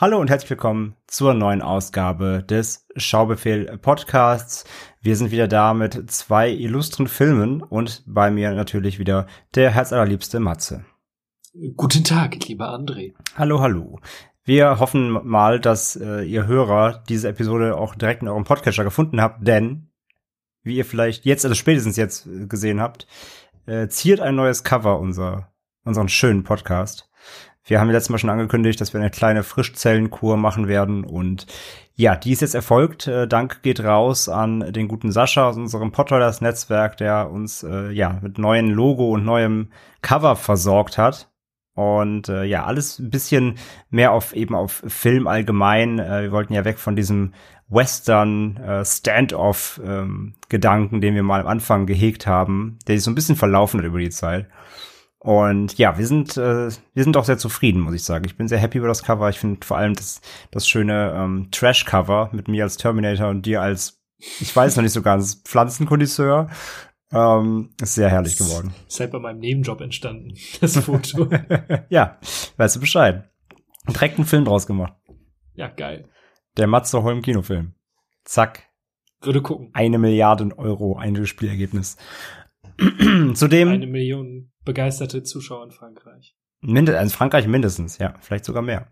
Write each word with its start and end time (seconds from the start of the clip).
Hallo 0.00 0.20
und 0.20 0.30
herzlich 0.30 0.50
willkommen 0.50 0.94
zur 1.08 1.34
neuen 1.34 1.60
Ausgabe 1.60 2.44
des 2.48 2.86
Schaubefehl 2.94 3.78
Podcasts. 3.78 4.64
Wir 5.00 5.16
sind 5.16 5.32
wieder 5.32 5.48
da 5.48 5.74
mit 5.74 6.08
zwei 6.08 6.52
illustren 6.52 7.08
Filmen 7.08 7.64
und 7.64 8.04
bei 8.06 8.30
mir 8.30 8.52
natürlich 8.52 9.00
wieder 9.00 9.26
der 9.56 9.72
herzallerliebste 9.72 10.38
Matze. 10.38 10.84
Guten 11.74 12.04
Tag, 12.04 12.46
lieber 12.46 12.72
André. 12.72 13.14
Hallo, 13.34 13.60
hallo. 13.60 13.98
Wir 14.44 14.78
hoffen 14.78 15.18
mal, 15.26 15.58
dass 15.58 15.96
äh, 15.96 16.22
ihr 16.22 16.46
Hörer 16.46 17.02
diese 17.08 17.30
Episode 17.30 17.76
auch 17.76 17.96
direkt 17.96 18.22
in 18.22 18.28
eurem 18.28 18.44
Podcatcher 18.44 18.84
gefunden 18.84 19.20
habt, 19.20 19.44
denn 19.44 19.90
wie 20.62 20.76
ihr 20.76 20.84
vielleicht 20.84 21.24
jetzt, 21.24 21.44
also 21.44 21.56
spätestens 21.56 21.96
jetzt 21.96 22.24
äh, 22.28 22.46
gesehen 22.46 22.80
habt, 22.80 23.08
äh, 23.66 23.88
ziert 23.88 24.20
ein 24.20 24.36
neues 24.36 24.62
Cover 24.62 25.00
unser, 25.00 25.52
unseren 25.82 26.08
schönen 26.08 26.44
Podcast. 26.44 27.10
Wir 27.68 27.80
haben 27.80 27.90
letztes 27.90 28.08
Mal 28.08 28.16
schon 28.16 28.30
angekündigt, 28.30 28.80
dass 28.80 28.94
wir 28.94 29.00
eine 29.00 29.10
kleine 29.10 29.42
Frischzellenkur 29.42 30.38
machen 30.38 30.68
werden 30.68 31.04
und 31.04 31.46
ja, 31.96 32.16
die 32.16 32.32
ist 32.32 32.40
jetzt 32.40 32.54
erfolgt. 32.54 33.06
Äh, 33.06 33.28
Dank 33.28 33.60
geht 33.60 33.84
raus 33.84 34.30
an 34.30 34.72
den 34.72 34.88
guten 34.88 35.12
Sascha 35.12 35.48
aus 35.48 35.58
unserem 35.58 35.92
Podriders 35.92 36.40
Netzwerk, 36.40 36.96
der 36.96 37.30
uns 37.30 37.62
äh, 37.62 37.90
ja 37.90 38.20
mit 38.22 38.38
neuen 38.38 38.70
Logo 38.70 39.10
und 39.10 39.26
neuem 39.26 39.68
Cover 40.00 40.34
versorgt 40.34 40.96
hat. 40.96 41.28
Und 41.74 42.30
äh, 42.30 42.44
ja, 42.44 42.64
alles 42.64 42.98
ein 42.98 43.10
bisschen 43.10 43.58
mehr 43.90 44.12
auf 44.12 44.34
eben 44.34 44.54
auf 44.54 44.82
Film 44.86 45.26
allgemein. 45.26 45.98
Äh, 45.98 46.22
wir 46.22 46.32
wollten 46.32 46.54
ja 46.54 46.64
weg 46.64 46.78
von 46.78 46.96
diesem 46.96 47.34
Western 47.68 48.56
äh, 48.56 48.82
Standoff 48.82 49.78
ähm, 49.84 50.36
Gedanken, 50.48 51.02
den 51.02 51.14
wir 51.14 51.22
mal 51.22 51.42
am 51.42 51.46
Anfang 51.46 51.84
gehegt 51.84 52.26
haben, 52.26 52.78
der 52.86 52.96
sich 52.96 53.04
so 53.04 53.10
ein 53.10 53.14
bisschen 53.14 53.36
verlaufen 53.36 53.80
hat 53.80 53.86
über 53.86 53.98
die 53.98 54.08
Zeit. 54.08 54.46
Und 55.20 55.76
ja, 55.78 55.98
wir 55.98 56.06
sind, 56.06 56.36
äh, 56.36 56.70
wir 56.70 57.04
sind 57.04 57.16
auch 57.16 57.24
sehr 57.24 57.38
zufrieden, 57.38 57.80
muss 57.80 57.94
ich 57.94 58.04
sagen. 58.04 58.24
Ich 58.24 58.36
bin 58.36 58.46
sehr 58.46 58.58
happy 58.58 58.78
über 58.78 58.86
das 58.86 59.02
Cover. 59.02 59.28
Ich 59.28 59.38
finde 59.38 59.66
vor 59.66 59.76
allem 59.76 59.94
das, 59.94 60.20
das 60.50 60.68
schöne 60.68 61.12
ähm, 61.16 61.48
Trash-Cover 61.50 62.30
mit 62.32 62.46
mir 62.46 62.64
als 62.64 62.76
Terminator 62.76 63.28
und 63.28 63.44
dir 63.44 63.60
als, 63.60 64.00
ich 64.18 64.54
weiß 64.54 64.76
noch 64.76 64.82
nicht 64.82 64.92
so 64.92 65.02
ganz, 65.02 65.42
Pflanzenkondisseur. 65.44 66.48
Ähm, 67.10 67.70
ist 67.80 67.94
sehr 67.94 68.10
herrlich 68.10 68.36
geworden. 68.36 68.74
Ist 68.86 69.00
halt 69.00 69.10
bei 69.10 69.18
meinem 69.18 69.40
Nebenjob 69.40 69.80
entstanden, 69.80 70.34
das 70.60 70.76
Foto. 70.76 71.28
ja, 71.88 72.18
weißt 72.56 72.76
du 72.76 72.80
Bescheid. 72.80 73.28
Direkt 73.88 74.18
einen 74.18 74.26
Film 74.26 74.44
draus 74.44 74.66
gemacht. 74.66 74.92
Ja, 75.54 75.68
geil. 75.68 76.08
Der 76.58 76.66
Matze 76.66 77.02
Holm 77.02 77.22
Kinofilm. 77.22 77.74
Zack. 78.24 78.68
Würde 79.22 79.42
gucken. 79.42 79.70
Eine 79.72 79.98
Milliarde 79.98 80.56
Euro 80.58 80.96
Einspielergebnis. 80.96 81.96
Zudem. 83.34 83.68
Eine 83.68 83.86
Million 83.86 84.52
begeisterte 84.68 85.22
Zuschauer 85.22 85.64
in 85.64 85.70
Frankreich. 85.70 86.36
Mind 86.60 86.90
in 86.90 87.08
Frankreich 87.08 87.46
mindestens, 87.46 87.96
ja, 87.96 88.12
vielleicht 88.20 88.44
sogar 88.44 88.60
mehr. 88.60 88.86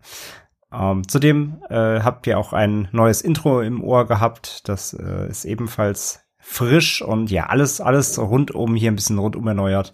Ähm, 0.71 1.07
zudem 1.07 1.61
äh, 1.69 1.99
habt 2.01 2.25
ihr 2.25 2.39
auch 2.39 2.51
ein 2.51 2.89
neues 2.91 3.21
Intro 3.21 3.61
im 3.61 3.83
Ohr 3.83 4.07
gehabt. 4.07 4.67
Das 4.67 4.93
äh, 4.93 5.29
ist 5.29 5.45
ebenfalls 5.45 6.21
frisch 6.39 7.03
und 7.03 7.29
ja, 7.29 7.45
alles, 7.45 7.79
alles 7.79 8.17
rundum 8.17 8.73
hier 8.73 8.89
ein 8.89 8.95
bisschen 8.95 9.19
rundum 9.19 9.47
erneuert. 9.47 9.93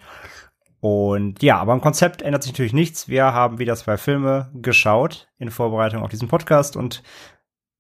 Und 0.80 1.44
ja, 1.44 1.58
aber 1.58 1.74
im 1.74 1.82
Konzept 1.82 2.22
ändert 2.22 2.44
sich 2.44 2.54
natürlich 2.54 2.72
nichts. 2.72 3.10
Wir 3.10 3.26
haben 3.26 3.60
wieder 3.60 3.76
zwei 3.76 3.98
Filme 3.98 4.52
geschaut 4.54 5.28
in 5.38 5.52
Vorbereitung 5.52 6.02
auf 6.02 6.10
diesen 6.10 6.30
Podcast 6.30 6.78
und 6.78 7.04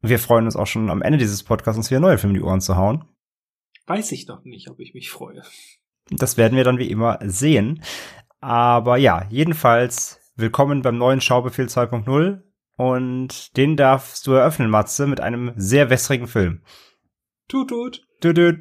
wir 0.01 0.19
freuen 0.19 0.43
uns 0.43 0.57
auch 0.57 0.67
schon 0.67 0.89
am 0.89 1.01
Ende 1.01 1.19
dieses 1.19 1.43
Podcasts, 1.43 1.77
uns 1.77 1.89
wieder 1.89 2.01
neue 2.01 2.17
Filme 2.17 2.35
in 2.35 2.41
die 2.41 2.45
Ohren 2.45 2.59
zu 2.59 2.75
hauen. 2.75 3.05
Weiß 3.87 4.11
ich 4.11 4.27
noch 4.27 4.43
nicht, 4.43 4.69
ob 4.69 4.81
ich 4.81 4.93
mich 4.93 5.09
freue. 5.09 5.41
Das 6.09 6.37
werden 6.37 6.57
wir 6.57 6.63
dann 6.63 6.79
wie 6.79 6.89
immer 6.89 7.19
sehen. 7.23 7.81
Aber 8.39 8.97
ja, 8.97 9.25
jedenfalls 9.29 10.19
willkommen 10.35 10.81
beim 10.81 10.97
neuen 10.97 11.21
Schaubefehl 11.21 11.67
2.0 11.67 12.41
und 12.75 13.55
den 13.55 13.77
darfst 13.77 14.27
du 14.27 14.33
eröffnen, 14.33 14.69
Matze, 14.69 15.07
mit 15.07 15.21
einem 15.21 15.53
sehr 15.55 15.89
wässrigen 15.89 16.27
Film. 16.27 16.61
Tut, 17.47 17.69
tut. 17.69 18.05
Tut, 18.19 18.35
tut. 18.35 18.55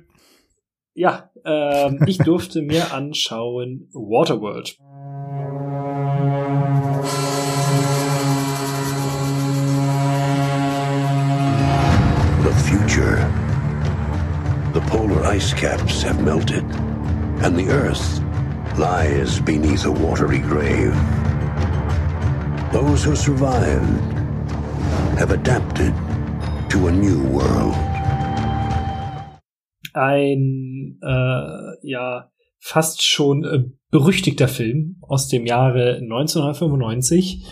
Ja, 0.94 1.30
ähm, 1.44 2.04
ich 2.06 2.18
durfte 2.18 2.62
mir 2.62 2.92
anschauen 2.92 3.88
Waterworld. 3.92 4.76
The 12.42 12.52
future. 12.68 13.30
The 14.74 14.80
polar 14.90 15.24
ice 15.34 15.54
caps 15.54 16.04
have 16.04 16.22
melted. 16.22 16.64
And 17.40 17.56
the 17.56 17.68
earth 17.70 18.20
lies 18.78 19.40
beneath 19.40 19.84
a 19.86 19.90
watery 19.90 20.38
grave. 20.38 20.94
Those 22.72 23.04
who 23.04 23.16
survived 23.16 24.00
have 25.18 25.30
adapted 25.30 25.94
to 26.70 26.86
a 26.88 26.92
new 26.92 27.22
world. 27.28 27.74
Ein, 29.94 30.98
äh, 31.02 31.76
ja, 31.82 32.30
fast 32.58 33.02
schon 33.02 33.44
äh, 33.44 33.64
berüchtigter 33.90 34.48
Film 34.48 34.96
aus 35.02 35.28
dem 35.28 35.44
Jahre 35.44 35.96
1995, 35.96 37.44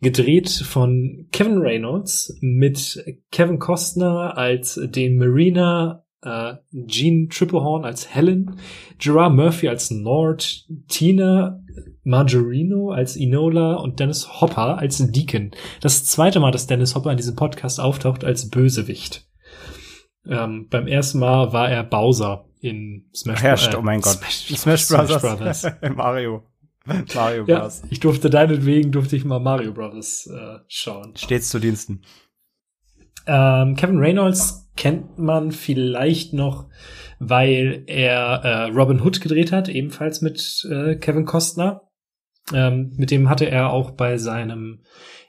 gedreht 0.00 0.48
von 0.50 1.26
Kevin 1.32 1.58
Reynolds 1.58 2.36
mit 2.40 3.04
Kevin 3.32 3.58
Costner 3.58 4.38
als 4.38 4.80
den 4.82 5.18
Mariner 5.18 6.04
äh, 6.22 6.54
Jean 6.86 7.28
Triplehorn 7.28 7.84
als 7.84 8.14
Helen, 8.14 8.56
Gerard 8.98 9.34
Murphy 9.34 9.68
als 9.68 9.90
Nord, 9.90 10.66
Tina 10.88 11.60
Margarino 12.02 12.90
als 12.90 13.16
Enola 13.16 13.74
und 13.74 14.00
Dennis 14.00 14.40
Hopper 14.40 14.78
als 14.78 14.98
Deacon. 14.98 15.52
Das 15.80 16.04
zweite 16.04 16.40
Mal, 16.40 16.50
dass 16.50 16.66
Dennis 16.66 16.94
Hopper 16.94 17.10
in 17.10 17.16
diesem 17.16 17.36
Podcast 17.36 17.80
auftaucht 17.80 18.24
als 18.24 18.50
Bösewicht. 18.50 19.26
Ähm, 20.26 20.68
beim 20.68 20.86
ersten 20.86 21.18
Mal 21.18 21.52
war 21.52 21.70
er 21.70 21.84
Bowser 21.84 22.46
in 22.60 23.08
Smash 23.14 23.42
Bros. 23.42 23.66
Äh, 23.68 23.76
oh 23.76 23.82
mein 23.82 24.00
Gott. 24.00 24.18
Smash, 24.18 24.58
Smash 24.58 24.88
Brothers. 24.88 25.20
Smash 25.20 25.36
Brothers. 25.36 25.66
Mario. 25.96 26.42
Mario 27.14 27.44
Bros. 27.44 27.80
Ja, 27.82 27.88
ich 27.90 28.00
durfte 28.00 28.30
deinetwegen 28.30 28.92
durfte 28.92 29.16
ich 29.16 29.24
mal 29.24 29.40
Mario 29.40 29.72
Brothers 29.72 30.26
äh, 30.26 30.58
schauen. 30.68 31.14
Stets 31.16 31.50
zu 31.50 31.58
Diensten. 31.58 32.02
Ähm, 33.26 33.76
Kevin 33.76 33.98
Reynolds 33.98 34.70
kennt 34.76 35.18
man 35.18 35.52
vielleicht 35.52 36.32
noch, 36.32 36.66
weil 37.18 37.84
er 37.86 38.42
äh, 38.44 38.64
Robin 38.70 39.00
Hood 39.00 39.20
gedreht 39.20 39.52
hat, 39.52 39.68
ebenfalls 39.68 40.22
mit 40.22 40.66
äh, 40.70 40.96
Kevin 40.96 41.26
Costner. 41.26 41.82
Ähm, 42.52 42.92
mit 42.96 43.10
dem 43.10 43.28
hatte 43.28 43.48
er 43.48 43.72
auch 43.72 43.92
bei 43.92 44.16
seinem 44.16 44.80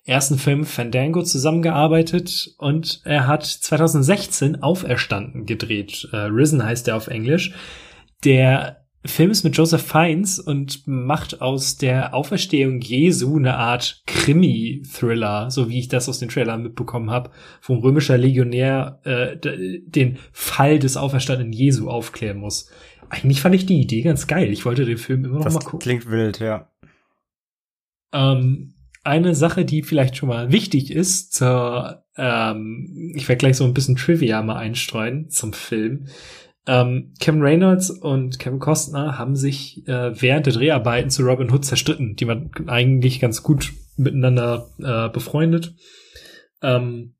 ersten 0.05 0.37
Film 0.37 0.65
Fandango 0.65 1.21
zusammengearbeitet 1.21 2.55
und 2.57 3.01
er 3.05 3.27
hat 3.27 3.45
2016 3.45 4.63
Auferstanden 4.63 5.45
gedreht. 5.45 6.07
Äh, 6.11 6.17
Risen 6.17 6.63
heißt 6.63 6.87
er 6.87 6.97
auf 6.97 7.07
Englisch. 7.07 7.53
Der 8.23 8.80
Film 9.03 9.31
ist 9.31 9.43
mit 9.43 9.57
Joseph 9.57 9.81
Fiennes 9.81 10.39
und 10.39 10.85
macht 10.85 11.41
aus 11.41 11.77
der 11.77 12.13
Auferstehung 12.13 12.81
Jesu 12.81 13.37
eine 13.37 13.55
Art 13.55 14.03
Krimi-Thriller, 14.05 15.49
so 15.49 15.69
wie 15.69 15.79
ich 15.79 15.87
das 15.87 16.07
aus 16.07 16.19
den 16.19 16.29
Trailern 16.29 16.61
mitbekommen 16.61 17.09
habe, 17.09 17.31
wo 17.63 17.73
ein 17.73 17.79
römischer 17.79 18.17
Legionär 18.17 18.99
äh, 19.03 19.37
den 19.39 20.19
Fall 20.31 20.77
des 20.77 20.97
auferstandenen 20.97 21.51
Jesu 21.53 21.89
aufklären 21.89 22.37
muss. 22.37 22.69
Eigentlich 23.09 23.41
fand 23.41 23.55
ich 23.55 23.65
die 23.65 23.81
Idee 23.81 24.03
ganz 24.03 24.27
geil. 24.27 24.51
Ich 24.51 24.65
wollte 24.65 24.85
den 24.85 24.97
Film 24.97 25.25
immer 25.25 25.37
noch 25.37 25.45
das 25.45 25.55
mal 25.55 25.61
gucken. 25.61 25.79
Klingt 25.79 26.09
wild, 26.09 26.39
ja. 26.39 26.69
Ähm, 28.13 28.75
eine 29.03 29.33
Sache, 29.33 29.65
die 29.65 29.81
vielleicht 29.81 30.15
schon 30.15 30.29
mal 30.29 30.51
wichtig 30.51 30.91
ist, 30.91 31.33
zur, 31.33 32.05
ähm, 32.15 33.11
ich 33.15 33.27
werde 33.27 33.39
gleich 33.39 33.57
so 33.57 33.63
ein 33.63 33.73
bisschen 33.73 33.95
Trivia 33.95 34.41
mal 34.43 34.57
einstreuen 34.57 35.29
zum 35.29 35.53
Film. 35.53 36.05
Ähm, 36.67 37.13
Kevin 37.19 37.41
Reynolds 37.41 37.89
und 37.89 38.37
Kevin 38.37 38.59
Costner 38.59 39.17
haben 39.17 39.35
sich 39.35 39.87
äh, 39.87 40.21
während 40.21 40.45
der 40.45 40.53
Dreharbeiten 40.53 41.09
zu 41.09 41.23
Robin 41.23 41.51
Hood 41.51 41.65
zerstritten. 41.65 42.15
Die 42.15 42.27
waren 42.27 42.51
eigentlich 42.67 43.19
ganz 43.19 43.41
gut 43.41 43.73
miteinander 43.97 44.69
äh, 44.79 45.09
befreundet. 45.09 45.73
Ähm, 46.61 47.15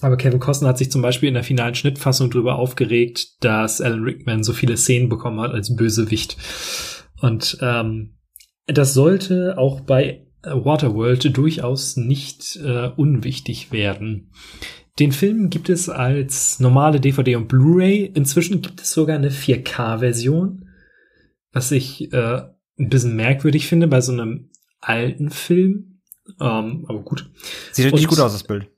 aber 0.00 0.16
Kevin 0.16 0.40
Costner 0.40 0.68
hat 0.68 0.78
sich 0.78 0.90
zum 0.90 1.02
Beispiel 1.02 1.28
in 1.28 1.34
der 1.34 1.44
finalen 1.44 1.74
Schnittfassung 1.74 2.30
darüber 2.30 2.56
aufgeregt, 2.56 3.44
dass 3.44 3.80
Alan 3.80 4.04
Rickman 4.04 4.42
so 4.42 4.52
viele 4.52 4.76
Szenen 4.76 5.08
bekommen 5.08 5.40
hat 5.40 5.52
als 5.52 5.74
Bösewicht. 5.74 6.36
Und 7.20 7.58
ähm, 7.60 8.16
das 8.66 8.94
sollte 8.94 9.58
auch 9.58 9.80
bei 9.80 10.26
Waterworld 10.42 11.36
durchaus 11.36 11.96
nicht 11.96 12.56
äh, 12.56 12.88
unwichtig 12.96 13.72
werden. 13.72 14.30
Den 14.98 15.12
Film 15.12 15.50
gibt 15.50 15.68
es 15.68 15.88
als 15.88 16.60
normale 16.60 17.00
DVD 17.00 17.36
und 17.36 17.48
Blu-ray. 17.48 18.04
Inzwischen 18.14 18.60
gibt 18.60 18.80
es 18.80 18.92
sogar 18.92 19.16
eine 19.16 19.30
4K-Version, 19.30 20.68
was 21.52 21.70
ich 21.70 22.12
äh, 22.12 22.42
ein 22.78 22.88
bisschen 22.88 23.16
merkwürdig 23.16 23.66
finde 23.66 23.88
bei 23.88 24.00
so 24.00 24.12
einem 24.12 24.50
alten 24.80 25.30
Film. 25.30 26.00
Ähm, 26.40 26.84
aber 26.88 27.00
gut. 27.00 27.30
Sieht 27.72 27.86
richtig 27.86 28.08
gut 28.08 28.20
aus, 28.20 28.32
das 28.32 28.44
Bild. 28.44 28.68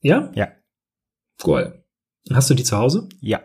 Ja? 0.00 0.30
Ja. 0.34 0.48
Cool. 1.44 1.82
Hast 2.32 2.50
du 2.50 2.54
die 2.54 2.64
zu 2.64 2.76
Hause? 2.76 3.08
Ja. 3.20 3.42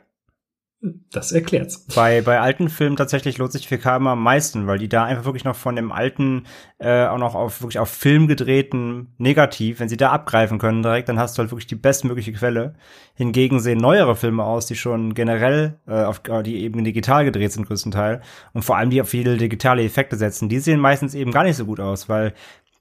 Das 1.11 1.31
erklärt's. 1.31 1.85
Bei, 1.93 2.21
bei 2.21 2.39
alten 2.39 2.67
Filmen 2.67 2.95
tatsächlich 2.95 3.37
lohnt 3.37 3.51
sich 3.51 3.67
4K 3.67 3.97
immer 3.97 4.11
am 4.11 4.23
meisten, 4.23 4.65
weil 4.65 4.79
die 4.79 4.89
da 4.89 5.03
einfach 5.03 5.25
wirklich 5.25 5.43
noch 5.43 5.55
von 5.55 5.75
dem 5.75 5.91
alten, 5.91 6.45
äh, 6.79 7.05
auch 7.05 7.19
noch 7.19 7.35
auf 7.35 7.61
wirklich 7.61 7.77
auf 7.77 7.89
Film 7.89 8.27
gedrehten 8.27 9.13
Negativ, 9.19 9.79
wenn 9.79 9.89
sie 9.89 9.97
da 9.97 10.09
abgreifen 10.09 10.57
können 10.57 10.81
direkt, 10.81 11.07
dann 11.07 11.19
hast 11.19 11.37
du 11.37 11.41
halt 11.41 11.51
wirklich 11.51 11.67
die 11.67 11.75
bestmögliche 11.75 12.33
Quelle. 12.33 12.73
Hingegen 13.13 13.59
sehen 13.59 13.77
neuere 13.77 14.15
Filme 14.15 14.43
aus, 14.43 14.65
die 14.65 14.75
schon 14.75 15.13
generell, 15.13 15.79
äh, 15.87 16.03
auf, 16.03 16.23
die 16.43 16.63
eben 16.63 16.83
digital 16.83 17.25
gedreht 17.25 17.51
sind 17.51 17.67
größtenteils 17.67 18.25
und 18.53 18.63
vor 18.63 18.77
allem 18.77 18.89
die 18.89 19.01
auf 19.01 19.09
viele 19.09 19.37
digitale 19.37 19.83
Effekte 19.83 20.15
setzen, 20.15 20.49
die 20.49 20.57
sehen 20.57 20.79
meistens 20.79 21.13
eben 21.13 21.31
gar 21.31 21.43
nicht 21.43 21.57
so 21.57 21.65
gut 21.65 21.79
aus, 21.79 22.09
weil 22.09 22.33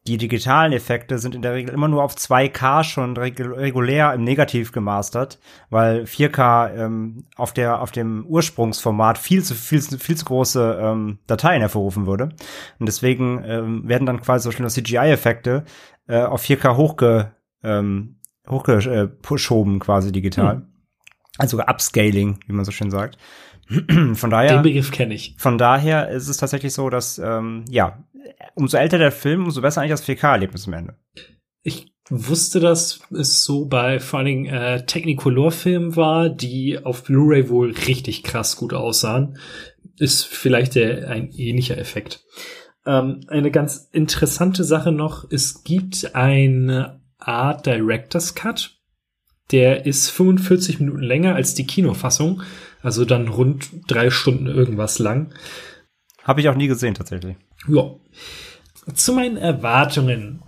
die 0.07 0.17
digitalen 0.17 0.73
Effekte 0.73 1.19
sind 1.19 1.35
in 1.35 1.43
der 1.43 1.55
Regel 1.55 1.75
immer 1.75 1.89
nur 1.89 2.03
auf 2.03 2.15
2K 2.15 2.85
schon 2.85 3.17
regulär 3.17 4.15
im 4.15 4.25
Negativ 4.25 4.73
gemastert, 4.73 5.39
weil 5.69 6.05
4K 6.05 6.75
ähm, 6.75 7.25
auf 7.37 7.53
der 7.53 7.83
auf 7.83 7.91
dem 7.91 8.25
Ursprungsformat 8.27 9.19
viel 9.19 9.43
zu 9.43 9.55
viel, 9.55 9.83
viel 9.83 10.17
zu 10.17 10.25
große 10.25 10.79
ähm, 10.83 11.19
Dateien 11.27 11.61
hervorrufen 11.61 12.07
würde 12.07 12.31
und 12.79 12.87
deswegen 12.87 13.45
ähm, 13.45 13.89
werden 13.89 14.07
dann 14.07 14.23
quasi 14.23 14.45
so 14.45 14.53
schöne 14.53 14.69
CGI-Effekte 14.69 15.65
äh, 16.09 16.23
auf 16.23 16.43
4K 16.43 16.77
hochge 16.77 17.33
ähm, 17.63 18.17
hochgeschoben 18.49 19.79
quasi 19.79 20.13
digital, 20.13 20.57
hm. 20.57 20.67
also 21.39 21.61
Upscaling, 21.61 22.41
wie 22.47 22.53
man 22.53 22.65
so 22.65 22.73
schön 22.73 22.91
sagt. 22.91 23.19
Von 24.15 24.31
daher. 24.31 24.55
Den 24.55 24.63
Begriff 24.63 24.91
kenne 24.91 25.15
ich. 25.15 25.35
Von 25.39 25.57
daher 25.57 26.09
ist 26.09 26.29
es 26.29 26.39
tatsächlich 26.39 26.73
so, 26.73 26.91
dass, 26.91 27.19
ähm, 27.19 27.65
ja, 27.69 28.03
umso 28.55 28.77
älter 28.77 28.99
der 28.99 29.13
Film, 29.13 29.45
umso 29.45 29.61
besser 29.61 29.81
eigentlich 29.81 29.93
das 29.93 30.09
4K-Erlebnis 30.09 30.67
am 30.67 30.75
Ende. 30.75 30.95
Ich 31.63 31.93
wusste, 32.09 32.61
dass 32.61 33.01
es 33.11 33.45
so 33.45 33.67
bei 33.67 34.01
vor 34.01 34.19
allen 34.19 34.27
Dingen 34.27 34.47
äh, 34.47 34.85
Technicolor-Filmen 34.85 35.97
war, 35.97 36.29
die 36.29 36.79
auf 36.83 37.05
Blu-ray 37.05 37.49
wohl 37.49 37.73
richtig 37.73 38.23
krass 38.23 38.57
gut 38.57 38.73
aussahen. 38.73 39.39
Ist 39.99 40.25
vielleicht 40.25 40.75
der, 40.75 41.09
ein 41.09 41.31
ähnlicher 41.31 41.79
Effekt. 41.79 42.25
Ähm, 42.87 43.21
eine 43.29 43.51
ganz 43.51 43.89
interessante 43.93 44.65
Sache 44.65 44.93
noch, 44.93 45.31
es 45.31 45.63
gibt 45.63 46.15
eine 46.15 47.01
Art 47.19 47.67
Director's 47.67 48.35
Cut. 48.35 48.77
Der 49.53 49.85
ist 49.85 50.11
45 50.11 50.81
Minuten 50.81 51.03
länger 51.03 51.35
als 51.35 51.55
die 51.55 51.67
Kinofassung 51.67 52.43
also 52.83 53.05
dann 53.05 53.29
rund 53.29 53.71
drei 53.87 54.11
Stunden 54.11 54.47
irgendwas 54.47 54.99
lang. 54.99 55.33
Habe 56.25 56.41
ich 56.41 56.49
auch 56.49 56.55
nie 56.55 56.69
gesehen, 56.69 56.95
tatsächlich. 56.95 57.37
Ja. 57.69 57.95
Zu 58.95 59.13
meinen 59.13 59.37
Erwartungen. 59.37 60.43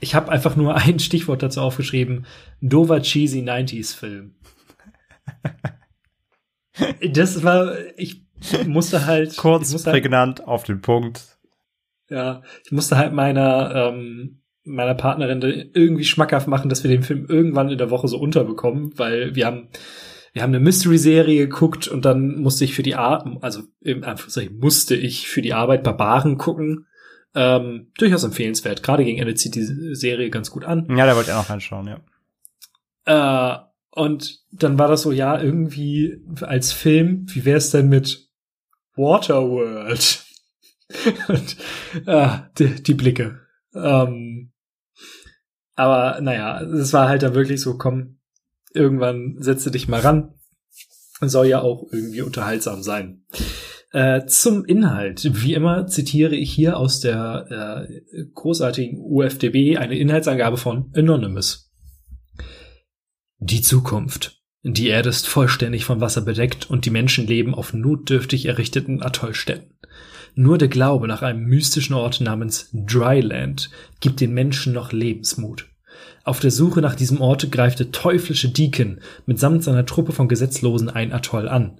Ich 0.00 0.14
habe 0.14 0.30
einfach 0.30 0.56
nur 0.56 0.74
ein 0.76 0.98
Stichwort 0.98 1.42
dazu 1.42 1.60
aufgeschrieben. 1.60 2.26
Dover 2.60 3.02
Cheesy 3.02 3.40
90s 3.40 3.96
Film. 3.96 4.34
das 7.12 7.42
war, 7.44 7.74
ich 7.96 8.22
musste 8.66 9.06
halt. 9.06 9.36
Kurz, 9.36 9.72
musste 9.72 9.90
prägnant, 9.90 10.40
halt, 10.40 10.48
auf 10.48 10.64
den 10.64 10.80
Punkt. 10.80 11.38
Ja, 12.08 12.42
ich 12.64 12.72
musste 12.72 12.96
halt 12.96 13.12
meiner, 13.12 13.74
ähm, 13.74 14.42
meiner 14.64 14.94
Partnerin 14.94 15.70
irgendwie 15.72 16.04
schmackhaft 16.04 16.46
machen, 16.46 16.68
dass 16.68 16.82
wir 16.82 16.90
den 16.90 17.02
Film 17.02 17.26
irgendwann 17.28 17.70
in 17.70 17.78
der 17.78 17.90
Woche 17.90 18.08
so 18.08 18.18
unterbekommen, 18.18 18.92
weil 18.98 19.34
wir 19.34 19.46
haben 19.46 19.68
wir 20.32 20.42
haben 20.42 20.50
eine 20.50 20.60
Mystery-Serie 20.60 21.46
geguckt 21.46 21.88
und 21.88 22.04
dann 22.04 22.36
musste 22.36 22.64
ich 22.64 22.74
für 22.74 22.82
die 22.82 22.94
Arbeit, 22.94 23.42
also 23.42 23.62
im 23.80 24.02
Anführungszeichen 24.02 24.58
musste 24.58 24.94
ich 24.94 25.28
für 25.28 25.42
die 25.42 25.52
Arbeit 25.52 25.84
Barbaren 25.84 26.38
gucken. 26.38 26.86
Ähm, 27.34 27.90
durchaus 27.96 28.24
empfehlenswert. 28.24 28.82
Gerade 28.82 29.04
gegen 29.04 29.18
Ende 29.18 29.34
zieht 29.34 29.54
die 29.54 29.94
Serie 29.94 30.28
ganz 30.28 30.50
gut 30.50 30.64
an. 30.64 30.86
Ja, 30.96 31.06
da 31.06 31.16
wollte 31.16 31.30
ich 31.30 31.34
auch 31.34 31.42
noch 31.42 31.50
reinschauen, 31.50 31.88
ja. 33.06 33.56
Äh, 33.56 33.58
und 33.90 34.40
dann 34.50 34.78
war 34.78 34.88
das 34.88 35.02
so, 35.02 35.12
ja, 35.12 35.40
irgendwie 35.40 36.22
als 36.40 36.72
Film, 36.72 37.26
wie 37.28 37.44
wäre 37.44 37.58
es 37.58 37.70
denn 37.70 37.88
mit 37.88 38.28
Waterworld? 38.96 40.24
und, 41.28 41.56
äh, 42.06 42.28
die, 42.58 42.82
die 42.82 42.94
Blicke. 42.94 43.40
Ähm, 43.74 44.52
aber 45.74 46.20
naja, 46.20 46.60
es 46.62 46.92
war 46.92 47.08
halt 47.08 47.22
da 47.22 47.34
wirklich 47.34 47.60
so, 47.60 47.78
komm, 47.78 48.18
irgendwann 48.74 49.36
setze 49.38 49.70
dich 49.70 49.88
mal 49.88 50.00
ran. 50.00 50.34
Soll 51.20 51.46
ja 51.46 51.60
auch 51.60 51.86
irgendwie 51.92 52.22
unterhaltsam 52.22 52.82
sein. 52.82 53.24
Äh, 53.92 54.24
zum 54.26 54.64
Inhalt. 54.64 55.42
Wie 55.44 55.54
immer 55.54 55.86
zitiere 55.86 56.34
ich 56.34 56.52
hier 56.52 56.78
aus 56.78 57.00
der 57.00 57.86
äh, 57.86 58.24
großartigen 58.34 58.98
UFDB 58.98 59.76
eine 59.76 59.98
Inhaltsangabe 59.98 60.56
von 60.56 60.90
Anonymous. 60.94 61.70
Die 63.38 63.60
Zukunft. 63.60 64.40
Die 64.62 64.88
Erde 64.88 65.08
ist 65.08 65.28
vollständig 65.28 65.84
von 65.84 66.00
Wasser 66.00 66.22
bedeckt 66.22 66.70
und 66.70 66.86
die 66.86 66.90
Menschen 66.90 67.26
leben 67.26 67.54
auf 67.54 67.74
notdürftig 67.74 68.46
errichteten 68.46 69.02
Atollstätten. 69.02 69.76
Nur 70.34 70.56
der 70.56 70.68
Glaube 70.68 71.06
nach 71.08 71.20
einem 71.22 71.44
mystischen 71.44 71.94
Ort 71.94 72.20
namens 72.20 72.70
Dryland 72.72 73.70
gibt 74.00 74.20
den 74.20 74.32
Menschen 74.32 74.72
noch 74.72 74.92
Lebensmut. 74.92 75.68
Auf 76.24 76.38
der 76.38 76.52
Suche 76.52 76.80
nach 76.80 76.94
diesem 76.94 77.20
Ort 77.20 77.50
greift 77.50 77.80
der 77.80 77.90
teuflische 77.90 78.48
Deacon 78.48 79.00
mitsamt 79.26 79.64
seiner 79.64 79.86
Truppe 79.86 80.12
von 80.12 80.28
Gesetzlosen 80.28 80.88
ein 80.88 81.12
Atoll 81.12 81.48
an. 81.48 81.78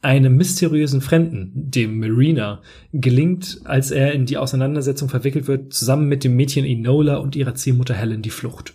Einem 0.00 0.36
mysteriösen 0.36 1.00
Fremden, 1.00 1.50
dem 1.54 1.98
Marina, 1.98 2.60
gelingt, 2.92 3.62
als 3.64 3.90
er 3.90 4.12
in 4.12 4.26
die 4.26 4.36
Auseinandersetzung 4.36 5.08
verwickelt 5.08 5.48
wird, 5.48 5.72
zusammen 5.72 6.08
mit 6.08 6.24
dem 6.24 6.36
Mädchen 6.36 6.66
Enola 6.66 7.16
und 7.16 7.36
ihrer 7.36 7.54
Ziehmutter 7.54 7.94
Helen 7.94 8.20
die 8.20 8.30
Flucht. 8.30 8.74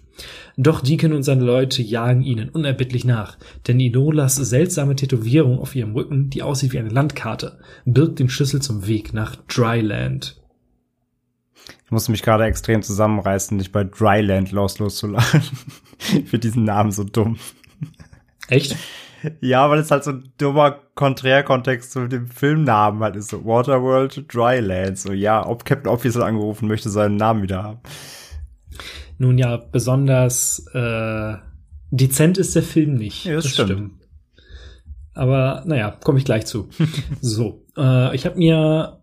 Doch 0.57 0.81
Deacon 0.81 1.13
und 1.13 1.23
seine 1.23 1.45
Leute 1.45 1.81
jagen 1.81 2.23
ihnen 2.23 2.49
unerbittlich 2.49 3.05
nach, 3.05 3.37
denn 3.67 3.79
Enolas 3.79 4.35
seltsame 4.35 4.95
Tätowierung 4.95 5.59
auf 5.59 5.75
ihrem 5.75 5.93
Rücken, 5.93 6.29
die 6.29 6.41
aussieht 6.41 6.73
wie 6.73 6.79
eine 6.79 6.89
Landkarte, 6.89 7.59
birgt 7.85 8.19
den 8.19 8.29
Schlüssel 8.29 8.61
zum 8.61 8.87
Weg 8.87 9.13
nach 9.13 9.37
Dryland. 9.47 10.38
Ich 11.89 11.91
musste 11.91 12.11
mich 12.11 12.21
gerade 12.21 12.43
extrem 12.43 12.83
zusammenreißen, 12.83 13.57
nicht 13.57 13.71
bei 13.71 13.83
Dryland 13.83 14.51
los 14.51 14.77
loszuladen. 14.77 15.41
ich 15.99 16.29
finde 16.29 16.37
diesen 16.37 16.63
Namen 16.63 16.91
so 16.91 17.03
dumm. 17.03 17.39
Echt? 18.47 18.75
Ja, 19.41 19.71
weil 19.71 19.79
es 19.79 19.89
halt 19.89 20.03
so 20.03 20.11
ein 20.11 20.31
dummer 20.37 20.81
Konträrkontext 20.93 21.91
zu 21.91 22.07
dem 22.07 22.27
Filmnamen 22.27 23.01
halt 23.01 23.15
ist. 23.15 23.31
So 23.31 23.43
Waterworld, 23.43 24.31
Dryland. 24.31 24.99
So, 24.99 25.13
ja, 25.13 25.43
ob 25.43 25.65
Captain 25.65 25.91
Obvious 25.91 26.17
angerufen 26.17 26.67
möchte 26.67 26.91
seinen 26.91 27.15
Namen 27.15 27.41
wieder 27.41 27.63
haben. 27.63 27.79
Nun 29.17 29.39
ja, 29.39 29.57
besonders 29.57 30.63
äh, 30.75 31.37
dezent 31.89 32.37
ist 32.37 32.55
der 32.55 32.61
Film 32.61 32.97
nicht. 32.97 33.25
Ja, 33.25 33.33
das, 33.33 33.45
das 33.45 33.53
stimmt. 33.53 33.69
stimmt. 33.71 33.91
Aber 35.15 35.63
naja, 35.65 35.97
komme 36.03 36.19
ich 36.19 36.25
gleich 36.25 36.45
zu. 36.45 36.69
so, 37.19 37.65
äh, 37.75 38.15
ich 38.15 38.27
habe 38.27 38.37
mir 38.37 38.98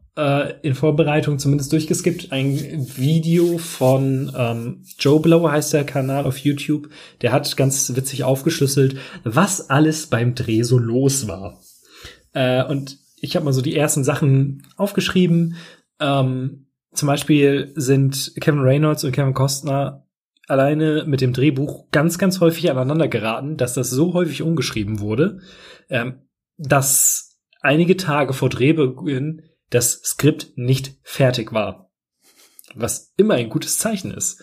in 0.63 0.75
Vorbereitung 0.75 1.39
zumindest 1.39 1.73
durchgeskippt, 1.73 2.33
ein 2.33 2.57
Video 2.97 3.59
von 3.59 4.33
ähm, 4.35 4.83
Joe 4.99 5.21
Blow 5.21 5.51
heißt 5.51 5.75
der 5.75 5.85
Kanal 5.85 6.25
auf 6.25 6.39
YouTube. 6.39 6.89
Der 7.21 7.33
hat 7.33 7.55
ganz 7.59 7.95
witzig 7.95 8.25
aufgeschlüsselt, 8.25 8.97
was 9.25 9.69
alles 9.69 10.07
beim 10.07 10.35
Dreh 10.35 10.63
so 10.63 10.79
los 10.79 11.29
war. 11.29 11.61
Äh, 12.33 12.65
und 12.65 12.99
ich 13.21 13.37
habe 13.37 13.45
mal 13.45 13.53
so 13.53 13.61
die 13.61 13.77
ersten 13.77 14.05
Sachen 14.05 14.63
aufgeschrieben. 14.77 15.57
Ähm, 16.01 16.67
zum 16.93 17.07
Beispiel 17.09 17.73
sind 17.75 18.33
Kevin 18.41 18.61
Reynolds 18.61 19.05
und 19.05 19.13
Kevin 19.13 19.35
Costner 19.35 20.07
alleine 20.47 21.05
mit 21.07 21.21
dem 21.21 21.33
Drehbuch 21.33 21.91
ganz, 21.91 22.19
ganz 22.19 22.41
häufig 22.41 22.71
aneinander 22.71 23.09
geraten, 23.09 23.57
dass 23.57 23.75
das 23.75 23.91
so 23.91 24.15
häufig 24.15 24.43
umgeschrieben 24.43 25.01
wurde, 25.01 25.41
ähm, 25.91 26.21
dass 26.57 27.39
einige 27.61 27.97
Tage 27.97 28.33
vor 28.33 28.49
Drehbeginn 28.49 29.43
das 29.71 30.01
Skript 30.05 30.53
nicht 30.57 30.95
fertig 31.03 31.53
war. 31.53 31.91
Was 32.75 33.13
immer 33.17 33.35
ein 33.35 33.49
gutes 33.49 33.79
Zeichen 33.79 34.11
ist. 34.11 34.43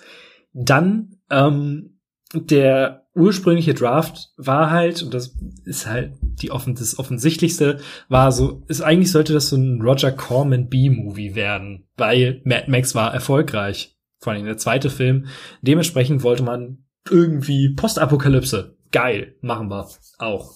Dann, 0.54 1.20
ähm, 1.30 2.00
der 2.34 3.06
ursprüngliche 3.16 3.74
Draft 3.74 4.32
war 4.38 4.72
halt, 4.72 5.04
und 5.04 5.14
das 5.14 5.36
ist 5.66 5.86
halt 5.86 6.14
die 6.22 6.52
offen, 6.52 6.76
das 6.76 6.98
offensichtlichste, 6.98 7.80
war 8.10 8.32
so, 8.32 8.64
ist 8.68 8.82
eigentlich 8.82 9.12
sollte 9.12 9.34
das 9.34 9.50
so 9.50 9.56
ein 9.56 9.82
Roger 9.82 10.12
Corman 10.12 10.68
B-Movie 10.68 11.36
werden, 11.36 11.88
weil 11.96 12.42
Mad 12.44 12.70
Max 12.70 12.96
war 12.96 13.14
erfolgreich. 13.14 13.96
Vor 14.20 14.34
allem 14.34 14.46
der 14.46 14.58
zweite 14.58 14.90
Film. 14.90 15.28
Dementsprechend 15.62 16.24
wollte 16.24 16.44
man 16.44 16.86
irgendwie 17.10 17.70
Postapokalypse. 17.70 18.78
Geil, 18.92 19.36
machen 19.42 19.70
wir 19.70 19.90
auch. 20.18 20.54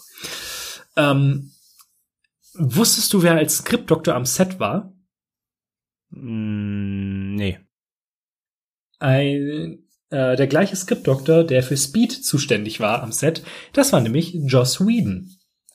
Ähm, 0.96 1.52
Wusstest 2.60 3.14
du, 3.14 3.24
wer 3.24 3.34
als 3.36 3.58
Skriptdoktor 3.58 4.16
am 4.16 4.26
Set 4.26 4.60
war? 4.60 4.94
Mm, 6.10 7.36
nee. 7.36 7.60
ein 9.00 9.84
äh, 10.10 10.36
der 10.38 10.48
gleiche 10.48 10.76
Skriptdoktor, 10.76 11.44
der 11.44 11.62
für 11.64 11.76
Speed 11.78 12.12
zuständig 12.26 12.80
war 12.80 13.04
am 13.04 13.12
Set. 13.12 13.44
Das 13.74 13.92
war 13.94 14.00
nämlich 14.00 14.34
Joss 14.34 14.80
Whedon. 14.80 15.30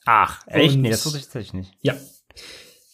Ach, 0.05 0.41
echt? 0.47 0.75
Und- 0.75 0.81
nee, 0.81 0.89
das 0.89 1.05
wusste 1.05 1.19
ich 1.19 1.25
tatsächlich 1.25 1.53
nicht. 1.53 1.77
Ja. 1.81 1.93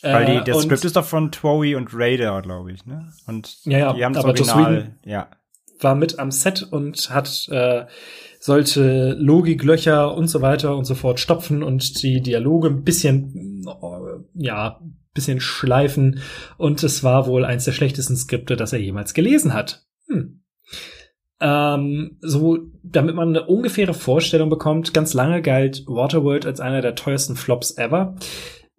Weil 0.01 0.25
die, 0.25 0.31
Äh, 0.33 0.43
das 0.43 0.63
Skript 0.63 0.85
ist 0.85 0.95
doch 0.95 1.05
von 1.05 1.31
Towie 1.31 1.75
und 1.75 1.89
Raider, 1.93 2.41
glaube 2.41 2.71
ich, 2.71 2.85
ne? 2.85 3.11
Und 3.25 3.57
Ja, 3.65 3.77
ja, 3.79 3.93
die 3.93 4.05
haben 4.05 4.13
das 4.13 4.23
Original, 4.25 4.97
ja. 5.05 5.29
War 5.79 5.95
mit 5.95 6.19
am 6.19 6.31
Set 6.31 6.63
und 6.63 7.09
hat 7.09 7.47
äh, 7.51 7.85
sollte 8.39 9.15
Logiklöcher 9.19 10.15
und 10.15 10.27
so 10.27 10.41
weiter 10.41 10.75
und 10.75 10.85
so 10.85 10.95
fort 10.95 11.19
stopfen 11.19 11.63
und 11.63 12.01
die 12.03 12.21
Dialoge 12.21 12.69
ein 12.69 12.83
bisschen 12.83 13.65
äh, 13.67 14.23
ja 14.33 14.79
bisschen 15.13 15.39
schleifen 15.41 16.19
und 16.57 16.83
es 16.83 17.03
war 17.03 17.27
wohl 17.27 17.43
eins 17.43 17.65
der 17.65 17.71
schlechtesten 17.71 18.15
Skripte, 18.15 18.55
das 18.55 18.73
er 18.73 18.79
jemals 18.79 19.13
gelesen 19.13 19.53
hat. 19.53 19.85
Hm. 20.07 20.43
Ähm, 21.41 22.17
so, 22.21 22.59
damit 22.83 23.15
man 23.15 23.29
eine 23.29 23.45
ungefähre 23.45 23.93
Vorstellung 23.93 24.49
bekommt, 24.49 24.93
ganz 24.93 25.13
lange 25.13 25.41
galt 25.41 25.83
Waterworld 25.87 26.45
als 26.45 26.59
einer 26.59 26.81
der 26.81 26.95
teuersten 26.95 27.35
Flops 27.35 27.77
ever. 27.77 28.15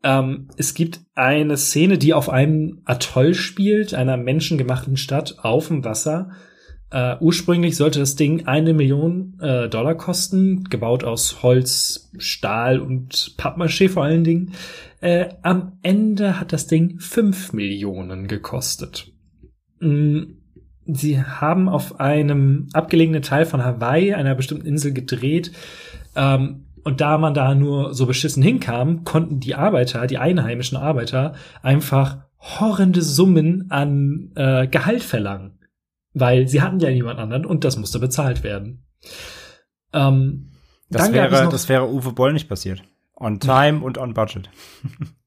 Ähm, 0.03 0.49
es 0.57 0.75
gibt 0.75 1.01
eine 1.15 1.57
Szene, 1.57 1.99
die 1.99 2.15
auf 2.15 2.29
einem 2.29 2.83
Atoll 2.85 3.35
spielt, 3.35 3.95
einer 3.95 4.17
menschengemachten 4.17 4.97
Stadt 4.97 5.37
auf 5.43 5.69
dem 5.69 5.85
Wasser. 5.85 6.31
Äh, 6.93 7.17
ursprünglich 7.21 7.77
sollte 7.77 8.01
das 8.01 8.17
Ding 8.17 8.47
eine 8.47 8.75
Million 8.75 9.39
äh, 9.41 9.69
Dollar 9.69 9.95
kosten, 9.95 10.65
gebaut 10.65 11.05
aus 11.05 11.43
Holz, 11.43 12.11
Stahl 12.19 12.81
und 12.81 13.35
Pappmaché 13.39 13.89
vor 13.89 14.05
allen 14.05 14.25
Dingen. 14.25 14.53
Äh, 15.01 15.29
am 15.43 15.79
Ende 15.83 16.41
hat 16.41 16.53
das 16.53 16.67
Ding 16.67 16.99
fünf 16.99 17.53
Millionen 17.53 18.27
gekostet. 18.27 19.13
Mm, 19.79 20.23
Sie 20.87 21.23
haben 21.23 21.69
auf 21.69 22.01
einem 22.01 22.69
abgelegenen 22.73 23.23
Teil 23.23 23.47
von 23.47 23.65
Hawaii, 23.65 24.15
einer 24.15 24.35
bestimmten 24.35 24.67
Insel, 24.67 24.93
gedreht. 24.93 25.53
Ähm, 26.17 26.65
und 26.83 27.01
da 27.01 27.19
man 27.19 27.35
da 27.35 27.55
nur 27.55 27.95
so 27.95 28.07
beschissen 28.07 28.43
hinkam, 28.43 29.05
konnten 29.05 29.39
die 29.39 29.55
Arbeiter, 29.55 30.07
die 30.09 30.19
einheimischen 30.19 30.77
Arbeiter, 30.77 31.35
einfach 31.63 32.19
horrende 32.41 33.03
Summen 33.03 33.67
an 33.71 34.33
äh, 34.35 34.67
Gehalt 34.67 35.05
verlangen. 35.05 35.60
Weil 36.13 36.49
sie 36.49 36.61
hatten 36.63 36.81
ja 36.81 36.91
niemand 36.91 37.19
anderen 37.19 37.47
und 37.47 37.65
das 37.65 37.77
musste 37.77 37.99
bezahlt 37.99 38.43
werden. 38.43 38.85
Ähm, 39.93 40.51
Das 40.89 41.13
wäre, 41.13 41.49
das 41.49 41.69
wäre 41.69 41.89
Uwe 41.89 42.13
Boll 42.13 42.33
nicht 42.33 42.49
passiert. 42.49 42.83
On 43.15 43.39
time 43.39 43.81
und 43.81 43.99
on 43.99 44.15
budget. 44.15 44.51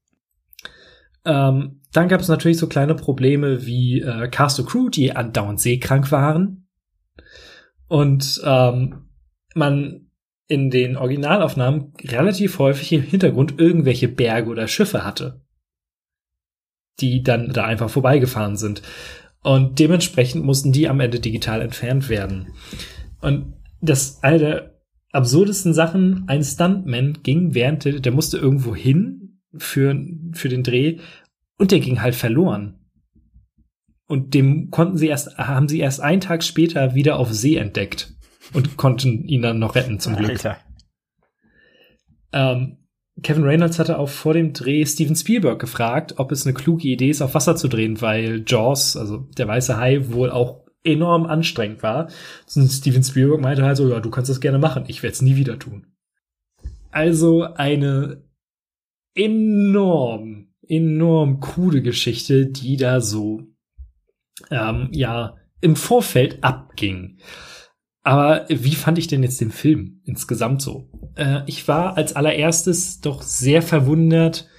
Ähm, 1.25 1.81
dann 1.93 2.09
gab 2.09 2.21
es 2.21 2.27
natürlich 2.27 2.57
so 2.57 2.67
kleine 2.67 2.95
Probleme 2.95 3.65
wie 3.65 4.01
äh, 4.01 4.27
Cast 4.27 4.59
und 4.59 4.65
Crew, 4.67 4.89
die 4.89 5.15
andauernd 5.15 5.59
seekrank 5.59 6.11
waren. 6.11 6.67
Und 7.87 8.41
ähm, 8.43 9.09
man 9.55 10.09
in 10.47 10.69
den 10.69 10.97
Originalaufnahmen 10.97 11.93
relativ 12.03 12.59
häufig 12.59 12.91
im 12.91 13.03
Hintergrund 13.03 13.59
irgendwelche 13.59 14.07
Berge 14.07 14.49
oder 14.49 14.67
Schiffe 14.67 15.05
hatte, 15.05 15.41
die 16.99 17.23
dann 17.23 17.49
da 17.53 17.63
einfach 17.63 17.89
vorbeigefahren 17.89 18.57
sind. 18.57 18.81
Und 19.43 19.79
dementsprechend 19.79 20.43
mussten 20.45 20.71
die 20.71 20.87
am 20.87 20.99
Ende 20.99 21.19
digital 21.19 21.61
entfernt 21.61 22.09
werden. 22.09 22.53
Und 23.21 23.53
das 23.81 24.23
eine 24.23 24.39
der 24.39 24.79
absurdesten 25.11 25.73
Sachen, 25.73 26.23
ein 26.27 26.43
Stuntman 26.43 27.19
ging 27.23 27.53
während 27.53 27.85
der, 27.85 27.99
der 27.99 28.11
musste 28.11 28.37
irgendwo 28.37 28.75
hin 28.75 29.41
für, 29.55 29.95
für 30.33 30.49
den 30.49 30.63
Dreh 30.63 30.97
und 31.57 31.71
der 31.71 31.79
ging 31.79 32.01
halt 32.01 32.15
verloren. 32.15 32.79
Und 34.07 34.33
dem 34.33 34.69
konnten 34.69 34.97
sie 34.97 35.07
erst, 35.07 35.37
haben 35.37 35.67
sie 35.67 35.79
erst 35.79 36.01
einen 36.01 36.21
Tag 36.21 36.43
später 36.43 36.95
wieder 36.95 37.17
auf 37.17 37.31
See 37.31 37.55
entdeckt 37.55 38.13
und 38.53 38.77
konnten 38.77 39.25
ihn 39.27 39.41
dann 39.41 39.59
noch 39.59 39.75
retten 39.75 39.99
zum 39.99 40.15
Glück. 40.15 40.31
Alter. 40.31 40.57
Ähm, 42.31 42.82
Kevin 43.21 43.43
Reynolds 43.43 43.77
hatte 43.77 43.99
auch 43.99 44.09
vor 44.09 44.33
dem 44.33 44.53
Dreh 44.53 44.85
Steven 44.85 45.15
Spielberg 45.15 45.59
gefragt, 45.59 46.15
ob 46.17 46.31
es 46.31 46.45
eine 46.45 46.53
kluge 46.53 46.87
Idee 46.87 47.09
ist, 47.09 47.21
auf 47.21 47.35
Wasser 47.35 47.55
zu 47.55 47.67
drehen, 47.67 48.01
weil 48.01 48.43
Jaws, 48.45 48.97
also 48.97 49.27
der 49.37 49.47
weiße 49.47 49.77
Hai, 49.77 50.11
wohl 50.11 50.31
auch 50.31 50.63
enorm 50.83 51.25
anstrengend 51.25 51.83
war. 51.83 52.09
Und 52.55 52.69
Steven 52.69 53.03
Spielberg 53.03 53.39
meinte 53.39 53.63
halt 53.63 53.77
so, 53.77 53.89
ja, 53.89 53.99
du 53.99 54.09
kannst 54.09 54.29
das 54.29 54.41
gerne 54.41 54.59
machen, 54.59 54.85
ich 54.87 55.03
werde 55.03 55.13
es 55.13 55.21
nie 55.21 55.35
wieder 55.35 55.59
tun. 55.59 55.87
Also 56.91 57.43
eine 57.43 58.23
enorm, 59.15 60.47
enorm 60.67 61.39
coole 61.39 61.81
Geschichte, 61.81 62.47
die 62.47 62.77
da 62.77 62.99
so, 62.99 63.41
ähm, 64.49 64.89
ja, 64.91 65.35
im 65.61 65.75
Vorfeld 65.75 66.43
abging. 66.43 67.19
Aber 68.03 68.45
wie 68.49 68.75
fand 68.75 68.97
ich 68.97 69.07
denn 69.07 69.23
jetzt 69.23 69.39
den 69.39 69.51
Film 69.51 70.01
insgesamt 70.03 70.61
so? 70.61 70.89
Äh, 71.15 71.41
ich 71.45 71.67
war 71.67 71.95
als 71.95 72.15
allererstes 72.15 72.99
doch 72.99 73.21
sehr 73.21 73.61
verwundert, 73.61 74.49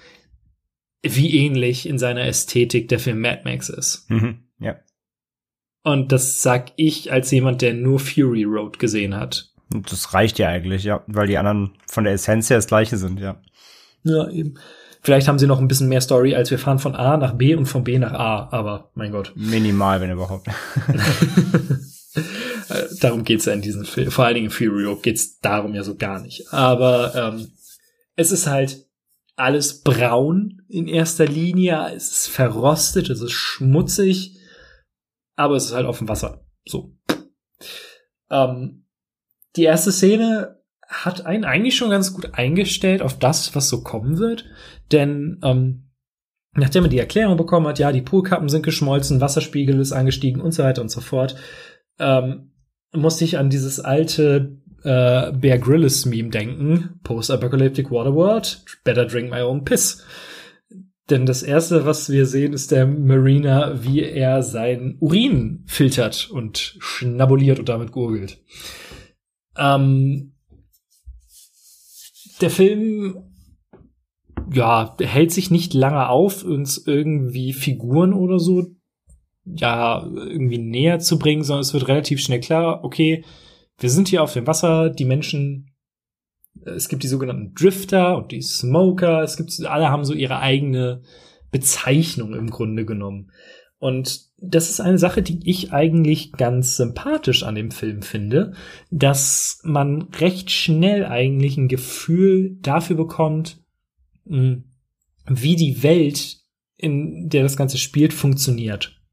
wie 1.03 1.37
ähnlich 1.37 1.87
in 1.87 1.99
seiner 1.99 2.23
Ästhetik 2.23 2.89
der 2.89 2.99
Film 2.99 3.21
Mad 3.21 3.43
Max 3.45 3.69
ist. 3.69 4.11
Mhm. 4.11 4.45
Ja. 4.59 4.77
Und 5.83 6.13
das 6.13 6.41
sag 6.41 6.73
ich 6.77 7.13
als 7.13 7.31
jemand, 7.31 7.61
der 7.61 7.75
nur 7.75 8.01
Fury 8.01 8.45
Road 8.45 8.79
gesehen 8.79 9.15
hat. 9.15 9.53
Und 9.73 9.93
das 9.93 10.15
reicht 10.15 10.39
ja 10.39 10.49
eigentlich, 10.49 10.85
ja, 10.85 11.05
weil 11.07 11.27
die 11.27 11.37
anderen 11.37 11.73
von 11.87 12.05
der 12.05 12.15
Essenz 12.15 12.49
her 12.49 12.57
das 12.57 12.67
gleiche 12.67 12.97
sind, 12.97 13.21
ja. 13.21 13.41
Ja, 14.05 14.31
eben. 14.31 14.55
Vielleicht 15.03 15.29
haben 15.29 15.39
sie 15.39 15.47
noch 15.47 15.61
ein 15.61 15.69
bisschen 15.69 15.91
mehr 15.91 16.01
Story, 16.01 16.35
als 16.35 16.51
wir 16.51 16.59
fahren 16.59 16.79
von 16.79 16.95
A 16.95 17.19
nach 17.19 17.35
B 17.35 17.55
und 17.55 17.67
von 17.67 17.85
B 17.85 17.99
nach 17.99 18.13
A, 18.13 18.49
aber 18.51 18.91
mein 18.95 19.13
Gott. 19.13 19.33
Minimal, 19.37 20.01
wenn 20.01 20.11
überhaupt. 20.11 20.49
Äh, 22.69 22.85
darum 23.01 23.25
geht's 23.25 23.45
ja 23.45 23.53
in 23.53 23.63
diesem 23.63 23.85
Film. 23.85 24.11
Vor 24.11 24.25
allen 24.25 24.35
Dingen 24.35 24.47
in 24.47 24.51
Fury 24.51 24.85
Road 24.85 25.03
geht's 25.03 25.39
darum 25.41 25.75
ja 25.75 25.83
so 25.83 25.97
gar 25.97 26.21
nicht. 26.21 26.53
Aber 26.53 27.15
ähm, 27.15 27.53
es 28.17 28.33
ist 28.33 28.47
halt 28.47 28.87
alles 29.37 29.83
braun 29.83 30.63
in 30.69 30.89
erster 30.89 31.27
Linie. 31.27 31.93
Es 31.95 32.13
ist 32.13 32.29
verrostet, 32.29 33.11
es 33.11 33.21
ist 33.21 33.33
schmutzig, 33.33 34.39
aber 35.37 35.57
es 35.57 35.67
ist 35.67 35.75
halt 35.75 35.87
auf 35.87 35.99
dem 35.99 36.09
Wasser. 36.09 36.45
So. 36.67 36.97
Ähm, 38.31 38.87
die 39.57 39.65
erste 39.65 39.93
Szene 39.93 40.61
hat 40.87 41.27
einen 41.27 41.45
eigentlich 41.45 41.77
schon 41.77 41.91
ganz 41.91 42.13
gut 42.13 42.35
eingestellt 42.35 43.03
auf 43.03 43.19
das, 43.19 43.55
was 43.55 43.69
so 43.69 43.83
kommen 43.83 44.19
wird. 44.19 44.45
Denn 44.93 45.41
ähm, 45.43 45.91
nachdem 46.53 46.85
man 46.85 46.91
die 46.91 46.99
Erklärung 46.99 47.37
bekommen 47.37 47.67
hat, 47.67 47.79
ja, 47.79 47.93
die 47.93 48.03
Poolkappen 48.03 48.49
sind 48.49 48.63
geschmolzen, 48.63 49.21
Wasserspiegel 49.21 49.81
ist 49.81 49.93
angestiegen 49.93 50.41
und 50.41 50.53
so 50.53 50.63
weiter 50.63 50.83
und 50.83 50.91
so 50.91 51.01
fort, 51.01 51.37
ähm, 51.99 52.54
musste 52.95 53.25
ich 53.25 53.39
an 53.39 53.51
dieses 53.51 53.81
alte 53.81 54.57
äh, 54.83 55.33
Bear 55.33 55.59
Grylls 55.59 56.07
Meme 56.07 56.31
denken. 56.31 57.01
Post-Apocalyptic 57.03 57.91
Waterworld, 57.91 58.65
better 58.85 59.07
drink 59.07 59.31
my 59.31 59.41
own 59.41 59.65
piss. 59.65 60.05
Denn 61.11 61.27
das 61.27 61.43
erste, 61.43 61.85
was 61.85 62.09
wir 62.09 62.25
sehen, 62.25 62.55
ist 62.55 62.71
der 62.71 62.87
Mariner, 62.87 63.85
wie 63.85 64.01
er 64.01 64.43
sein 64.43 64.97
Urin 65.01 65.65
filtert 65.67 66.31
und 66.31 66.77
schnabuliert 66.79 67.59
und 67.59 67.69
damit 67.69 67.93
gurgelt. 67.93 68.43
Ähm, 69.57 70.33
der 72.41 72.51
Film, 72.51 73.23
ja, 74.51 74.97
hält 74.99 75.31
sich 75.31 75.51
nicht 75.51 75.75
lange 75.75 76.09
auf, 76.09 76.43
uns 76.43 76.87
irgendwie 76.87 77.53
Figuren 77.53 78.15
oder 78.15 78.39
so 78.39 78.67
ja, 79.45 80.07
irgendwie 80.15 80.59
näher 80.59 80.99
zu 80.99 81.19
bringen, 81.19 81.45
sondern 81.45 81.63
es 81.63 81.75
wird 81.75 81.89
relativ 81.89 82.21
schnell 82.21 82.41
klar, 82.41 82.83
okay, 82.83 83.25
wir 83.79 83.91
sind 83.91 84.09
hier 84.09 84.23
auf 84.23 84.33
dem 84.33 84.47
Wasser, 84.47 84.91
die 84.91 85.05
Menschen, 85.05 85.71
äh, 86.65 86.71
es 86.71 86.89
gibt 86.89 87.03
die 87.03 87.09
sogenannten 87.09 87.55
Drifter 87.55 88.17
und 88.17 88.33
die 88.33 88.43
Smoker, 88.43 89.23
es 89.23 89.37
gibt, 89.37 89.53
alle 89.67 89.91
haben 89.91 90.05
so 90.05 90.15
ihre 90.15 90.39
eigene 90.39 91.03
Bezeichnung 91.51 92.35
im 92.35 92.51
Grunde 92.51 92.85
genommen. 92.85 93.31
Und 93.79 94.31
das 94.39 94.71
ist 94.71 94.81
eine 94.81 94.99
Sache, 94.99 95.23
die 95.23 95.41
ich 95.49 95.73
eigentlich 95.73 96.33
ganz 96.33 96.77
sympathisch 96.77 97.43
an 97.43 97.55
dem 97.55 97.71
Film 97.71 98.03
finde, 98.03 98.55
dass 98.91 99.61
man 99.63 100.03
recht 100.21 100.51
schnell 100.51 101.05
eigentlich 101.05 101.59
ein 101.59 101.69
Gefühl 101.69 102.57
dafür 102.61 102.97
bekommt, 102.97 103.63
mh, 104.25 104.63
wie 105.27 105.57
die 105.57 105.83
Welt, 105.83 106.39
in 106.77 107.29
der 107.29 107.43
das 107.43 107.57
Ganze 107.57 107.79
spielt, 107.79 108.13
funktioniert 108.13 109.04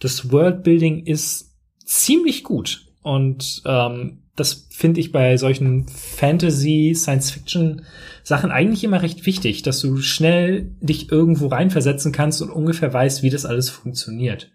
das 0.00 0.32
Worldbuilding 0.32 1.06
ist 1.06 1.54
ziemlich 1.84 2.42
gut. 2.42 2.86
Und 3.02 3.62
ähm, 3.64 4.22
das 4.36 4.66
finde 4.70 5.00
ich 5.00 5.12
bei 5.12 5.36
solchen 5.36 5.86
Fantasy, 5.88 6.94
Science-Fiction-Sachen 6.94 8.50
eigentlich 8.50 8.84
immer 8.84 9.02
recht 9.02 9.26
wichtig, 9.26 9.62
dass 9.62 9.80
du 9.80 9.98
schnell 9.98 10.74
dich 10.80 11.12
irgendwo 11.12 11.48
reinversetzen 11.48 12.12
kannst 12.12 12.42
und 12.42 12.50
ungefähr 12.50 12.92
weißt, 12.92 13.22
wie 13.22 13.30
das 13.30 13.46
alles 13.46 13.68
funktioniert. 13.68 14.50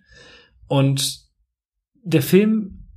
Und 0.67 1.25
der 2.03 2.21
Film 2.21 2.87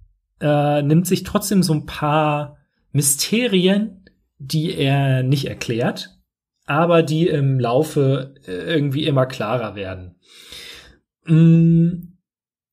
äh, 0.41 0.83
nimmt 0.83 1.07
sich 1.07 1.25
trotzdem 1.25 1.63
so 1.63 1.75
ein 1.75 1.87
paar 1.87 2.57
Mysterien, 2.93 4.05
die 4.39 4.75
er 4.75 5.23
nicht 5.23 5.47
erklärt, 5.47 6.17
aber 6.65 7.03
die 7.03 7.27
im 7.27 7.59
Laufe 7.59 8.35
äh, 8.47 8.53
irgendwie 8.53 9.07
immer 9.07 9.27
klarer 9.27 9.75
werden. 9.75 10.17
Mm, 11.27 12.08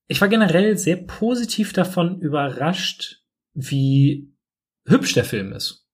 ich 0.08 0.20
war 0.20 0.28
generell 0.28 0.78
sehr 0.78 0.96
positiv 0.96 1.72
davon 1.72 2.20
überrascht, 2.20 3.22
wie 3.54 4.32
hübsch 4.86 5.14
der 5.14 5.24
Film 5.24 5.52
ist. 5.52 5.86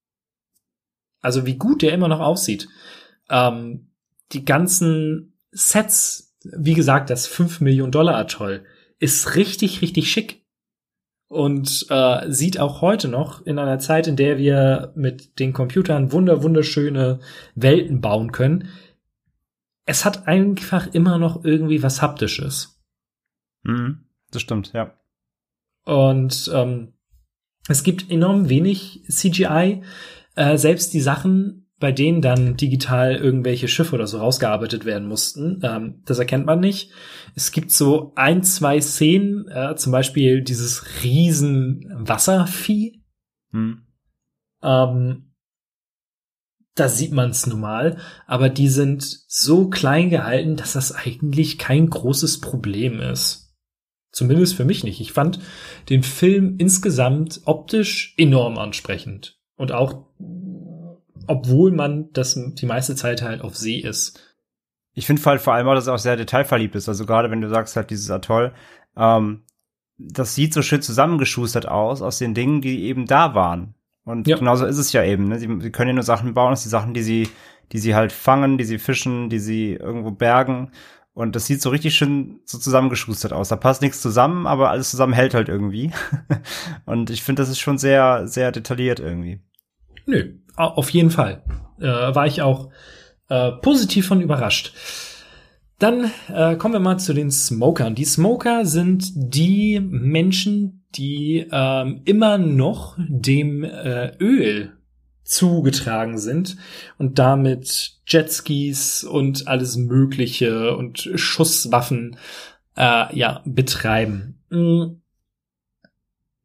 Also 1.21 1.47
wie 1.47 1.57
gut 1.57 1.83
der 1.83 1.92
immer 1.92 2.09
noch 2.09 2.21
aussieht. 2.21 2.69
Ähm, 3.31 3.88
die 4.33 4.45
ganzen 4.45 5.38
Sets, 5.52 6.35
wie 6.42 6.75
gesagt, 6.75 7.11
das 7.11 7.26
5 7.26 7.61
Millionen 7.61 7.92
Dollar 7.92 8.16
Atoll, 8.16 8.64
ist 8.99 9.37
richtig, 9.37 9.83
richtig 9.83 10.11
schick. 10.11 10.42
Und 11.28 11.87
äh, 11.88 12.31
sieht 12.31 12.61
auch 12.61 12.83
heute 12.83 13.09
noch 13.09 13.47
in 13.47 13.59
einer 13.59 13.78
Zeit, 13.78 14.07
in 14.07 14.16
der 14.16 14.37
wir 14.37 14.92
mit 14.95 15.38
den 15.38 15.54
Computern 15.54 16.12
wunder, 16.12 16.42
wunderschöne 16.42 17.21
Welten 17.54 18.02
bauen 18.02 18.33
können. 18.33 18.69
Es 19.87 20.04
hat 20.04 20.28
einfach 20.28 20.88
immer 20.92 21.16
noch 21.16 21.42
irgendwie 21.42 21.83
was 21.83 22.02
Haptisches. 22.02 22.83
Mhm, 23.62 24.01
das 24.32 24.42
stimmt, 24.42 24.72
ja. 24.72 24.94
Und 25.84 26.50
ähm, 26.54 26.94
es 27.68 27.82
gibt 27.82 28.10
enorm 28.10 28.48
wenig 28.48 29.04
CGI. 29.08 29.82
Äh, 30.34 30.56
selbst 30.56 30.94
die 30.94 31.00
Sachen, 31.00 31.70
bei 31.78 31.92
denen 31.92 32.22
dann 32.22 32.56
digital 32.56 33.16
irgendwelche 33.16 33.68
Schiffe 33.68 33.94
oder 33.94 34.06
so 34.06 34.18
rausgearbeitet 34.18 34.84
werden 34.84 35.08
mussten, 35.08 35.60
ähm, 35.62 36.02
das 36.04 36.18
erkennt 36.18 36.46
man 36.46 36.60
nicht. 36.60 36.92
Es 37.34 37.50
gibt 37.50 37.70
so 37.70 38.12
ein, 38.14 38.42
zwei 38.42 38.80
Szenen, 38.80 39.48
äh, 39.48 39.74
zum 39.76 39.92
Beispiel 39.92 40.42
dieses 40.42 41.02
riesen 41.02 41.92
Wasservieh. 41.94 43.02
Hm. 43.50 43.86
Ähm, 44.62 45.32
da 46.74 46.88
sieht 46.88 47.12
man 47.12 47.30
es 47.30 47.46
nun 47.46 47.60
mal, 47.60 47.98
aber 48.26 48.48
die 48.48 48.68
sind 48.68 49.02
so 49.28 49.68
klein 49.68 50.08
gehalten, 50.08 50.56
dass 50.56 50.72
das 50.72 50.92
eigentlich 50.92 51.58
kein 51.58 51.90
großes 51.90 52.40
Problem 52.40 53.00
ist. 53.00 53.41
Zumindest 54.12 54.54
für 54.54 54.64
mich 54.66 54.85
nicht. 54.85 55.00
Ich 55.00 55.12
fand 55.12 55.40
den 55.88 56.02
Film 56.02 56.57
insgesamt 56.59 57.40
optisch 57.47 58.14
enorm 58.19 58.59
ansprechend. 58.59 59.38
Und 59.57 59.73
auch, 59.73 60.04
obwohl 61.26 61.73
man 61.73 62.12
das 62.12 62.38
die 62.54 62.66
meiste 62.66 62.95
Zeit 62.95 63.23
halt 63.23 63.40
auf 63.40 63.57
See 63.57 63.78
ist. 63.78 64.21
Ich 64.95 65.07
finde 65.07 65.25
halt 65.25 65.40
vor 65.40 65.54
allem 65.54 65.66
auch, 65.66 65.75
dass 65.75 65.85
es 65.85 65.88
auch 65.88 65.99
sehr 65.99 66.16
detailverliebt 66.16 66.75
ist. 66.75 66.88
Also 66.88 67.07
gerade 67.07 67.31
wenn 67.31 67.40
du 67.40 67.49
sagst 67.49 67.75
halt 67.76 67.90
dieses 67.90 68.11
Atoll, 68.11 68.52
ähm, 68.97 69.42
das 69.97 70.35
sieht 70.35 70.52
so 70.52 70.61
schön 70.62 70.83
zusammengeschustert 70.83 71.66
aus, 71.66 72.02
aus 72.02 72.19
den 72.19 72.35
Dingen, 72.35 72.61
die 72.61 72.85
eben 72.85 73.07
da 73.07 73.35
waren. 73.35 73.75
Und 74.04 74.26
Ja. 74.26 74.37
genauso 74.37 74.66
ist 74.66 74.78
es 74.78 74.92
ja 74.92 75.04
eben. 75.04 75.28
Ne? 75.28 75.38
Sie, 75.38 75.49
sie 75.61 75.71
können 75.71 75.88
ja 75.88 75.95
nur 75.95 76.02
Sachen 76.02 76.35
bauen, 76.35 76.52
aus 76.52 76.64
die 76.64 76.69
Sachen, 76.69 76.92
die 76.92 77.02
sie, 77.02 77.28
die 77.73 77.78
sie 77.78 77.95
halt 77.95 78.12
fangen, 78.12 78.59
die 78.59 78.64
sie 78.64 78.78
fischen, 78.78 79.31
die 79.31 79.38
sie 79.38 79.75
irgendwo 79.75 80.11
bergen. 80.11 80.73
Und 81.14 81.37
das 81.37 81.47
sieht 81.47 81.61
so 81.61 81.69
richtig 81.69 81.95
schön 81.95 82.40
so 82.47 82.59
zusammengeschustert 82.59 83.33
aus. 83.35 83.49
Da 83.50 83.57
passt 83.57 83.83
nichts 83.83 84.00
zusammen, 84.00 84.47
aber 84.47 84.71
alles 84.71 84.90
zusammen 84.90 85.12
hält 85.12 85.35
halt 85.35 85.49
irgendwie. 85.49 85.90
Und 86.87 87.11
ich 87.11 87.23
finde, 87.23 87.42
das 87.42 87.50
ist 87.50 87.59
schon 87.61 87.76
sehr, 87.78 88.26
sehr 88.26 88.50
detailliert 88.50 88.99
irgendwie. 88.99 89.40
Nö, 90.07 90.38
au- 90.57 90.69
auf 90.76 90.88
jeden 90.90 91.11
Fall. 91.11 91.45
Äh, 91.78 91.85
war 91.87 92.26
ich 92.26 92.40
auch 92.40 92.71
äh, 93.28 93.52
positiv 93.52 94.07
von 94.07 94.23
überrascht. 94.23 94.73
Dann 95.78 96.11
äh, 96.33 96.57
kommen 96.57 96.75
wir 96.75 96.81
mal 96.81 96.99
zu 96.99 97.12
den 97.12 97.31
Smokern. 97.31 97.95
Die 97.95 98.04
Smoker 98.04 98.64
sind 98.64 99.04
die 99.14 99.81
Menschen, 99.81 100.87
die 100.95 101.47
ähm, 101.50 102.02
immer 102.04 102.38
noch 102.38 102.97
dem 102.99 103.64
äh, 103.64 104.16
Öl 104.19 104.73
zugetragen 105.32 106.18
sind 106.18 106.56
und 106.98 107.18
damit 107.18 107.98
Jetskis 108.06 109.04
und 109.04 109.48
alles 109.48 109.76
Mögliche 109.76 110.76
und 110.76 111.10
Schusswaffen 111.14 112.16
äh, 112.76 113.16
ja 113.16 113.42
betreiben. 113.44 114.38
Mm. 114.50 114.96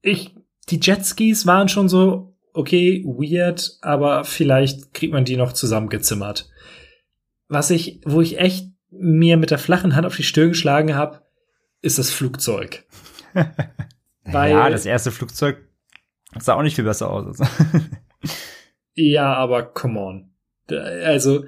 Ich, 0.02 0.36
die 0.70 0.80
Jetskis 0.82 1.46
waren 1.46 1.70
schon 1.70 1.90
so 1.90 2.34
okay, 2.54 3.04
weird, 3.06 3.78
aber 3.82 4.24
vielleicht 4.24 4.94
kriegt 4.94 5.14
man 5.14 5.26
die 5.26 5.38
noch 5.38 5.54
zusammengezimmert. 5.54 6.50
Was 7.50 7.70
ich, 7.70 8.02
wo 8.04 8.22
ich 8.22 8.40
echt 8.40 8.72
mir 8.90 9.38
mit 9.38 9.52
der 9.52 9.60
flachen 9.60 9.96
Hand 9.96 10.08
auf 10.08 10.16
die 10.16 10.24
Stirn 10.24 10.50
geschlagen 10.50 10.96
habe, 10.96 11.22
ist 11.82 12.00
das 12.00 12.10
Flugzeug. 12.10 12.86
Ja, 14.50 14.70
das 14.70 14.86
erste 14.86 15.12
Flugzeug 15.12 15.58
sah 16.38 16.56
auch 16.56 16.62
nicht 16.62 16.76
viel 16.76 16.84
besser 16.84 17.10
aus. 17.10 17.38
Ja, 19.00 19.36
aber 19.36 19.64
come 19.64 20.00
on. 20.00 20.32
Also, 21.06 21.46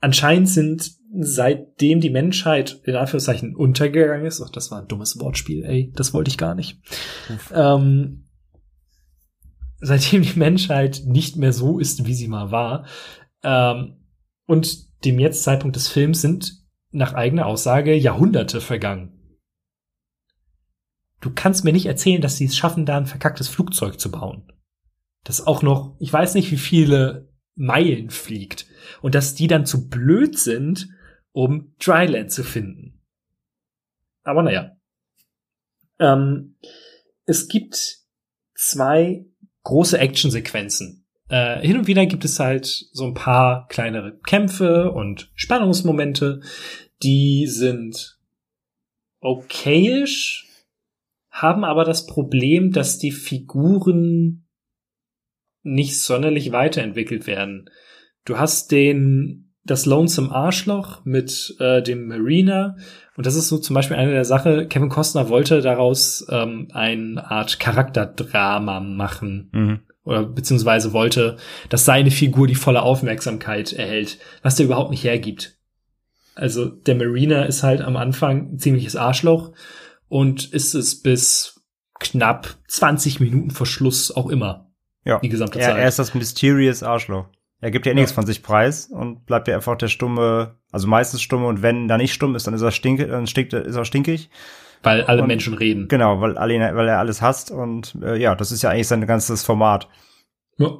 anscheinend 0.00 0.48
sind 0.50 0.92
seitdem 1.20 2.00
die 2.00 2.10
Menschheit 2.10 2.80
in 2.84 2.96
Anführungszeichen 2.96 3.56
untergegangen 3.56 4.26
ist, 4.26 4.42
ach, 4.42 4.50
das 4.50 4.70
war 4.70 4.80
ein 4.82 4.88
dummes 4.88 5.18
Wortspiel, 5.18 5.64
ey, 5.64 5.90
das 5.94 6.12
wollte 6.12 6.30
ich 6.30 6.38
gar 6.38 6.54
nicht. 6.54 6.80
Ähm, 7.52 8.28
seitdem 9.80 10.22
die 10.22 10.38
Menschheit 10.38 11.02
nicht 11.06 11.36
mehr 11.36 11.52
so 11.52 11.78
ist, 11.78 12.06
wie 12.06 12.14
sie 12.14 12.28
mal 12.28 12.50
war, 12.50 12.86
ähm, 13.42 13.96
und 14.46 15.04
dem 15.04 15.18
jetzt 15.18 15.44
Zeitpunkt 15.44 15.76
des 15.76 15.88
Films 15.88 16.20
sind 16.20 16.62
nach 16.90 17.14
eigener 17.14 17.46
Aussage 17.46 17.94
Jahrhunderte 17.94 18.60
vergangen. 18.60 19.38
Du 21.22 21.30
kannst 21.34 21.64
mir 21.64 21.72
nicht 21.72 21.86
erzählen, 21.86 22.20
dass 22.20 22.36
sie 22.36 22.44
es 22.44 22.56
schaffen, 22.56 22.84
da 22.84 22.98
ein 22.98 23.06
verkacktes 23.06 23.48
Flugzeug 23.48 23.98
zu 23.98 24.10
bauen. 24.10 24.52
Das 25.24 25.46
auch 25.46 25.62
noch, 25.62 25.96
ich 26.00 26.12
weiß 26.12 26.34
nicht, 26.34 26.50
wie 26.50 26.56
viele 26.56 27.28
Meilen 27.54 28.10
fliegt. 28.10 28.66
Und 29.00 29.14
dass 29.14 29.34
die 29.34 29.46
dann 29.46 29.66
zu 29.66 29.88
blöd 29.88 30.38
sind, 30.38 30.88
um 31.32 31.74
Dryland 31.78 32.30
zu 32.30 32.44
finden. 32.44 33.00
Aber 34.22 34.42
naja. 34.42 34.76
Ähm, 35.98 36.56
es 37.24 37.48
gibt 37.48 37.98
zwei 38.54 39.24
große 39.62 39.98
Actionsequenzen. 39.98 41.04
Äh, 41.28 41.60
hin 41.66 41.78
und 41.78 41.86
wieder 41.86 42.06
gibt 42.06 42.24
es 42.24 42.38
halt 42.38 42.66
so 42.66 43.06
ein 43.06 43.14
paar 43.14 43.66
kleinere 43.68 44.18
Kämpfe 44.18 44.90
und 44.90 45.30
Spannungsmomente, 45.34 46.40
die 47.02 47.46
sind 47.46 48.18
okayisch, 49.20 50.48
haben 51.30 51.64
aber 51.64 51.84
das 51.84 52.06
Problem, 52.06 52.72
dass 52.72 52.98
die 52.98 53.12
Figuren 53.12 54.41
nicht 55.62 56.00
sonderlich 56.00 56.52
weiterentwickelt 56.52 57.26
werden. 57.26 57.70
Du 58.24 58.38
hast 58.38 58.72
den 58.72 59.52
das 59.64 59.86
Lonesome 59.86 60.32
Arschloch 60.32 61.04
mit 61.04 61.54
äh, 61.60 61.82
dem 61.82 62.08
Marina 62.08 62.76
und 63.16 63.26
das 63.26 63.36
ist 63.36 63.48
so 63.48 63.58
zum 63.58 63.74
Beispiel 63.74 63.96
eine 63.96 64.12
der 64.12 64.24
Sache. 64.24 64.66
Kevin 64.66 64.88
Costner 64.88 65.28
wollte 65.28 65.60
daraus 65.60 66.26
ähm, 66.30 66.68
eine 66.72 67.30
Art 67.30 67.60
Charakterdrama 67.60 68.80
machen 68.80 69.50
mhm. 69.52 69.80
oder 70.04 70.24
beziehungsweise 70.24 70.92
wollte, 70.92 71.36
dass 71.68 71.84
seine 71.84 72.10
Figur 72.10 72.46
die 72.46 72.54
volle 72.54 72.82
Aufmerksamkeit 72.82 73.72
erhält, 73.72 74.18
was 74.42 74.56
der 74.56 74.66
überhaupt 74.66 74.90
nicht 74.90 75.04
hergibt. 75.04 75.58
Also 76.34 76.66
der 76.66 76.94
Marina 76.94 77.44
ist 77.44 77.62
halt 77.62 77.82
am 77.82 77.96
Anfang 77.96 78.54
ein 78.54 78.58
ziemliches 78.58 78.96
Arschloch 78.96 79.52
und 80.08 80.52
ist 80.52 80.74
es 80.74 81.02
bis 81.02 81.60
knapp 82.00 82.56
20 82.68 83.20
Minuten 83.20 83.50
vor 83.50 83.66
Schluss 83.66 84.10
auch 84.10 84.28
immer. 84.28 84.71
Ja. 85.04 85.18
Die 85.20 85.28
gesamte 85.28 85.58
er, 85.58 85.68
Zeit. 85.70 85.78
er 85.78 85.88
ist 85.88 85.98
das 85.98 86.14
Mysterious 86.14 86.82
Arschloch. 86.82 87.26
Er 87.60 87.70
gibt 87.70 87.86
ja 87.86 87.94
nichts 87.94 88.10
Ja. 88.10 88.14
von 88.16 88.26
sich 88.26 88.42
preis 88.42 88.86
und 88.86 89.24
bleibt 89.26 89.46
ja 89.48 89.54
einfach 89.54 89.76
der 89.76 89.88
stumme, 89.88 90.56
also 90.72 90.88
meistens 90.88 91.22
stumme 91.22 91.46
und 91.46 91.62
wenn 91.62 91.86
da 91.88 91.96
nicht 91.96 92.12
stumm 92.12 92.34
ist, 92.34 92.46
dann 92.46 92.54
ist 92.54 92.62
er 92.62 92.70
stinke, 92.72 93.06
dann 93.06 93.26
stinkt, 93.26 93.52
ist 93.52 93.76
er 93.76 93.84
stinkig. 93.84 94.30
Weil 94.82 95.02
alle 95.04 95.22
Und- 95.22 95.28
Menschen 95.28 95.54
reden. 95.54 95.86
Genau, 95.88 96.20
weil, 96.20 96.36
alle, 96.36 96.54
weil 96.74 96.88
er 96.88 96.98
alles 96.98 97.22
hasst 97.22 97.50
und 97.52 97.96
äh, 98.02 98.16
ja, 98.16 98.34
das 98.34 98.50
ist 98.50 98.62
ja 98.62 98.70
eigentlich 98.70 98.88
sein 98.88 99.06
ganzes 99.06 99.44
Format. 99.44 99.88
Ja. 100.58 100.70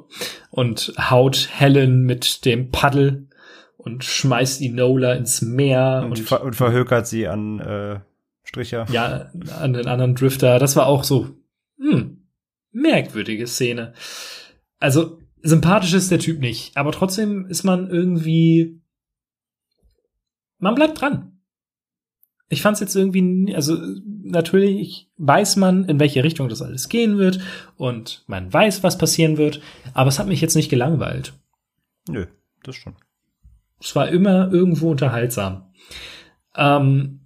Und 0.51 0.93
haut 0.99 1.49
Helen 1.53 2.03
mit 2.03 2.43
dem 2.45 2.69
Paddel 2.69 3.27
und 3.77 4.03
schmeißt 4.03 4.61
Enola 4.61 5.13
ins 5.13 5.41
Meer 5.41 6.01
Und, 6.03 6.11
und, 6.11 6.19
ver 6.19 6.43
und 6.43 6.55
verhökert 6.55 7.07
sie 7.07 7.27
an 7.27 7.59
äh, 7.59 7.99
Stricher. 8.43 8.85
ja, 8.91 9.31
an 9.59 9.73
den 9.73 9.87
anderen 9.87 10.15
Drifter. 10.15 10.59
Das 10.59 10.75
war 10.75 10.85
auch 10.87 11.03
so, 11.05 11.29
hm, 11.79 12.12
merkwürdige 12.73 13.47
Szene. 13.47 13.93
Also, 14.79 15.19
sympathisch 15.41 15.93
ist 15.93 16.11
der 16.11 16.19
Typ 16.19 16.39
nicht, 16.39 16.75
aber 16.75 16.91
trotzdem 16.91 17.45
ist 17.45 17.63
man 17.63 17.89
irgendwie, 17.89 18.81
man 20.57 20.75
bleibt 20.75 20.99
dran. 20.99 21.39
Ich 22.49 22.61
fand's 22.61 22.81
jetzt 22.81 22.95
irgendwie, 22.95 23.55
also 23.55 23.77
natürlich 24.23 25.09
weiß 25.17 25.55
man, 25.55 25.85
in 25.85 25.99
welche 25.99 26.23
Richtung 26.23 26.49
das 26.49 26.61
alles 26.61 26.89
gehen 26.89 27.17
wird 27.17 27.39
und 27.77 28.23
man 28.27 28.51
weiß, 28.51 28.83
was 28.83 28.97
passieren 28.97 29.37
wird, 29.37 29.61
aber 29.93 30.09
es 30.09 30.19
hat 30.19 30.27
mich 30.27 30.41
jetzt 30.41 30.55
nicht 30.55 30.69
gelangweilt. 30.69 31.33
Nö, 32.07 32.27
das 32.63 32.75
schon. 32.75 32.95
Es 33.79 33.95
war 33.95 34.09
immer 34.09 34.51
irgendwo 34.51 34.91
unterhaltsam. 34.91 35.73
Ähm, 36.55 37.22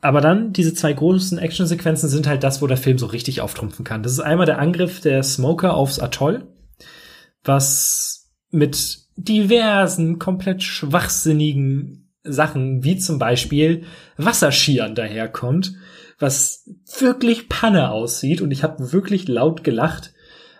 aber 0.00 0.20
dann, 0.20 0.52
diese 0.52 0.74
zwei 0.74 0.92
großen 0.92 1.38
Actionsequenzen 1.38 2.08
sind 2.08 2.26
halt 2.26 2.42
das, 2.42 2.62
wo 2.62 2.66
der 2.66 2.76
Film 2.76 2.98
so 2.98 3.06
richtig 3.06 3.40
auftrumpfen 3.40 3.84
kann. 3.84 4.02
Das 4.02 4.12
ist 4.12 4.20
einmal 4.20 4.46
der 4.46 4.58
Angriff 4.58 5.00
der 5.00 5.22
Smoker 5.22 5.74
aufs 5.74 5.98
Atoll, 5.98 6.46
was 7.44 8.30
mit 8.50 9.00
diversen, 9.16 10.18
komplett 10.18 10.62
schwachsinnigen 10.62 12.10
Sachen, 12.22 12.84
wie 12.84 12.96
zum 12.96 13.18
Beispiel 13.18 13.84
Wasserschieren 14.16 14.94
daherkommt, 14.94 15.74
was 16.18 16.68
wirklich 16.98 17.48
Panne 17.48 17.90
aussieht 17.90 18.40
und 18.40 18.50
ich 18.50 18.62
habe 18.62 18.92
wirklich 18.92 19.28
laut 19.28 19.64
gelacht, 19.64 20.12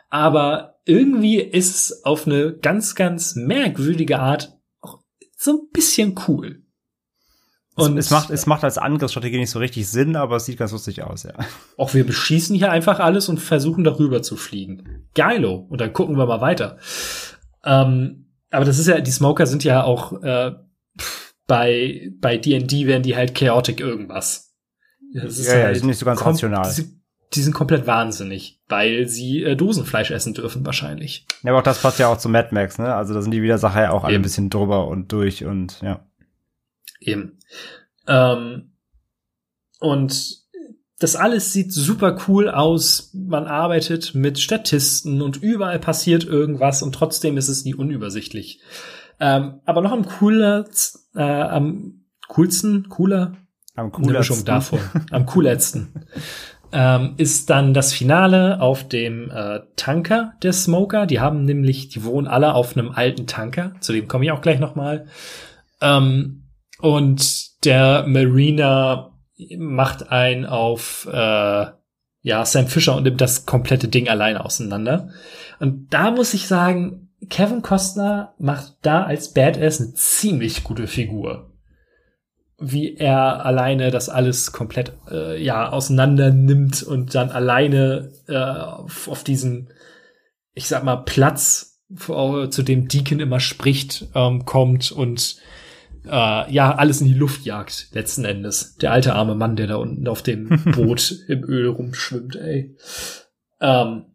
aber 0.09 0.81
irgendwie 0.85 1.41
ist 1.41 1.77
es 1.77 2.05
auf 2.05 2.27
eine 2.27 2.55
ganz, 2.55 2.95
ganz 2.95 3.37
merkwürdige 3.37 4.19
Art 4.19 4.59
auch 4.81 5.01
so 5.37 5.53
ein 5.53 5.69
bisschen 5.73 6.19
cool. 6.29 6.63
Und 7.77 7.99
es, 7.99 8.07
es, 8.07 8.11
macht, 8.11 8.31
es 8.31 8.47
macht 8.47 8.65
als 8.65 8.79
Angriffsstrategie 8.79 9.39
nicht 9.39 9.51
so 9.51 9.59
richtig 9.59 9.89
Sinn, 9.89 10.17
aber 10.17 10.37
es 10.37 10.45
sieht 10.45 10.59
ganz 10.59 10.73
lustig 10.73 11.03
aus, 11.03 11.23
ja. 11.23 11.33
Auch 11.77 11.95
wir 11.95 12.05
beschießen 12.05 12.57
hier 12.57 12.71
einfach 12.71 12.99
alles 12.99 13.29
und 13.29 13.39
versuchen 13.39 13.85
darüber 13.85 14.23
zu 14.23 14.37
fliegen. 14.37 15.07
Geilo. 15.15 15.67
Und 15.69 15.81
dann 15.81 15.93
gucken 15.93 16.17
wir 16.17 16.27
mal 16.27 16.41
weiter. 16.41 16.79
Ähm, 17.65 18.27
aber 18.51 18.65
das 18.65 18.79
ist 18.79 18.89
ja, 18.89 19.01
die 19.01 19.11
Smoker 19.11 19.47
sind 19.47 19.65
ja 19.65 19.85
auch 19.85 20.21
äh, 20.23 20.53
bei 21.47 22.11
bei 22.21 22.37
D&D 22.37 22.87
werden 22.87 23.03
die 23.03 23.17
halt 23.17 23.35
chaotic 23.35 23.81
irgendwas. 23.81 24.55
Das 25.15 25.39
ist 25.39 25.47
ja, 25.47 25.55
halt 25.55 25.63
ja, 25.63 25.73
die 25.73 25.79
sind 25.79 25.89
nicht 25.89 25.99
so 25.99 26.07
ganz 26.07 26.25
rational. 26.25 26.73
Die, 26.75 26.85
die, 27.35 27.43
sind 27.43 27.53
komplett 27.53 27.87
wahnsinnig, 27.87 28.61
weil 28.69 29.09
sie 29.09 29.43
äh, 29.43 29.57
Dosenfleisch 29.57 30.11
essen 30.11 30.35
dürfen 30.35 30.65
wahrscheinlich. 30.65 31.27
Ja, 31.43 31.51
aber 31.51 31.61
auch 31.61 31.65
das 31.65 31.83
passt 31.83 31.99
ja 31.99 32.09
auch 32.09 32.19
zu 32.19 32.29
Mad 32.29 32.49
Max, 32.53 32.79
ne? 32.79 32.95
Also 32.95 33.15
da 33.15 33.23
sind 33.23 33.33
die 33.33 33.43
Widersacher 33.43 33.83
ja 33.83 33.91
auch 33.91 34.05
alle 34.05 34.15
ein 34.15 34.23
bisschen 34.23 34.51
drüber 34.51 34.87
und 34.87 35.13
durch 35.13 35.45
und 35.45 35.81
ja. 35.83 36.05
Eben. 37.01 37.39
Ähm, 38.07 38.73
und 39.81 40.41
das 40.99 41.17
alles 41.17 41.53
sieht 41.53 41.73
super 41.73 42.19
cool 42.29 42.51
aus. 42.51 43.11
Man 43.15 43.47
arbeitet 43.47 44.15
mit 44.15 44.39
Statisten 44.39 45.23
und 45.23 45.43
überall 45.43 45.79
passiert 45.79 46.25
irgendwas 46.25 46.83
und 46.83 46.95
trotzdem 46.95 47.39
ist 47.39 47.49
es 47.49 47.65
nie 47.65 47.75
unübersichtlich. 47.75 48.61
Ähm, 49.19 49.61
aber 49.65 49.81
noch 49.81 49.93
am 49.93 50.07
cooler, 50.07 50.67
äh, 51.15 51.23
am 51.23 52.05
coolsten, 52.29 52.89
cooler, 52.89 53.37
am 53.75 53.93
coolsten 53.93 54.45
davon, 54.45 54.81
am 55.11 55.27
coolsten 55.27 56.07
ähm, 56.73 57.15
ist 57.17 57.51
dann 57.51 57.75
das 57.75 57.93
Finale 57.93 58.61
auf 58.61 58.87
dem 58.87 59.31
äh, 59.31 59.61
Tanker 59.77 60.35
der 60.43 60.53
Smoker. 60.53 61.07
Die 61.07 61.21
haben 61.21 61.45
nämlich, 61.45 61.89
die 61.89 62.05
wohnen 62.05 62.27
alle 62.27 62.55
auf 62.55 62.77
einem 62.77 62.91
alten 62.93 63.27
Tanker. 63.27 63.73
Zu 63.81 63.93
dem 63.93 64.09
komme 64.09 64.25
ich 64.25 64.33
auch 64.33 64.41
gleich 64.41 64.61
noch 64.61 64.75
mal. 64.75 65.07
Ähm, 65.81 66.50
und 66.83 67.65
der 67.65 68.05
Marina 68.07 69.13
macht 69.59 70.11
ein 70.11 70.47
auf 70.47 71.09
äh, 71.11 71.67
ja 72.23 72.45
Sam 72.45 72.67
Fisher 72.67 72.97
und 72.97 73.05
nimmt 73.05 73.21
das 73.21 73.47
komplette 73.47 73.89
Ding 73.89 74.09
alleine 74.09 74.45
auseinander. 74.45 75.11
Und 75.59 75.93
da 75.93 76.11
muss 76.11 76.35
ich 76.35 76.47
sagen, 76.47 77.11
Kevin 77.29 77.63
Costner 77.63 78.35
macht 78.39 78.75
da 78.83 79.05
als 79.05 79.33
Badass 79.33 79.81
eine 79.81 79.95
ziemlich 79.95 80.65
gute 80.65 80.87
Figur. 80.87 81.53
Wie 82.59 82.97
er 82.97 83.45
alleine 83.45 83.91
das 83.91 84.09
alles 84.09 84.53
komplett 84.53 84.93
äh, 85.11 85.43
ja 85.43 85.71
auseinander 85.71 86.31
nimmt 86.31 86.83
und 86.83 87.15
dann 87.15 87.31
alleine 87.31 88.13
äh, 88.29 88.37
auf, 88.37 89.09
auf 89.09 89.25
diesen, 89.25 89.71
ich 90.53 90.69
sag 90.69 90.85
mal, 90.85 90.97
Platz, 90.97 91.69
zu 91.97 92.63
dem 92.63 92.87
Deacon 92.87 93.19
immer 93.19 93.41
spricht, 93.41 94.07
ähm, 94.15 94.45
kommt 94.45 94.93
und 94.93 95.41
äh, 96.07 96.53
ja, 96.53 96.75
alles 96.75 97.01
in 97.01 97.07
die 97.07 97.15
Luft 97.15 97.45
jagt, 97.45 97.89
letzten 97.93 98.25
Endes. 98.25 98.77
Der 98.77 98.93
alte 98.93 99.15
arme 99.15 99.35
Mann, 99.35 99.57
der 99.57 99.67
da 99.67 99.77
unten 99.77 100.07
auf 100.09 100.23
dem 100.23 100.49
Boot 100.75 101.15
im 101.29 101.45
Öl 101.45 101.69
rumschwimmt, 101.69 102.37
ey. 102.37 102.77
Ähm, 103.61 104.07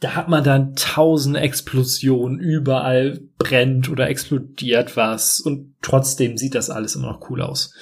da 0.00 0.16
hat 0.16 0.28
man 0.28 0.42
dann 0.42 0.74
tausend 0.74 1.36
Explosionen, 1.36 2.40
überall 2.40 3.20
brennt 3.38 3.88
oder 3.88 4.08
explodiert 4.08 4.96
was 4.96 5.38
und 5.38 5.76
trotzdem 5.80 6.36
sieht 6.36 6.56
das 6.56 6.70
alles 6.70 6.96
immer 6.96 7.12
noch 7.12 7.30
cool 7.30 7.40
aus. 7.40 7.72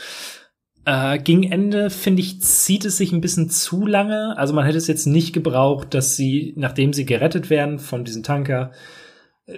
Äh, 0.84 1.18
gegen 1.18 1.50
Ende, 1.50 1.88
finde 1.88 2.20
ich, 2.20 2.42
zieht 2.42 2.84
es 2.84 2.98
sich 2.98 3.12
ein 3.12 3.22
bisschen 3.22 3.48
zu 3.48 3.86
lange. 3.86 4.36
Also 4.36 4.52
man 4.52 4.66
hätte 4.66 4.76
es 4.76 4.86
jetzt 4.86 5.06
nicht 5.06 5.32
gebraucht, 5.32 5.94
dass 5.94 6.16
sie, 6.16 6.52
nachdem 6.56 6.92
sie 6.92 7.06
gerettet 7.06 7.48
werden 7.48 7.78
von 7.78 8.04
diesem 8.04 8.22
Tanker, 8.22 8.72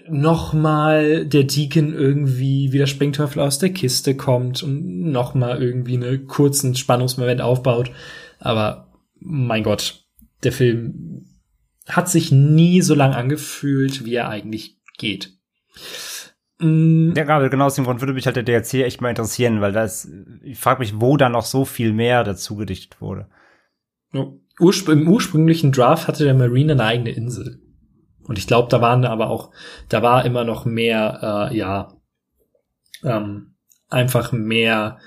nochmal 0.09 1.27
der 1.27 1.45
Deacon 1.45 1.93
irgendwie 1.93 2.73
wie 2.73 2.79
der 2.79 2.87
Springteufel 2.87 3.41
aus 3.43 3.59
der 3.59 3.73
Kiste 3.73 4.17
kommt 4.17 4.63
und 4.63 5.11
nochmal 5.11 5.63
irgendwie 5.63 5.95
einen 5.95 6.27
kurzen 6.27 6.75
Spannungsmoment 6.75 7.41
aufbaut. 7.41 7.91
Aber 8.39 8.93
mein 9.19 9.63
Gott, 9.63 10.05
der 10.43 10.53
Film 10.53 11.27
hat 11.89 12.09
sich 12.09 12.33
nie 12.33 12.81
so 12.83 12.95
lang 12.95 13.13
angefühlt, 13.13 14.05
wie 14.05 14.15
er 14.15 14.29
eigentlich 14.29 14.79
geht. 14.99 15.37
Mm. 16.59 17.13
Ja, 17.17 17.25
gerade 17.25 17.51
genau 17.51 17.67
aus 17.67 17.75
dem 17.75 17.85
Grund 17.85 18.01
würde 18.01 18.13
mich 18.13 18.27
halt 18.27 18.37
der 18.37 18.45
DLC 18.45 18.75
echt 18.75 19.01
mal 19.01 19.11
interessieren, 19.11 19.61
weil 19.61 19.73
das, 19.73 20.09
ich 20.43 20.59
frage 20.59 20.81
mich, 20.81 21.01
wo 21.01 21.17
da 21.17 21.29
noch 21.29 21.45
so 21.45 21.65
viel 21.65 21.93
mehr 21.93 22.25
dazu 22.25 22.57
gedichtet 22.57 23.01
wurde. 23.01 23.29
Urspr 24.61 24.93
Im 24.93 25.09
ursprünglichen 25.09 25.73
Draft 25.73 26.07
hatte 26.07 26.25
der 26.25 26.35
Marine 26.35 26.73
eine 26.73 26.85
eigene 26.85 27.11
Insel. 27.11 27.61
Und 28.25 28.39
ich 28.39 28.47
glaube, 28.47 28.69
da 28.69 28.81
waren 28.81 29.05
aber 29.05 29.31
auch, 29.31 29.51
da 29.89 30.03
war 30.03 30.25
immer 30.25 30.45
noch 30.45 30.65
mehr, 30.65 31.51
äh, 31.51 31.57
ja, 31.57 31.93
ähm, 33.03 33.57
einfach 33.89 34.33
mehr, 34.33 34.99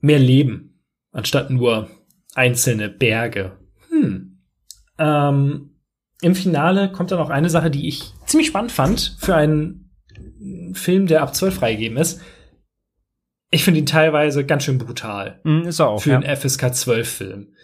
mehr 0.00 0.18
Leben, 0.18 0.82
anstatt 1.12 1.50
nur 1.50 1.88
einzelne 2.34 2.88
Berge. 2.88 3.58
Hm. 3.88 4.42
Ähm, 4.98 5.70
Im 6.20 6.34
Finale 6.34 6.92
kommt 6.92 7.10
dann 7.10 7.20
auch 7.20 7.30
eine 7.30 7.50
Sache, 7.50 7.70
die 7.70 7.88
ich 7.88 8.12
ziemlich 8.26 8.48
spannend 8.48 8.72
fand 8.72 9.16
für 9.18 9.34
einen 9.34 9.90
Film, 10.74 11.06
der 11.06 11.22
ab 11.22 11.34
12 11.34 11.54
freigegeben 11.54 11.96
ist. 11.96 12.20
Ich 13.50 13.64
finde 13.64 13.80
ihn 13.80 13.86
teilweise 13.86 14.44
ganz 14.44 14.64
schön 14.64 14.78
brutal. 14.78 15.40
Mm, 15.42 15.62
ist 15.62 15.80
er 15.80 15.88
auch. 15.88 16.02
Für 16.02 16.10
ja. 16.10 16.18
einen 16.18 16.36
FSK 16.36 16.72
12 16.72 17.08
Film. 17.08 17.54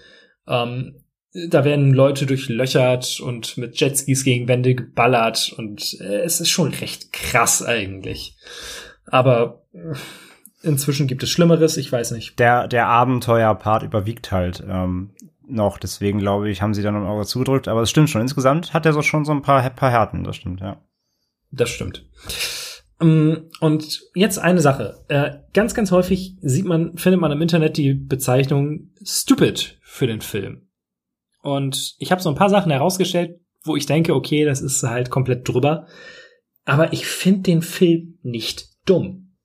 Ähm, 0.49 1.05
da 1.49 1.64
werden 1.64 1.92
Leute 1.92 2.27
durchlöchert 2.27 3.20
und 3.20 3.57
mit 3.59 3.79
Jetskis 3.79 4.25
gegen 4.25 4.49
Wände 4.49 4.75
geballert 4.75 5.55
und 5.57 6.01
äh, 6.01 6.20
es 6.22 6.40
ist 6.40 6.51
schon 6.51 6.72
recht 6.72 7.12
krass 7.12 7.62
eigentlich. 7.62 8.37
Aber 9.07 9.64
äh, 9.72 9.94
inzwischen 10.62 11.07
gibt 11.07 11.22
es 11.22 11.31
Schlimmeres, 11.31 11.77
ich 11.77 11.92
weiß 11.92 12.12
nicht. 12.12 12.38
Der, 12.38 12.68
der 12.68 12.87
Abenteuer-Part 12.87 13.83
überwiegt 13.83 14.33
halt 14.33 14.64
ähm, 14.66 15.11
noch, 15.46 15.79
deswegen 15.79 16.18
glaube 16.18 16.51
ich, 16.51 16.62
haben 16.62 16.75
sie 16.75 16.83
dann 16.83 16.96
ein 16.96 17.07
Auge 17.07 17.27
zugedrückt, 17.27 17.68
aber 17.68 17.83
es 17.83 17.90
stimmt 17.90 18.11
schon. 18.11 18.22
Insgesamt 18.22 18.72
hat 18.72 18.87
er 18.87 18.92
so 18.92 19.03
schon 19.03 19.25
so 19.25 19.33
ein 19.33 19.42
paar, 19.42 19.68
paar 19.70 19.90
Härten, 19.90 20.25
das 20.25 20.37
stimmt, 20.37 20.61
ja. 20.61 20.81
Das 21.51 21.70
stimmt. 21.70 22.05
Ähm, 23.01 23.51
und 23.61 24.01
jetzt 24.14 24.38
eine 24.38 24.61
Sache. 24.61 25.05
Äh, 25.09 25.33
ganz, 25.53 25.75
ganz 25.75 25.90
häufig 25.90 26.37
sieht 26.40 26.64
man, 26.64 26.96
findet 26.96 27.20
man 27.20 27.33
im 27.33 27.42
Internet 27.42 27.77
die 27.77 27.94
Bezeichnung 27.94 28.90
stupid 29.05 29.79
für 29.83 30.07
den 30.07 30.20
Film. 30.20 30.66
Und 31.47 31.95
ich 32.01 32.11
habe 32.11 32.21
so 32.21 32.29
ein 32.29 32.35
paar 32.35 32.51
Sachen 32.51 32.73
herausgestellt, 32.73 33.39
wo 33.63 33.77
ich 33.77 33.87
denke, 33.87 34.17
okay, 34.17 34.45
das 34.45 34.61
ist 34.61 34.83
halt 34.83 35.11
komplett 35.11 35.49
drüber. 35.49 35.87
Aber 36.65 36.93
ich 36.93 37.07
finde 37.07 37.43
den 37.43 37.63
Film 37.63 38.19
nicht 38.23 38.67
dumm. 38.85 39.37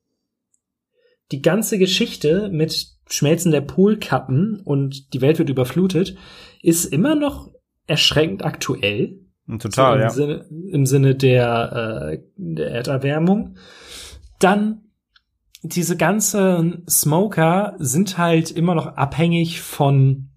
Die 1.30 1.42
ganze 1.42 1.78
Geschichte 1.78 2.48
mit 2.52 2.88
Schmelzen 3.08 3.52
der 3.52 3.60
Polkappen 3.60 4.60
und 4.64 5.14
die 5.14 5.20
Welt 5.20 5.38
wird 5.38 5.48
überflutet 5.48 6.16
ist 6.60 6.86
immer 6.86 7.14
noch 7.14 7.52
erschreckend 7.86 8.44
aktuell. 8.44 9.20
Total, 9.60 9.70
so 9.70 9.94
im 9.94 10.00
ja. 10.00 10.10
Sinne, 10.10 10.70
Im 10.72 10.86
Sinne 10.86 11.14
der, 11.14 12.10
äh, 12.12 12.22
der 12.36 12.70
Erderwärmung. 12.70 13.56
Dann 14.40 14.88
diese 15.62 15.96
ganzen 15.96 16.84
Smoker 16.88 17.76
sind 17.78 18.18
halt 18.18 18.50
immer 18.50 18.74
noch 18.74 18.88
abhängig 18.96 19.60
von, 19.60 20.30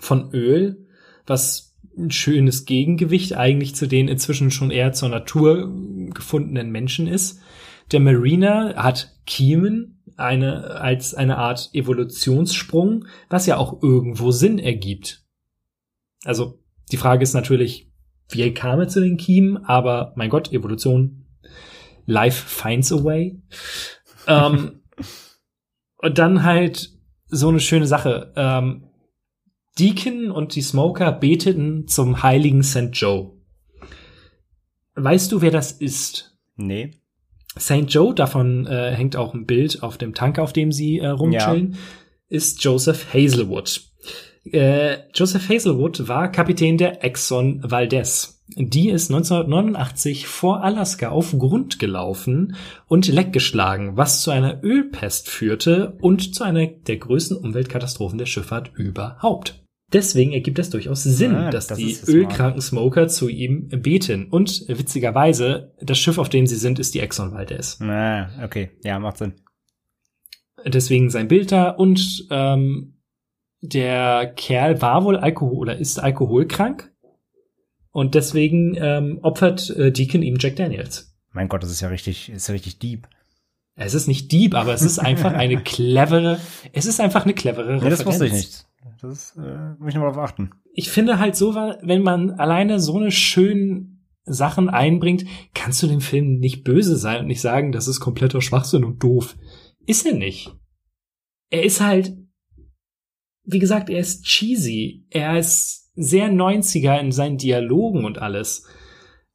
von 0.00 0.32
Öl 0.32 0.87
was 1.28 1.76
ein 1.96 2.10
schönes 2.10 2.64
Gegengewicht 2.64 3.36
eigentlich 3.36 3.74
zu 3.74 3.86
den 3.86 4.08
inzwischen 4.08 4.50
schon 4.50 4.70
eher 4.70 4.92
zur 4.92 5.08
Natur 5.08 5.72
gefundenen 6.14 6.70
Menschen 6.70 7.06
ist. 7.06 7.40
Der 7.92 8.00
Mariner 8.00 8.74
hat 8.76 9.16
Kiemen 9.26 10.02
eine, 10.16 10.80
als 10.80 11.14
eine 11.14 11.38
Art 11.38 11.70
Evolutionssprung, 11.72 13.06
was 13.28 13.46
ja 13.46 13.56
auch 13.56 13.82
irgendwo 13.82 14.30
Sinn 14.30 14.58
ergibt. 14.58 15.24
Also, 16.24 16.60
die 16.90 16.96
Frage 16.96 17.22
ist 17.22 17.34
natürlich, 17.34 17.90
wie 18.30 18.52
kam 18.52 18.80
er 18.80 18.88
zu 18.88 19.00
den 19.00 19.16
Kiemen, 19.16 19.58
aber 19.64 20.12
mein 20.16 20.30
Gott, 20.30 20.52
Evolution, 20.52 21.26
life 22.06 22.44
finds 22.46 22.92
a 22.92 23.02
way. 23.04 23.40
ähm, 24.26 24.82
und 25.98 26.18
dann 26.18 26.42
halt 26.42 26.90
so 27.26 27.48
eine 27.48 27.60
schöne 27.60 27.86
Sache. 27.86 28.32
Ähm, 28.36 28.87
Deacon 29.78 30.30
und 30.30 30.54
die 30.54 30.62
Smoker 30.62 31.12
beteten 31.12 31.86
zum 31.86 32.22
heiligen 32.22 32.62
St. 32.62 32.90
Joe. 32.92 33.32
Weißt 34.94 35.30
du, 35.30 35.40
wer 35.40 35.50
das 35.50 35.72
ist? 35.72 36.36
Nee. 36.56 36.90
St. 37.58 37.84
Joe, 37.88 38.14
davon 38.14 38.66
äh, 38.66 38.94
hängt 38.94 39.16
auch 39.16 39.34
ein 39.34 39.46
Bild 39.46 39.82
auf 39.82 39.98
dem 39.98 40.14
Tank, 40.14 40.38
auf 40.38 40.52
dem 40.52 40.72
sie 40.72 40.98
äh, 40.98 41.08
rumchillen, 41.08 41.72
ja. 41.72 41.78
ist 42.28 42.62
Joseph 42.64 43.12
Hazelwood. 43.12 43.82
Äh, 44.44 44.98
Joseph 45.14 45.48
Hazelwood 45.48 46.08
war 46.08 46.30
Kapitän 46.30 46.78
der 46.78 47.04
Exxon 47.04 47.60
Valdez. 47.62 48.42
Die 48.56 48.88
ist 48.88 49.10
1989 49.10 50.26
vor 50.26 50.64
Alaska 50.64 51.10
auf 51.10 51.32
Grund 51.38 51.78
gelaufen 51.78 52.56
und 52.86 53.06
leckgeschlagen, 53.06 53.96
was 53.96 54.22
zu 54.22 54.30
einer 54.30 54.64
Ölpest 54.64 55.28
führte 55.28 55.98
und 56.00 56.34
zu 56.34 56.44
einer 56.44 56.66
der 56.66 56.96
größten 56.96 57.36
Umweltkatastrophen 57.36 58.18
der 58.18 58.26
Schifffahrt 58.26 58.72
überhaupt. 58.74 59.62
Deswegen 59.92 60.32
ergibt 60.32 60.58
es 60.58 60.68
durchaus 60.68 61.02
Sinn, 61.02 61.34
Ah, 61.34 61.50
dass 61.50 61.66
das 61.66 61.78
die 61.78 61.96
ölkranken 62.06 62.60
Smoker 62.60 63.08
zu 63.08 63.28
ihm 63.28 63.68
beten. 63.68 64.26
Und 64.28 64.64
witzigerweise, 64.68 65.74
das 65.80 65.98
Schiff, 65.98 66.18
auf 66.18 66.28
dem 66.28 66.46
sie 66.46 66.56
sind, 66.56 66.78
ist 66.78 66.94
die 66.94 67.00
Exxon 67.00 67.32
Valdez. 67.32 67.78
Na, 67.80 68.28
okay, 68.44 68.70
ja, 68.84 68.98
macht 68.98 69.16
Sinn. 69.16 69.34
Deswegen 70.66 71.08
sein 71.08 71.28
Bild 71.28 71.52
da 71.52 71.70
und 71.70 72.26
ähm, 72.30 72.98
der 73.62 74.26
Kerl 74.36 74.82
war 74.82 75.04
wohl 75.04 75.16
Alkohol 75.16 75.56
oder 75.56 75.78
ist 75.78 75.98
alkoholkrank 75.98 76.92
und 77.92 78.14
deswegen 78.14 78.74
ähm, 78.76 79.18
opfert 79.22 79.70
äh, 79.70 79.90
Deacon 79.90 80.22
ihm 80.22 80.36
Jack 80.38 80.56
Daniels. 80.56 81.16
Mein 81.32 81.48
Gott, 81.48 81.62
das 81.62 81.70
ist 81.70 81.80
ja 81.80 81.88
richtig, 81.88 82.28
ist 82.28 82.48
ja 82.48 82.52
richtig 82.52 82.78
deep. 82.78 83.08
Es 83.80 83.94
ist 83.94 84.08
nicht 84.08 84.32
Dieb, 84.32 84.54
aber 84.56 84.74
es 84.74 84.82
ist 84.82 84.98
einfach 84.98 85.32
eine 85.32 85.56
clevere, 85.62 86.40
es 86.72 86.84
ist 86.86 87.00
einfach 87.00 87.24
eine 87.24 87.34
clevere 87.34 87.74
Nee, 87.76 87.86
Referenz. 87.88 87.98
das 87.98 88.06
wusste 88.06 88.26
ich 88.26 88.32
nicht. 88.32 88.66
Das 89.00 89.36
äh, 89.36 89.74
muss 89.78 89.88
ich 89.88 89.94
nochmal 89.94 90.12
darauf 90.12 90.30
achten. 90.30 90.50
Ich 90.72 90.90
finde 90.90 91.18
halt 91.18 91.36
so, 91.36 91.54
wenn 91.54 92.02
man 92.02 92.32
alleine 92.32 92.80
so 92.80 92.96
eine 92.96 93.10
schönen 93.10 94.06
Sachen 94.24 94.68
einbringt, 94.68 95.24
kannst 95.54 95.82
du 95.82 95.86
dem 95.86 96.00
Film 96.00 96.38
nicht 96.38 96.64
böse 96.64 96.96
sein 96.96 97.20
und 97.20 97.26
nicht 97.26 97.40
sagen, 97.40 97.72
das 97.72 97.88
ist 97.88 98.00
kompletter 98.00 98.40
Schwachsinn 98.40 98.84
und 98.84 99.02
doof. 99.02 99.36
Ist 99.86 100.06
er 100.06 100.14
nicht. 100.14 100.54
Er 101.50 101.64
ist 101.64 101.80
halt, 101.80 102.16
wie 103.44 103.58
gesagt, 103.58 103.88
er 103.88 103.98
ist 103.98 104.24
cheesy. 104.24 105.06
Er 105.10 105.38
ist 105.38 105.90
sehr 105.94 106.30
90er 106.30 106.98
in 107.00 107.10
seinen 107.10 107.38
Dialogen 107.38 108.04
und 108.04 108.18
alles. 108.18 108.66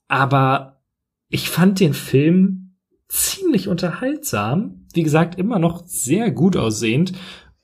Aber 0.08 0.84
ich 1.29 1.49
fand 1.49 1.79
den 1.79 1.93
Film 1.93 2.77
ziemlich 3.08 3.67
unterhaltsam. 3.67 4.88
Wie 4.93 5.03
gesagt, 5.03 5.39
immer 5.39 5.60
noch 5.60 5.86
sehr 5.88 6.32
gut 6.32 6.56
aussehend. 6.56 7.13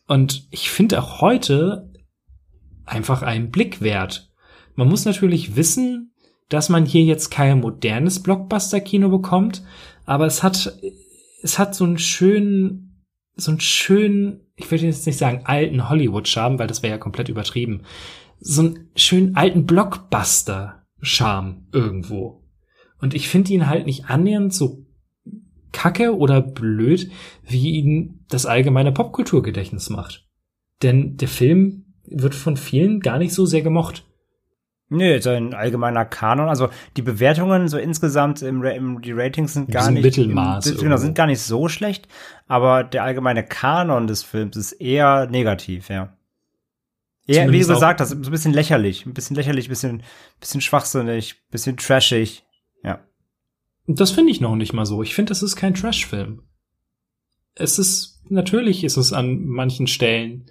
Und 0.10 0.48
ich 0.50 0.72
finde 0.72 1.00
auch 1.00 1.22
heute 1.22 1.94
einfach 2.84 3.22
einen 3.22 3.52
Blick 3.52 3.80
wert. 3.80 4.34
Man 4.74 4.90
muss 4.90 5.06
natürlich 5.06 5.56
wissen, 5.56 6.16
dass 6.50 6.68
man 6.68 6.88
hier 6.88 7.04
jetzt 7.04 7.30
kein 7.30 7.60
modernes 7.60 8.24
Blockbuster-Kino 8.24 9.10
bekommt, 9.10 9.62
aber 10.06 10.26
es 10.26 10.42
hat, 10.42 10.76
es 11.44 11.60
hat 11.60 11.76
so 11.76 11.84
einen 11.84 12.00
schönen, 12.00 13.06
so 13.36 13.52
einen 13.52 13.60
schönen, 13.60 14.40
ich 14.56 14.72
will 14.72 14.82
jetzt 14.82 15.06
nicht 15.06 15.20
sagen 15.20 15.46
alten 15.46 15.90
Hollywood-Charme, 15.90 16.58
weil 16.58 16.66
das 16.66 16.82
wäre 16.82 16.94
ja 16.94 16.98
komplett 16.98 17.30
übertrieben. 17.30 17.84
So 18.40 18.62
einen 18.62 18.90
schönen 18.96 19.36
alten 19.36 19.68
Blockbuster-Charme 19.68 21.68
irgendwo. 21.72 22.44
Und 23.00 23.14
ich 23.14 23.30
finde 23.30 23.54
ihn 23.54 23.68
halt 23.68 23.86
nicht 23.86 24.06
annähernd 24.06 24.56
so 24.56 24.88
kacke 25.72 26.16
oder 26.16 26.42
blöd, 26.42 27.12
wie 27.44 27.72
ihn 27.72 28.26
das 28.30 28.46
allgemeine 28.46 28.92
Popkulturgedächtnis 28.92 29.90
macht. 29.90 30.28
Denn 30.82 31.18
der 31.18 31.28
Film 31.28 31.86
wird 32.06 32.36
von 32.36 32.58
vielen 32.58 33.00
gar 33.00 33.18
nicht 33.18 33.34
so 33.34 33.46
sehr 33.46 33.62
gemocht. 33.62 34.06
Nee, 34.92 35.20
so 35.20 35.30
ein 35.30 35.54
allgemeiner 35.54 36.04
Kanon. 36.04 36.50
Also 36.50 36.70
die 36.98 37.04
Bewertungen 37.04 37.68
so 37.68 37.78
insgesamt 37.78 38.42
im, 38.42 38.64
im 38.64 39.02
die 39.02 39.12
Ratings 39.12 39.54
sind 39.54 39.70
gar 39.70 39.92
nicht 39.92 40.04
Mittelmaß 40.04 40.66
im, 40.66 40.78
genau, 40.78 40.98
sind 40.98 41.14
gar 41.16 41.28
nicht 41.28 41.42
so 41.42 41.68
schlecht, 41.68 42.08
aber 42.48 42.84
der 42.84 43.04
allgemeine 43.04 43.44
Kanon 43.44 44.08
des 44.08 44.24
Films 44.24 44.58
ist 44.58 44.72
eher 44.74 45.28
negativ, 45.28 45.90
ja. 45.90 46.16
Eher, 47.28 47.52
wie 47.52 47.60
du 47.60 47.68
gesagt 47.68 48.02
hast, 48.02 48.10
so 48.10 48.16
ein 48.16 48.22
bisschen 48.32 48.54
lächerlich, 48.54 49.06
ein 49.06 49.14
bisschen 49.14 49.36
lächerlich, 49.36 49.68
ein 49.68 49.70
bisschen, 49.70 50.04
bisschen 50.40 50.62
schwachsinnig, 50.62 51.36
ein 51.36 51.52
bisschen 51.52 51.78
trashig. 51.78 52.44
Das 53.92 54.12
finde 54.12 54.32
ich 54.32 54.40
noch 54.40 54.56
nicht 54.56 54.72
mal 54.72 54.86
so. 54.86 55.02
Ich 55.02 55.16
finde, 55.16 55.30
das 55.30 55.42
ist 55.42 55.56
kein 55.56 55.74
Trash-Film. 55.74 56.44
Es 57.56 57.80
ist, 57.80 58.22
natürlich 58.30 58.84
ist 58.84 58.98
es 58.98 59.14
an 59.14 59.46
manchen 59.46 59.88
Stellen 59.88 60.46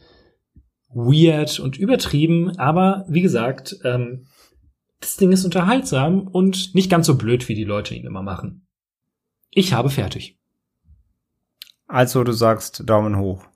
weird 0.89 1.61
und 1.61 1.79
übertrieben, 1.79 2.59
aber 2.59 3.05
wie 3.09 3.23
gesagt, 3.23 3.77
ähm, 3.85 4.27
das 4.99 5.17
Ding 5.17 5.31
ist 5.31 5.45
unterhaltsam 5.45 6.27
und 6.27 6.75
nicht 6.75 6.91
ganz 6.91 7.07
so 7.07 7.17
blöd, 7.17 7.49
wie 7.49 7.55
die 7.55 7.65
Leute 7.65 7.95
ihn 7.95 8.07
immer 8.07 8.23
machen. 8.23 8.67
Ich 9.51 9.73
habe 9.73 9.89
fertig. 9.89 10.37
Also 11.87 12.25
du 12.25 12.33
sagst 12.33 12.83
Daumen 12.87 13.19
hoch. 13.19 13.47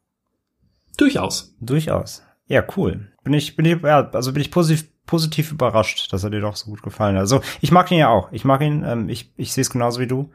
Durchaus. 0.97 1.57
Durchaus. 1.61 2.23
Ja, 2.47 2.65
cool. 2.77 3.13
Bin 3.25 3.35
ich, 3.35 3.57
bin 3.57 3.65
ich, 3.65 3.83
ja, 3.83 4.09
also 4.11 4.33
bin 4.33 4.43
ich 4.43 4.53
positiv, 4.53 4.92
positiv 5.07 5.53
überrascht, 5.53 6.13
dass 6.13 6.25
er 6.25 6.31
dir 6.31 6.41
doch 6.41 6.57
so 6.57 6.71
gut 6.71 6.83
gefallen 6.83 7.17
hat. 7.17 7.21
Also 7.23 7.41
ich 7.61 7.73
mag 7.73 7.91
ihn 7.91 7.99
ja 7.99 8.09
auch. 8.09 8.31
Ich 8.33 8.45
mag 8.45 8.61
ihn, 8.61 8.85
ähm, 8.85 9.09
ich, 9.09 9.33
ich 9.37 9.53
sehe 9.53 9.63
es 9.63 9.71
genauso 9.71 10.01
wie 10.01 10.07
du 10.07 10.31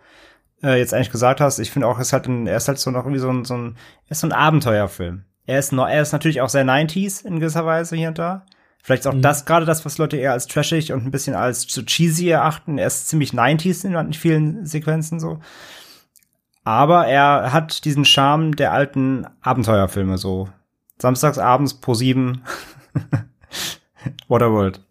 äh, 0.63 0.77
jetzt 0.77 0.93
eigentlich 0.93 1.11
gesagt 1.11 1.41
hast. 1.41 1.59
Ich 1.59 1.71
finde 1.71 1.87
auch, 1.87 1.97
er 1.97 2.01
ist 2.01 2.13
halt 2.13 2.27
ein, 2.27 2.47
er 2.47 2.57
ist 2.57 2.67
halt 2.67 2.79
so 2.79 2.91
noch 2.91 3.01
irgendwie 3.05 3.19
so 3.19 3.29
ein, 3.29 3.45
so 3.45 3.55
ein, 3.55 3.77
er 4.05 4.11
ist 4.11 4.19
so 4.21 4.27
ein 4.27 4.33
Abenteuerfilm. 4.33 5.23
Er 5.45 5.59
ist, 5.59 5.71
noch, 5.71 5.87
er 5.87 6.01
ist 6.01 6.11
natürlich 6.11 6.41
auch 6.41 6.49
sehr 6.49 6.65
90s 6.65 7.25
in 7.25 7.39
gewisser 7.39 7.65
Weise 7.65 7.95
hier 7.95 8.09
und 8.09 8.19
da. 8.19 8.45
Vielleicht 8.83 9.01
ist 9.01 9.07
auch 9.07 9.13
Mhm. 9.13 9.21
das 9.21 9.45
gerade 9.45 9.65
das, 9.65 9.85
was 9.85 9.97
Leute 9.97 10.17
eher 10.17 10.33
als 10.33 10.47
trashig 10.47 10.91
und 10.93 11.05
ein 11.05 11.11
bisschen 11.11 11.35
als 11.35 11.63
so 11.63 11.81
cheesy 11.83 12.29
erachten. 12.29 12.77
Er 12.77 12.87
ist 12.87 13.07
ziemlich 13.07 13.31
90s 13.33 13.85
in, 13.85 14.13
vielen 14.13 14.65
Sequenzen 14.65 15.19
so. 15.19 15.39
Aber 16.63 17.07
er 17.07 17.53
hat 17.53 17.85
diesen 17.85 18.03
Charme 18.03 18.55
der 18.55 18.73
alten 18.73 19.25
Abenteuerfilme 19.41 20.17
so. 20.17 20.49
Samstags 21.01 21.37
abends 21.37 21.75
pro 21.75 21.93
sieben. 21.93 22.43
Waterworld. 24.27 24.81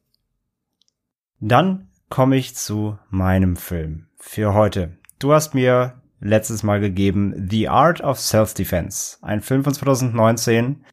Dann 1.41 1.89
komme 2.09 2.37
ich 2.37 2.55
zu 2.55 2.99
meinem 3.11 3.57
Film 3.57 4.07
für 4.19 4.55
heute. 4.55 4.97
Du 5.19 5.33
hast 5.33 5.55
mir 5.55 6.01
letztes 6.21 6.63
Mal 6.63 6.81
gegeben 6.81 7.49
The 7.51 7.69
Art 7.69 8.01
of 8.01 8.19
Self-Defense. 8.19 9.19
Ein 9.23 9.41
Film 9.43 9.65
von 9.65 9.75
2019. 9.75 10.85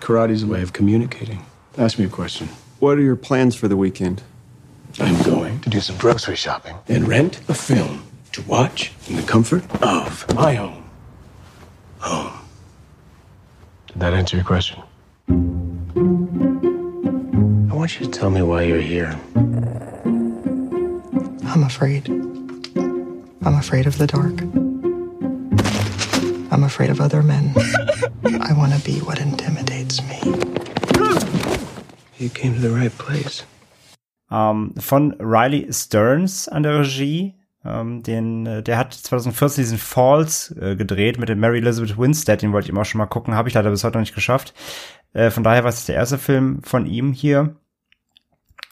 Karate's 0.00 0.44
a 0.44 0.46
way 0.46 0.62
of 0.62 0.72
communicating. 0.72 1.40
Ask 1.76 1.98
me 1.98 2.04
a 2.04 2.08
question. 2.08 2.48
What 2.78 2.96
are 2.96 3.02
your 3.02 3.16
plans 3.16 3.56
for 3.56 3.68
the 3.68 3.76
weekend? 3.76 4.22
I'm 5.00 5.20
going 5.24 5.60
to 5.60 5.70
do 5.70 5.80
some 5.80 5.98
grocery 5.98 6.36
shopping 6.36 6.76
and 6.88 7.08
rent 7.08 7.40
a 7.48 7.54
film 7.54 8.02
to 8.32 8.42
watch 8.42 8.92
in 9.08 9.16
the 9.16 9.22
comfort 9.22 9.64
of 9.82 10.32
my 10.34 10.54
home. 10.54 10.84
Home. 12.00 12.32
Did 13.88 14.00
that 14.00 14.14
answer 14.14 14.36
your 14.36 14.44
question? 14.44 14.85
I 15.28 15.32
want 17.74 17.98
you 18.00 18.06
to 18.06 18.12
tell 18.12 18.30
me 18.30 18.42
why 18.42 18.62
you're 18.62 18.80
here. 18.80 19.18
Uh, 19.34 19.40
I'm 21.52 21.62
afraid. 21.64 22.08
I'm 22.08 23.54
afraid 23.58 23.86
of 23.86 23.98
the 23.98 24.06
dark. 24.06 24.40
I'm 26.52 26.64
afraid 26.64 26.90
of 26.90 27.00
other 27.00 27.22
men. 27.22 27.52
I 28.24 28.52
want 28.56 28.72
to 28.74 28.80
be 28.84 29.00
what 29.00 29.20
intimidates 29.20 30.00
me. 30.02 30.20
You 32.18 32.30
came 32.30 32.54
to 32.54 32.60
the 32.60 32.70
right 32.70 32.96
place. 32.96 33.44
ähm, 34.30 34.72
von 34.76 35.14
Riley 35.20 35.68
Stearns 35.72 36.48
an 36.48 36.62
der 36.64 36.80
Regie. 36.80 37.35
Ähm, 37.66 38.02
den, 38.02 38.46
äh, 38.46 38.62
der 38.62 38.78
hat 38.78 38.94
2014 38.94 39.62
diesen 39.62 39.78
Falls 39.78 40.54
äh, 40.60 40.76
gedreht 40.76 41.18
mit 41.18 41.28
der 41.28 41.36
Mary 41.36 41.58
Elizabeth 41.58 41.98
Winstead. 41.98 42.42
Den 42.42 42.52
wollte 42.52 42.66
ich 42.66 42.70
immer 42.70 42.84
schon 42.84 42.98
mal 42.98 43.06
gucken, 43.06 43.34
habe 43.34 43.48
ich 43.48 43.54
leider 43.54 43.70
bis 43.70 43.84
heute 43.84 43.94
noch 43.98 44.02
nicht 44.02 44.14
geschafft. 44.14 44.54
Äh, 45.12 45.30
von 45.30 45.42
daher 45.42 45.64
war 45.64 45.70
es 45.70 45.86
der 45.86 45.96
erste 45.96 46.18
Film 46.18 46.62
von 46.62 46.86
ihm 46.86 47.12
hier 47.12 47.56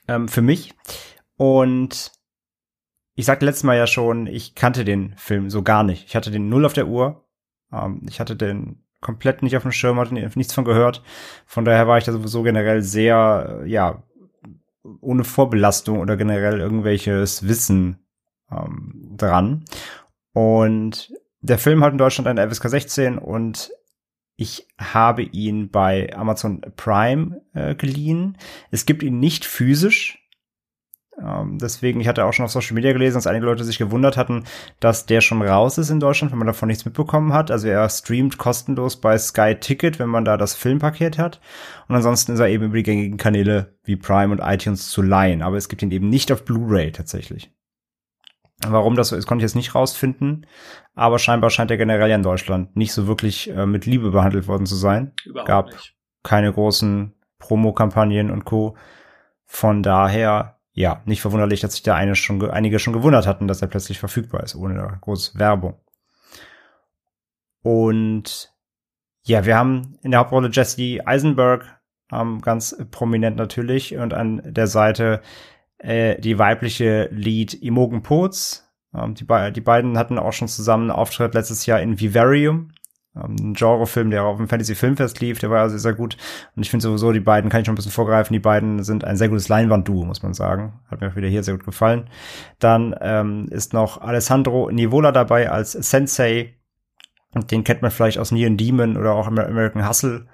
ähm, 0.09 0.28
für 0.28 0.42
mich. 0.42 0.74
Und 1.37 2.12
ich 3.14 3.26
sagte 3.26 3.46
letztes 3.46 3.64
Mal 3.64 3.76
ja 3.76 3.87
schon, 3.87 4.26
ich 4.26 4.54
kannte 4.54 4.85
den 4.85 5.14
Film 5.16 5.50
so 5.50 5.62
gar 5.62 5.83
nicht. 5.83 6.07
Ich 6.07 6.16
hatte 6.16 6.30
den 6.30 6.48
null 6.48 6.64
auf 6.64 6.72
der 6.72 6.87
Uhr. 6.87 7.24
Ähm, 7.72 8.02
ich 8.09 8.20
hatte 8.20 8.37
den 8.37 8.85
komplett 9.00 9.42
nicht 9.42 9.57
auf 9.57 9.62
dem 9.62 9.72
Schirm, 9.72 9.98
hatte 9.98 10.14
nichts 10.14 10.54
von 10.54 10.64
gehört. 10.64 11.02
Von 11.46 11.64
daher 11.64 11.87
war 11.87 11.98
ich 11.98 12.04
da 12.04 12.12
sowieso 12.12 12.42
generell 12.42 12.83
sehr, 12.83 13.62
ja, 13.66 14.02
ohne 15.00 15.24
Vorbelastung 15.24 15.98
oder 15.98 16.16
generell 16.16 16.61
irgendwelches 16.61 17.48
Wissen 17.48 18.03
ähm, 18.50 19.14
dran. 19.16 19.64
Und 20.33 21.12
der 21.40 21.59
Film 21.59 21.85
hat 21.85 21.92
in 21.92 21.98
Deutschland 21.98 22.26
eine 22.26 22.48
FSK 22.48 22.68
16 22.68 23.18
und 23.18 23.70
ich 24.37 24.66
habe 24.78 25.22
ihn 25.22 25.70
bei 25.70 26.12
Amazon 26.14 26.61
Prime 26.76 27.42
äh, 27.52 27.74
geliehen. 27.74 28.37
Es 28.70 28.87
gibt 28.87 29.02
ihn 29.02 29.20
nicht 29.20 29.44
physisch. 29.44 30.20
Ähm, 31.22 31.59
deswegen, 31.59 32.00
ich 32.00 32.09
hatte 32.09 32.24
auch 32.24 32.33
schon 32.33 32.44
auf 32.44 32.50
Social 32.50 32.74
Media 32.74 32.92
gelesen, 32.92 33.14
dass 33.14 33.28
einige 33.28 33.46
Leute 33.46 33.62
sich 33.62 33.78
gewundert 33.78 34.16
hatten, 34.16 34.44
dass 34.80 35.07
der 35.07 35.20
schon 35.20 35.42
raus 35.42 35.78
ist 35.78 35.90
in 35.90 36.00
Deutschland, 36.00 36.33
wenn 36.33 36.38
man 36.38 36.48
davon 36.48 36.66
nichts 36.66 36.85
mitbekommen 36.85 37.33
hat. 37.33 37.52
Also 37.52 37.68
er 37.68 37.88
streamt 37.88 38.38
kostenlos 38.38 39.00
bei 39.00 39.16
Sky 39.18 39.54
Ticket, 39.54 40.00
wenn 40.00 40.09
man 40.09 40.24
da 40.24 40.37
das 40.37 40.54
Filmpaket 40.54 41.18
hat. 41.18 41.40
Und 41.88 41.94
ansonsten 41.94 42.33
ist 42.33 42.40
er 42.40 42.48
eben 42.48 42.64
über 42.64 42.76
die 42.76 42.83
gängigen 42.83 43.18
Kanäle 43.18 43.78
wie 43.85 43.96
Prime 43.96 44.33
und 44.33 44.40
iTunes 44.40 44.88
zu 44.88 45.02
leihen. 45.02 45.42
Aber 45.42 45.57
es 45.57 45.68
gibt 45.68 45.83
ihn 45.83 45.92
eben 45.92 46.09
nicht 46.09 46.33
auf 46.33 46.44
Blu-ray 46.44 46.90
tatsächlich. 46.90 47.52
Warum 48.68 48.96
das 48.96 49.09
so 49.09 49.16
ist, 49.16 49.27
konnte 49.27 49.44
ich 49.44 49.48
jetzt 49.50 49.57
nicht 49.57 49.74
rausfinden. 49.74 50.46
Aber 50.94 51.18
scheinbar 51.18 51.50
scheint 51.50 51.70
er 51.70 51.77
generell 51.77 52.11
in 52.11 52.22
Deutschland 52.22 52.77
nicht 52.77 52.92
so 52.92 53.07
wirklich 53.07 53.50
äh, 53.50 53.66
mit 53.66 53.87
Liebe 53.87 54.11
behandelt 54.11 54.46
worden 54.46 54.66
zu 54.66 54.77
sein. 54.77 55.12
Überhaupt 55.24 55.48
Gab 55.48 55.66
nicht. 55.66 55.94
keine 56.22 56.53
großen 56.53 57.14
Promokampagnen 57.38 58.31
und 58.31 58.44
Co. 58.44 58.77
Von 59.44 59.83
daher, 59.83 60.59
ja, 60.72 61.03
nicht 61.05 61.20
verwunderlich, 61.20 61.61
dass 61.61 61.72
sich 61.72 61.83
da 61.83 61.94
eine 61.94 62.14
schon, 62.16 62.40
ge- 62.40 62.50
einige 62.50 62.79
schon 62.79 62.92
gewundert 62.92 63.27
hatten, 63.27 63.48
dass 63.48 63.61
er 63.62 63.68
plötzlich 63.68 63.98
verfügbar 63.98 64.42
ist, 64.42 64.55
ohne 64.57 64.98
große 65.00 65.38
Werbung. 65.38 65.79
Und 67.62 68.53
ja, 69.22 69.46
wir 69.46 69.57
haben 69.57 69.98
in 70.03 70.11
der 70.11 70.20
Hauptrolle 70.20 70.50
Jesse 70.53 71.00
Eisenberg, 71.07 71.64
ähm, 72.12 72.40
ganz 72.40 72.77
prominent 72.90 73.37
natürlich, 73.37 73.96
und 73.96 74.12
an 74.14 74.42
der 74.44 74.66
Seite 74.66 75.22
äh, 75.85 76.18
die 76.18 76.38
weibliche 76.38 77.09
Lead 77.12 77.55
Imogen 77.62 78.03
Poots. 78.03 78.73
Ähm, 78.94 79.14
die, 79.14 79.27
die 79.53 79.61
beiden 79.61 79.99
hatten 79.99 80.18
auch 80.18 80.33
schon 80.33 80.49
zusammen 80.49 80.90
einen 80.90 80.99
Auftritt 80.99 81.35
letztes 81.35 81.66
Jahr 81.66 81.81
in 81.81 82.01
Vivarium, 82.01 82.70
ähm, 83.14 83.37
ein 83.38 83.55
Genrefilm, 83.55 84.11
der 84.11 84.25
auf 84.25 84.38
dem 84.38 84.49
Fantasy 84.49 84.75
Filmfest 84.75 85.20
lief, 85.20 85.38
der 85.38 85.51
war 85.51 85.61
also 85.61 85.77
sehr 85.77 85.92
gut. 85.92 86.16
Und 86.57 86.62
ich 86.62 86.70
finde 86.70 86.85
sowieso, 86.85 87.12
die 87.12 87.20
beiden, 87.20 87.51
kann 87.51 87.61
ich 87.61 87.66
schon 87.66 87.75
ein 87.75 87.77
bisschen 87.77 87.92
vorgreifen, 87.92 88.33
die 88.33 88.40
beiden 88.40 88.83
sind 88.83 89.05
ein 89.05 89.16
sehr 89.16 89.29
gutes 89.29 89.49
Leinwandduo, 89.49 90.05
muss 90.05 90.23
man 90.23 90.33
sagen. 90.33 90.81
Hat 90.90 91.01
mir 91.01 91.11
auch 91.11 91.16
wieder 91.16 91.29
hier 91.29 91.42
sehr 91.42 91.55
gut 91.55 91.66
gefallen. 91.66 92.09
Dann 92.59 92.94
ähm, 93.01 93.49
ist 93.51 93.75
noch 93.75 94.01
Alessandro 94.01 94.70
Nivola 94.70 95.12
dabei 95.12 95.51
als 95.51 95.73
Sensei. 95.73 96.55
Den 97.51 97.64
kennt 97.64 97.83
man 97.83 97.90
vielleicht 97.90 98.18
aus 98.18 98.33
Neon 98.33 98.57
Demon 98.57 98.97
oder 98.97 99.12
auch 99.12 99.27
Amer- 99.27 99.49
American 99.49 99.87
Hustle. 99.87 100.27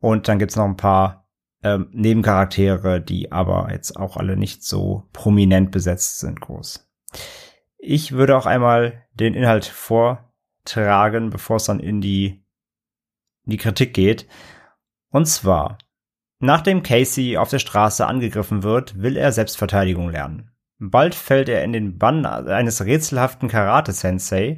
Und 0.00 0.28
dann 0.28 0.38
gibt's 0.38 0.56
noch 0.56 0.66
ein 0.66 0.76
paar 0.76 1.23
ähm, 1.64 1.88
Nebencharaktere, 1.92 3.00
die 3.00 3.32
aber 3.32 3.68
jetzt 3.72 3.96
auch 3.96 4.16
alle 4.16 4.36
nicht 4.36 4.62
so 4.62 5.08
prominent 5.12 5.70
besetzt 5.70 6.20
sind, 6.20 6.40
groß. 6.40 6.88
Ich 7.78 8.12
würde 8.12 8.36
auch 8.36 8.46
einmal 8.46 9.02
den 9.14 9.34
Inhalt 9.34 9.64
vortragen, 9.64 11.30
bevor 11.30 11.56
es 11.56 11.64
dann 11.64 11.80
in 11.80 12.00
die, 12.00 12.44
in 13.44 13.50
die 13.50 13.56
Kritik 13.56 13.94
geht. 13.94 14.28
Und 15.10 15.26
zwar, 15.26 15.78
nachdem 16.38 16.82
Casey 16.82 17.36
auf 17.38 17.48
der 17.48 17.58
Straße 17.58 18.06
angegriffen 18.06 18.62
wird, 18.62 19.00
will 19.00 19.16
er 19.16 19.32
Selbstverteidigung 19.32 20.10
lernen. 20.10 20.50
Bald 20.78 21.14
fällt 21.14 21.48
er 21.48 21.64
in 21.64 21.72
den 21.72 21.98
Bann 21.98 22.26
eines 22.26 22.84
rätselhaften 22.84 23.48
Karate-Sensei, 23.48 24.56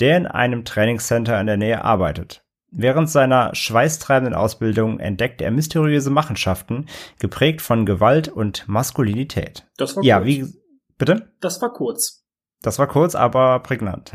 der 0.00 0.16
in 0.16 0.26
einem 0.26 0.64
Trainingscenter 0.64 1.40
in 1.40 1.46
der 1.46 1.56
Nähe 1.56 1.84
arbeitet. 1.84 2.44
Während 2.70 3.08
seiner 3.08 3.54
schweißtreibenden 3.54 4.34
Ausbildung 4.34 5.00
entdeckt 5.00 5.40
er 5.40 5.50
mysteriöse 5.50 6.10
Machenschaften, 6.10 6.86
geprägt 7.18 7.62
von 7.62 7.86
Gewalt 7.86 8.28
und 8.28 8.68
Maskulinität. 8.68 9.66
Das 9.78 9.96
war 9.96 10.04
Ja, 10.04 10.18
kurz. 10.18 10.26
wie, 10.26 10.54
bitte? 10.98 11.32
Das 11.40 11.62
war 11.62 11.72
kurz. 11.72 12.24
Das 12.62 12.78
war 12.78 12.86
kurz, 12.86 13.14
aber 13.14 13.60
prägnant. 13.60 14.12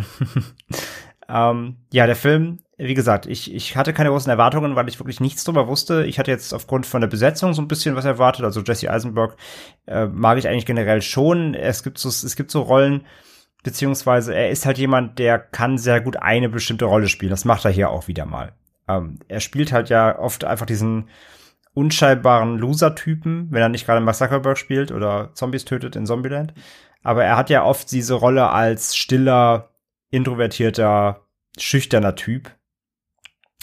ähm, 1.29 1.77
ja, 1.91 2.05
der 2.05 2.15
Film, 2.15 2.59
wie 2.77 2.93
gesagt, 2.93 3.25
ich, 3.25 3.53
ich 3.53 3.75
hatte 3.77 3.93
keine 3.93 4.09
großen 4.09 4.29
Erwartungen, 4.29 4.75
weil 4.75 4.87
ich 4.89 4.99
wirklich 4.99 5.19
nichts 5.19 5.43
drüber 5.43 5.67
wusste. 5.67 6.05
Ich 6.05 6.19
hatte 6.19 6.31
jetzt 6.31 6.53
aufgrund 6.53 6.85
von 6.85 7.01
der 7.01 7.07
Besetzung 7.07 7.53
so 7.53 7.61
ein 7.61 7.67
bisschen 7.67 7.95
was 7.95 8.05
erwartet. 8.05 8.43
Also 8.45 8.61
Jesse 8.61 8.91
Eisenberg 8.91 9.35
äh, 9.87 10.05
mag 10.07 10.37
ich 10.37 10.47
eigentlich 10.47 10.65
generell 10.65 11.01
schon. 11.01 11.53
Es 11.55 11.83
gibt 11.83 11.97
so, 11.97 12.09
es 12.09 12.35
gibt 12.35 12.51
so 12.51 12.61
Rollen, 12.61 13.05
beziehungsweise 13.63 14.35
er 14.35 14.49
ist 14.49 14.65
halt 14.65 14.77
jemand, 14.77 15.17
der 15.19 15.39
kann 15.39 15.77
sehr 15.77 16.01
gut 16.01 16.17
eine 16.17 16.49
bestimmte 16.49 16.85
Rolle 16.85 17.07
spielen. 17.07 17.31
Das 17.31 17.45
macht 17.45 17.65
er 17.65 17.71
hier 17.71 17.89
auch 17.89 18.07
wieder 18.07 18.25
mal. 18.25 18.53
Ähm, 18.87 19.19
er 19.27 19.39
spielt 19.39 19.71
halt 19.71 19.89
ja 19.89 20.19
oft 20.19 20.43
einfach 20.43 20.65
diesen 20.65 21.09
unscheinbaren 21.73 22.57
Loser-Typen, 22.59 23.47
wenn 23.49 23.61
er 23.61 23.69
nicht 23.69 23.85
gerade 23.85 24.01
Mark 24.01 24.57
spielt 24.57 24.91
oder 24.91 25.31
Zombies 25.33 25.65
tötet 25.65 25.95
in 25.95 26.05
Zombieland. 26.05 26.53
Aber 27.01 27.23
er 27.23 27.35
hat 27.35 27.49
ja 27.49 27.63
oft 27.63 27.91
diese 27.91 28.13
Rolle 28.13 28.49
als 28.49 28.95
stiller, 28.95 29.71
introvertierter, 30.11 31.25
schüchterner 31.57 32.15
Typ. 32.15 32.51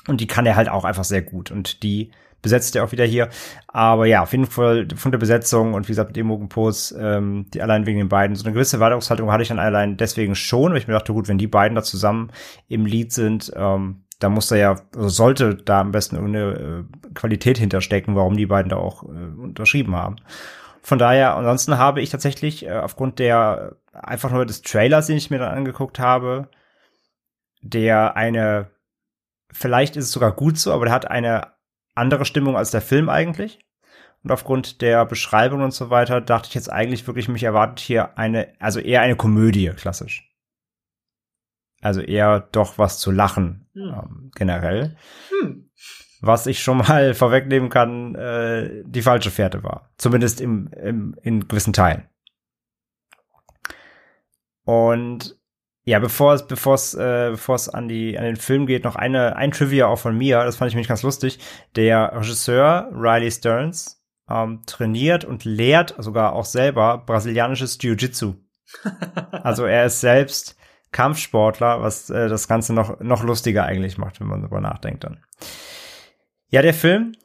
Und 0.09 0.21
die 0.21 0.27
kann 0.27 0.47
er 0.47 0.57
halt 0.57 0.69
auch 0.69 0.85
einfach 0.85 1.05
sehr 1.05 1.23
gut. 1.23 1.51
Und 1.51 1.83
die 1.83 2.11
besetzt 2.43 2.77
er 2.77 2.85
auch 2.85 2.93
wieder 2.93 3.05
hier. 3.05 3.29
Aber 3.69 4.07
ja, 4.07 4.23
auf 4.23 4.33
jeden 4.33 4.47
Fall 4.47 4.89
von 4.97 5.13
der 5.13 5.19
Besetzung 5.19 5.75
und 5.75 5.89
wie 5.89 5.93
gesagt, 5.93 6.11
mit 6.11 6.17
Imogen 6.17 6.49
Pos, 6.49 6.95
ähm, 6.99 7.47
die 7.53 7.63
allein 7.63 7.87
wegen 7.87 7.99
den 7.99 8.09
beiden, 8.09 8.37
so 8.37 8.45
eine 8.45 8.53
gewisse 8.53 8.77
Erwartungshaltung 8.77 9.31
hatte 9.31 9.43
ich 9.43 9.49
dann 9.49 9.59
allein 9.59 9.97
deswegen 9.97 10.35
schon, 10.35 10.73
weil 10.73 10.79
ich 10.79 10.89
mir 10.89 10.95
dachte, 10.95 11.13
gut, 11.13 11.29
wenn 11.29 11.39
die 11.39 11.47
beiden 11.47 11.75
da 11.75 11.83
zusammen 11.83 12.31
im 12.69 12.87
Lied 12.87 13.13
sind, 13.13 13.53
ähm, 13.55 14.05
da 14.21 14.29
muss 14.29 14.49
da 14.49 14.57
ja, 14.57 14.77
also 14.95 15.09
sollte 15.09 15.55
da 15.55 15.81
am 15.81 15.93
besten 15.93 16.17
irgendeine 16.17 16.85
äh, 16.85 17.13
Qualität 17.15 17.59
hinterstecken, 17.59 18.15
warum 18.17 18.37
die 18.37 18.47
beiden 18.47 18.69
da 18.69 18.77
auch 18.77 19.03
äh, 19.05 19.07
unterschrieben 19.07 19.97
haben. 19.97 20.17
Von 20.83 20.99
daher, 20.99 21.37
ansonsten 21.37 21.79
habe 21.79 22.01
ich 22.01 22.11
tatsächlich 22.11 22.67
äh, 22.67 22.73
aufgrund 22.73 23.19
der 23.19 23.77
einfach 23.93 24.31
nur 24.31 24.47
des 24.47 24.63
Trailers, 24.63 25.07
den 25.07 25.17
ich 25.17 25.31
mir 25.31 25.39
dann 25.39 25.57
angeguckt 25.57 25.99
habe, 25.99 26.49
der 27.63 28.17
eine, 28.17 28.71
vielleicht 29.51 29.97
ist 29.97 30.07
es 30.07 30.13
sogar 30.13 30.33
gut 30.33 30.59
so, 30.59 30.73
aber 30.73 30.87
der 30.87 30.95
hat 30.95 31.11
eine 31.11 31.49
andere 31.95 32.25
Stimmung 32.25 32.57
als 32.57 32.71
der 32.71 32.81
Film 32.81 33.09
eigentlich. 33.09 33.59
Und 34.23 34.31
aufgrund 34.33 34.83
der 34.83 35.07
Beschreibung 35.07 35.63
und 35.63 35.73
so 35.73 35.89
weiter 35.91 36.21
dachte 36.21 36.49
ich 36.49 36.55
jetzt 36.55 36.71
eigentlich 36.71 37.07
wirklich, 37.07 37.29
mich 37.29 37.43
erwartet 37.43 37.81
hier 37.81 38.19
eine, 38.19 38.53
also 38.59 38.79
eher 38.81 39.01
eine 39.01 39.17
Komödie, 39.17 39.71
klassisch. 39.71 40.31
Also 41.81 42.03
eher 42.03 42.41
doch 42.53 42.77
was 42.77 42.99
zu 42.99 43.11
lachen, 43.11 43.67
Hm. 43.75 43.95
ähm, 43.95 44.31
generell. 44.35 44.97
Hm. 45.31 45.71
Was 46.21 46.47
ich 46.47 46.63
schon 46.63 46.79
mal 46.79 47.15
vorwegnehmen 47.15 47.71
kann, 47.71 48.15
äh, 48.15 48.83
die 48.85 49.03
falsche 49.03 49.31
Fährte 49.31 49.63
war. 49.63 49.91
Zumindest 49.97 50.41
im, 50.41 50.69
im, 50.73 51.17
in 51.23 51.49
gewissen 51.49 51.73
Teilen. 51.73 52.05
Und 54.65 55.40
ja, 55.85 55.99
bevor 55.99 56.35
es, 56.35 56.47
bevor 56.47 56.75
es, 56.75 56.95
äh, 56.95 57.29
bevor 57.31 57.55
es 57.55 57.69
an 57.69 57.89
die, 57.89 58.19
an 58.19 58.25
den 58.25 58.37
Film 58.37 58.67
geht, 58.67 58.85
noch 58.85 58.97
eine, 58.97 59.37
ein 59.37 59.51
Trivia 59.51 59.87
auch 59.87 59.99
von 59.99 60.17
mir. 60.17 60.45
Das 60.45 60.57
fand 60.57 60.69
ich 60.69 60.75
nämlich 60.75 60.89
ganz 60.89 61.03
lustig. 61.03 61.39
Der 61.77 62.13
Regisseur 62.15 62.91
Riley 62.93 63.31
Stearns 63.31 64.03
ähm, 64.29 64.63
trainiert 64.67 65.25
und 65.25 65.45
lehrt 65.45 65.95
sogar 65.99 66.35
auch 66.35 66.45
selber 66.45 66.99
brasilianisches 66.99 67.79
Jiu-Jitsu. 67.81 68.35
Also 69.33 69.65
er 69.65 69.87
ist 69.87 70.01
selbst 70.01 70.57
Kampfsportler, 70.93 71.83
was 71.83 72.09
äh, 72.11 72.29
das 72.29 72.47
Ganze 72.47 72.73
noch, 72.73 73.01
noch 73.01 73.25
lustiger 73.25 73.65
eigentlich 73.65 73.99
macht, 73.99 74.21
wenn 74.21 74.29
man 74.29 74.43
darüber 74.43 74.61
nachdenkt 74.61 75.03
dann. 75.03 75.25
Ja, 76.49 76.63
der 76.63 76.75
Film, 76.75 77.17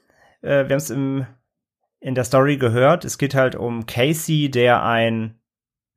äh, 0.42 0.64
wir 0.68 0.70
haben 0.70 0.78
es 0.78 0.90
im 0.90 1.28
in 2.06 2.14
der 2.14 2.24
Story 2.24 2.58
gehört. 2.58 3.04
Es 3.04 3.18
geht 3.18 3.34
halt 3.34 3.56
um 3.56 3.88
Casey, 3.88 4.52
der 4.52 4.84
ein, 4.84 5.40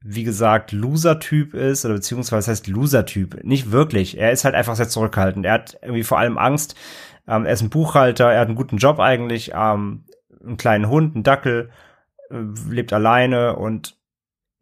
wie 0.01 0.25
gesagt, 0.25 0.73
Loser-Typ 0.73 1.55
ist, 1.55 1.85
oder 1.85 1.95
beziehungsweise 1.95 2.51
heißt 2.51 2.69
Loser-Typ? 2.69 3.43
Nicht 3.45 3.73
wirklich. 3.73 4.17
Er 4.17 4.31
ist 4.31 4.45
halt 4.45 4.55
einfach 4.55 4.77
sehr 4.77 4.89
zurückhaltend. 4.89 5.45
Er 5.45 5.55
hat 5.55 5.79
irgendwie 5.83 6.05
vor 6.05 6.19
allem 6.19 6.39
Angst. 6.39 6.77
Ähm, 7.27 7.45
er 7.45 7.53
ist 7.53 7.63
ein 7.63 7.71
Buchhalter, 7.71 8.33
er 8.33 8.41
hat 8.41 8.49
einen 8.49 8.57
guten 8.57 8.79
Job 8.79 9.01
eigentlich, 9.01 9.53
ähm, 9.55 10.05
einen 10.43 10.57
kleinen 10.57 10.89
Hund, 10.89 11.15
einen 11.15 11.25
Dackel, 11.25 11.71
äh, 12.31 12.37
lebt 12.71 12.93
alleine 12.93 13.57
und 13.57 13.97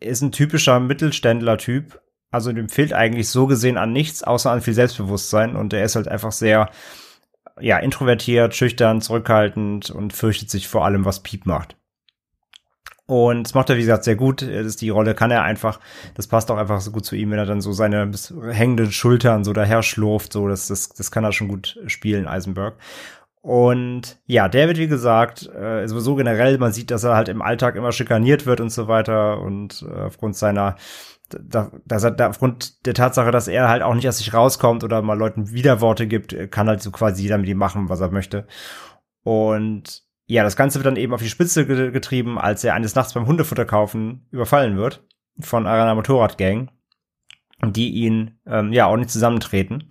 ist 0.01 0.23
ein 0.23 0.33
typischer 0.33 0.81
Mittelständler-Typ. 0.81 2.01
Also 2.31 2.53
dem 2.53 2.69
fehlt 2.69 2.93
eigentlich 2.93 3.29
so 3.29 3.47
gesehen 3.47 3.79
an 3.79 3.93
nichts, 3.93 4.23
außer 4.23 4.51
an 4.51 4.63
viel 4.63 4.75
Selbstbewusstsein. 4.75 5.55
Und 5.55 5.73
er 5.73 5.85
ist 5.85 5.97
halt 5.97 6.09
einfach 6.09 6.33
sehr, 6.33 6.71
ja, 7.61 7.79
introvertiert, 7.79 8.55
schüchtern, 8.55 9.01
zurückhaltend 9.01 9.91
und 9.91 10.13
fürchtet 10.13 10.51
sich 10.51 10.67
vor 10.67 10.85
allem, 10.85 11.05
was 11.05 11.23
Piep 11.23 11.47
macht. 11.47 11.77
Und 13.07 13.45
das 13.45 13.55
macht 13.55 13.71
er, 13.71 13.77
wie 13.77 13.83
gesagt, 13.83 14.05
sehr 14.05 14.17
gut. 14.17 14.43
Das 14.43 14.67
ist 14.67 14.81
die 14.81 14.91
Rolle 14.91 15.15
kann 15.15 15.31
er 15.31 15.43
einfach. 15.43 15.79
Das 16.15 16.27
passt 16.27 16.51
auch 16.51 16.57
einfach 16.57 16.81
so 16.81 16.91
gut 16.91 17.05
zu 17.05 17.15
ihm, 17.15 17.31
wenn 17.31 17.39
er 17.39 17.47
dann 17.47 17.61
so 17.61 17.73
seine 17.73 18.11
hängenden 18.51 18.91
Schultern 18.91 19.45
so 19.45 19.53
daher 19.53 19.83
schlurft. 19.83 20.33
So, 20.33 20.49
das, 20.49 20.67
das, 20.67 20.89
das 20.89 21.11
kann 21.11 21.25
er 21.25 21.33
schon 21.33 21.49
gut 21.49 21.79
spielen, 21.87 22.27
Eisenberg. 22.27 22.75
Und 23.43 24.19
ja, 24.27 24.53
wird, 24.53 24.77
wie 24.77 24.89
gesagt, 24.89 25.49
äh, 25.55 25.87
sowieso 25.87 26.17
generell, 26.17 26.59
man 26.59 26.73
sieht, 26.73 26.91
dass 26.91 27.05
er 27.05 27.15
halt 27.15 27.29
im 27.29 27.43
Alltag 27.43 27.77
immer 27.77 27.93
schikaniert 27.93 28.45
wird 28.45 28.61
und 28.61 28.71
so 28.71 28.89
weiter. 28.89 29.41
Und 29.41 29.87
äh, 29.89 30.01
aufgrund 30.01 30.35
seiner 30.35 30.75
da, 31.29 31.71
dass 31.85 32.05
er 32.05 32.13
da 32.13 32.29
aufgrund 32.29 32.87
der 32.87 32.95
Tatsache, 32.95 33.31
dass 33.31 33.49
er 33.49 33.69
halt 33.69 33.83
auch 33.83 33.95
nicht 33.95 34.09
aus 34.09 34.19
sich 34.19 34.33
rauskommt 34.33 34.85
oder 34.85 35.03
mal 35.03 35.19
Leuten 35.19 35.51
Widerworte 35.51 36.07
gibt, 36.07 36.51
kann 36.51 36.69
halt 36.69 36.83
so 36.83 36.91
quasi 36.91 37.23
jeder 37.23 37.39
mit 37.39 37.49
ihm 37.49 37.59
machen, 37.59 37.89
was 37.89 38.01
er 38.01 38.11
möchte. 38.11 38.47
Und 39.23 40.06
ja, 40.27 40.43
das 40.43 40.57
Ganze 40.57 40.79
wird 40.79 40.87
dann 40.87 40.97
eben 40.97 41.15
auf 41.15 41.23
die 41.23 41.29
Spitze 41.29 41.67
getrieben, 41.67 42.39
als 42.39 42.65
er 42.65 42.75
eines 42.75 42.95
Nachts 42.95 43.15
beim 43.15 43.27
Hundefutter 43.27 43.65
kaufen 43.65 44.27
überfallen 44.31 44.77
wird 44.77 45.05
von 45.39 45.67
einer 45.67 45.95
Motorradgang, 45.95 46.71
die 47.65 47.91
ihn 47.91 48.39
ähm, 48.47 48.73
ja 48.73 48.87
auch 48.87 48.97
nicht 48.97 49.11
zusammentreten. 49.11 49.91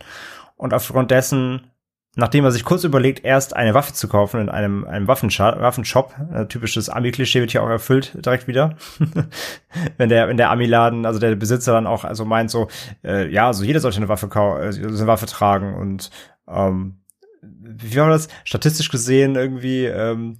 Und 0.55 0.73
aufgrund 0.73 1.11
dessen 1.11 1.71
nachdem 2.15 2.45
er 2.45 2.51
sich 2.51 2.63
kurz 2.63 2.83
überlegt, 2.83 3.23
erst 3.23 3.55
eine 3.55 3.73
Waffe 3.73 3.93
zu 3.93 4.07
kaufen 4.07 4.39
in 4.39 4.49
einem, 4.49 4.85
einem 4.85 5.07
Waffenshop, 5.07 5.59
Waffenshop 5.59 6.15
äh, 6.33 6.45
typisches 6.45 6.89
Ami-Klischee 6.89 7.41
wird 7.41 7.51
hier 7.51 7.63
auch 7.63 7.69
erfüllt 7.69 8.25
direkt 8.25 8.47
wieder. 8.47 8.77
wenn 9.97 10.09
der, 10.09 10.27
wenn 10.27 10.37
der 10.37 10.49
Ami-Laden, 10.49 11.05
also 11.05 11.19
der 11.19 11.35
Besitzer 11.35 11.73
dann 11.73 11.87
auch 11.87 12.03
also 12.05 12.25
meint 12.25 12.49
so, 12.49 12.69
äh, 13.03 13.29
ja, 13.29 13.47
also 13.47 13.63
jeder 13.63 13.79
sollte 13.79 13.97
eine 13.97 14.09
Waffe 14.09 14.27
äh, 14.27 14.85
eine 14.85 15.07
Waffe 15.07 15.25
tragen 15.25 15.75
und 15.75 16.09
ähm, 16.47 17.01
wie 17.47 17.95
war 17.97 18.09
das? 18.09 18.27
Statistisch 18.43 18.89
gesehen 18.89 19.35
irgendwie 19.35 19.85
ähm, 19.85 20.39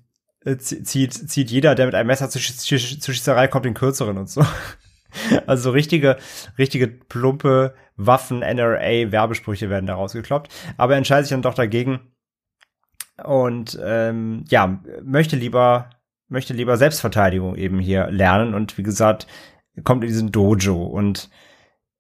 zieht, 0.57 1.13
zieht 1.13 1.51
jeder, 1.51 1.75
der 1.75 1.87
mit 1.87 1.95
einem 1.95 2.07
Messer 2.07 2.29
zur, 2.29 2.41
zur 2.41 3.13
Schießerei 3.13 3.47
kommt, 3.47 3.65
den 3.65 3.73
kürzeren 3.73 4.17
und 4.17 4.29
so. 4.29 4.45
Also 5.47 5.71
richtige, 5.71 6.17
richtige 6.57 6.89
plumpe 6.89 7.73
Waffen-NRA-Werbesprüche 7.95 9.69
werden 9.69 9.85
da 9.85 9.95
rausgekloppt. 9.95 10.53
Aber 10.75 10.93
er 10.93 10.97
entscheidet 10.97 11.27
sich 11.27 11.33
dann 11.33 11.41
doch 11.41 11.53
dagegen 11.53 12.01
und 13.23 13.79
ähm, 13.81 14.43
ja, 14.49 14.81
möchte 15.03 15.37
lieber, 15.37 15.89
möchte 16.27 16.53
lieber 16.53 16.75
Selbstverteidigung 16.75 17.55
eben 17.55 17.79
hier 17.79 18.11
lernen 18.11 18.53
und 18.53 18.77
wie 18.77 18.83
gesagt, 18.83 19.25
kommt 19.83 20.03
in 20.03 20.09
diesen 20.09 20.31
Dojo 20.31 20.83
und 20.83 21.29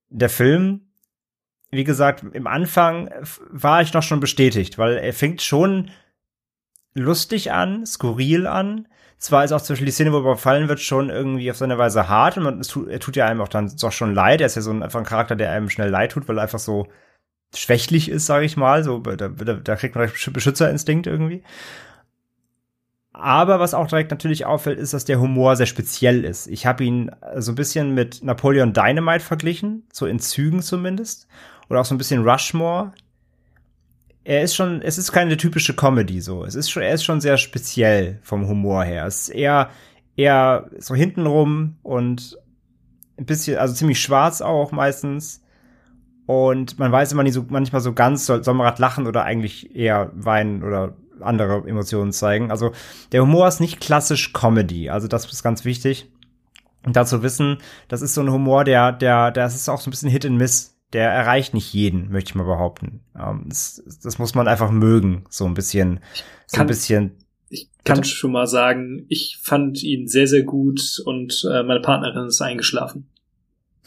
der 0.09 0.29
Film 0.29 0.84
wie 1.75 1.83
gesagt, 1.83 2.23
im 2.33 2.47
Anfang 2.47 3.09
war 3.49 3.81
ich 3.81 3.93
noch 3.93 4.03
schon 4.03 4.19
bestätigt, 4.19 4.77
weil 4.77 4.97
er 4.97 5.13
fängt 5.13 5.41
schon 5.41 5.91
lustig 6.93 7.51
an, 7.51 7.85
skurril 7.85 8.47
an. 8.47 8.87
Zwar 9.17 9.43
ist 9.43 9.51
auch 9.51 9.65
Beispiel 9.65 9.85
die 9.85 9.91
Szene, 9.91 10.11
wo 10.11 10.17
er 10.17 10.21
überfallen 10.21 10.67
wird, 10.67 10.79
schon 10.79 11.09
irgendwie 11.09 11.49
auf 11.49 11.57
seine 11.57 11.77
Weise 11.77 12.09
hart 12.09 12.37
und 12.37 12.43
man, 12.43 12.61
tut, 12.61 12.89
er 12.89 12.99
tut 12.99 13.15
ja 13.15 13.25
einem 13.25 13.41
auch 13.41 13.47
dann 13.47 13.71
doch 13.79 13.91
schon 13.91 14.13
leid. 14.13 14.41
Er 14.41 14.47
ist 14.47 14.55
ja 14.55 14.61
so 14.61 14.71
ein, 14.71 14.83
einfach 14.83 14.99
ein 14.99 15.05
Charakter, 15.05 15.35
der 15.35 15.51
einem 15.51 15.69
schnell 15.69 15.89
leid 15.89 16.11
tut, 16.11 16.27
weil 16.27 16.37
er 16.37 16.43
einfach 16.43 16.59
so 16.59 16.87
schwächlich 17.53 18.09
ist, 18.09 18.25
sage 18.25 18.45
ich 18.45 18.57
mal. 18.57 18.83
So, 18.83 18.99
da, 18.99 19.29
da, 19.29 19.53
da 19.53 19.75
kriegt 19.75 19.95
man 19.95 20.09
Beschützerinstinkt 20.31 21.07
irgendwie. 21.07 21.43
Aber 23.17 23.61
was 23.61 23.73
auch 23.73 23.87
direkt 23.87 24.11
natürlich 24.11 24.45
auffällt, 24.45 24.77
ist, 24.77 24.93
dass 24.93 25.05
der 25.05 25.21
Humor 25.21 25.55
sehr 25.55 25.67
speziell 25.67 26.25
ist. 26.25 26.47
Ich 26.47 26.65
habe 26.65 26.83
ihn 26.83 27.11
so 27.37 27.53
ein 27.53 27.55
bisschen 27.55 27.93
mit 27.93 28.21
Napoleon 28.23 28.73
Dynamite 28.73 29.23
verglichen, 29.23 29.87
so 29.93 30.05
in 30.05 30.19
Zügen 30.19 30.61
zumindest. 30.61 31.27
Oder 31.69 31.81
auch 31.81 31.85
so 31.85 31.95
ein 31.95 31.97
bisschen 31.97 32.27
Rushmore. 32.27 32.93
Er 34.23 34.41
ist 34.41 34.55
schon, 34.55 34.81
es 34.81 34.97
ist 34.97 35.11
keine 35.11 35.37
typische 35.37 35.75
Comedy 35.75 36.19
so. 36.21 36.43
Es 36.43 36.55
ist 36.55 36.69
schon, 36.69 36.83
er 36.83 36.93
ist 36.93 37.03
schon 37.03 37.21
sehr 37.21 37.37
speziell 37.37 38.19
vom 38.23 38.47
Humor 38.47 38.83
her. 38.83 39.05
Es 39.05 39.21
ist 39.21 39.29
eher, 39.29 39.69
eher 40.15 40.69
so 40.79 40.95
hintenrum 40.95 41.75
und 41.83 42.37
ein 43.17 43.25
bisschen, 43.25 43.57
also 43.57 43.73
ziemlich 43.73 44.01
schwarz 44.01 44.41
auch 44.41 44.71
meistens. 44.71 45.41
Und 46.25 46.79
man 46.79 46.91
weiß 46.91 47.11
immer 47.11 47.23
nicht 47.23 47.33
so, 47.33 47.45
manchmal 47.49 47.81
so 47.81 47.93
ganz, 47.93 48.25
soll, 48.25 48.43
soll 48.43 48.55
man 48.55 48.65
gerade 48.65 48.81
lachen 48.81 49.05
oder 49.05 49.23
eigentlich 49.23 49.75
eher 49.75 50.11
weinen 50.15 50.63
oder 50.63 50.95
andere 51.21 51.67
Emotionen 51.67 52.11
zeigen. 52.11 52.51
Also 52.51 52.71
der 53.11 53.21
Humor 53.21 53.47
ist 53.47 53.59
nicht 53.59 53.79
klassisch 53.79 54.33
Comedy, 54.33 54.89
also 54.89 55.07
das 55.07 55.31
ist 55.31 55.43
ganz 55.43 55.65
wichtig. 55.65 56.09
Und 56.83 56.95
dazu 56.95 57.23
wissen, 57.23 57.57
das 57.87 58.01
ist 58.01 58.13
so 58.13 58.21
ein 58.21 58.31
Humor, 58.31 58.63
der, 58.63 58.91
der, 58.91 59.31
das 59.31 59.55
ist 59.55 59.69
auch 59.69 59.81
so 59.81 59.89
ein 59.89 59.91
bisschen 59.91 60.09
Hit 60.09 60.25
and 60.25 60.37
Miss. 60.37 60.74
Der 60.93 61.11
erreicht 61.11 61.53
nicht 61.53 61.73
jeden, 61.73 62.11
möchte 62.11 62.29
ich 62.29 62.35
mal 62.35 62.45
behaupten. 62.45 63.01
Ähm, 63.19 63.45
das, 63.47 63.83
das, 64.03 64.19
muss 64.19 64.35
man 64.35 64.47
einfach 64.47 64.71
mögen, 64.71 65.25
so 65.29 65.45
ein 65.45 65.53
bisschen, 65.53 65.99
so 66.47 66.61
ein 66.61 66.67
bisschen. 66.67 67.17
Ich 67.49 67.69
kann 67.83 67.97
bitte? 67.97 68.09
schon 68.09 68.31
mal 68.31 68.47
sagen, 68.47 69.05
ich 69.09 69.39
fand 69.41 69.83
ihn 69.83 70.07
sehr, 70.07 70.27
sehr 70.27 70.43
gut 70.43 71.01
und 71.05 71.45
äh, 71.51 71.63
meine 71.63 71.81
Partnerin 71.81 72.27
ist 72.27 72.41
eingeschlafen. 72.41 73.09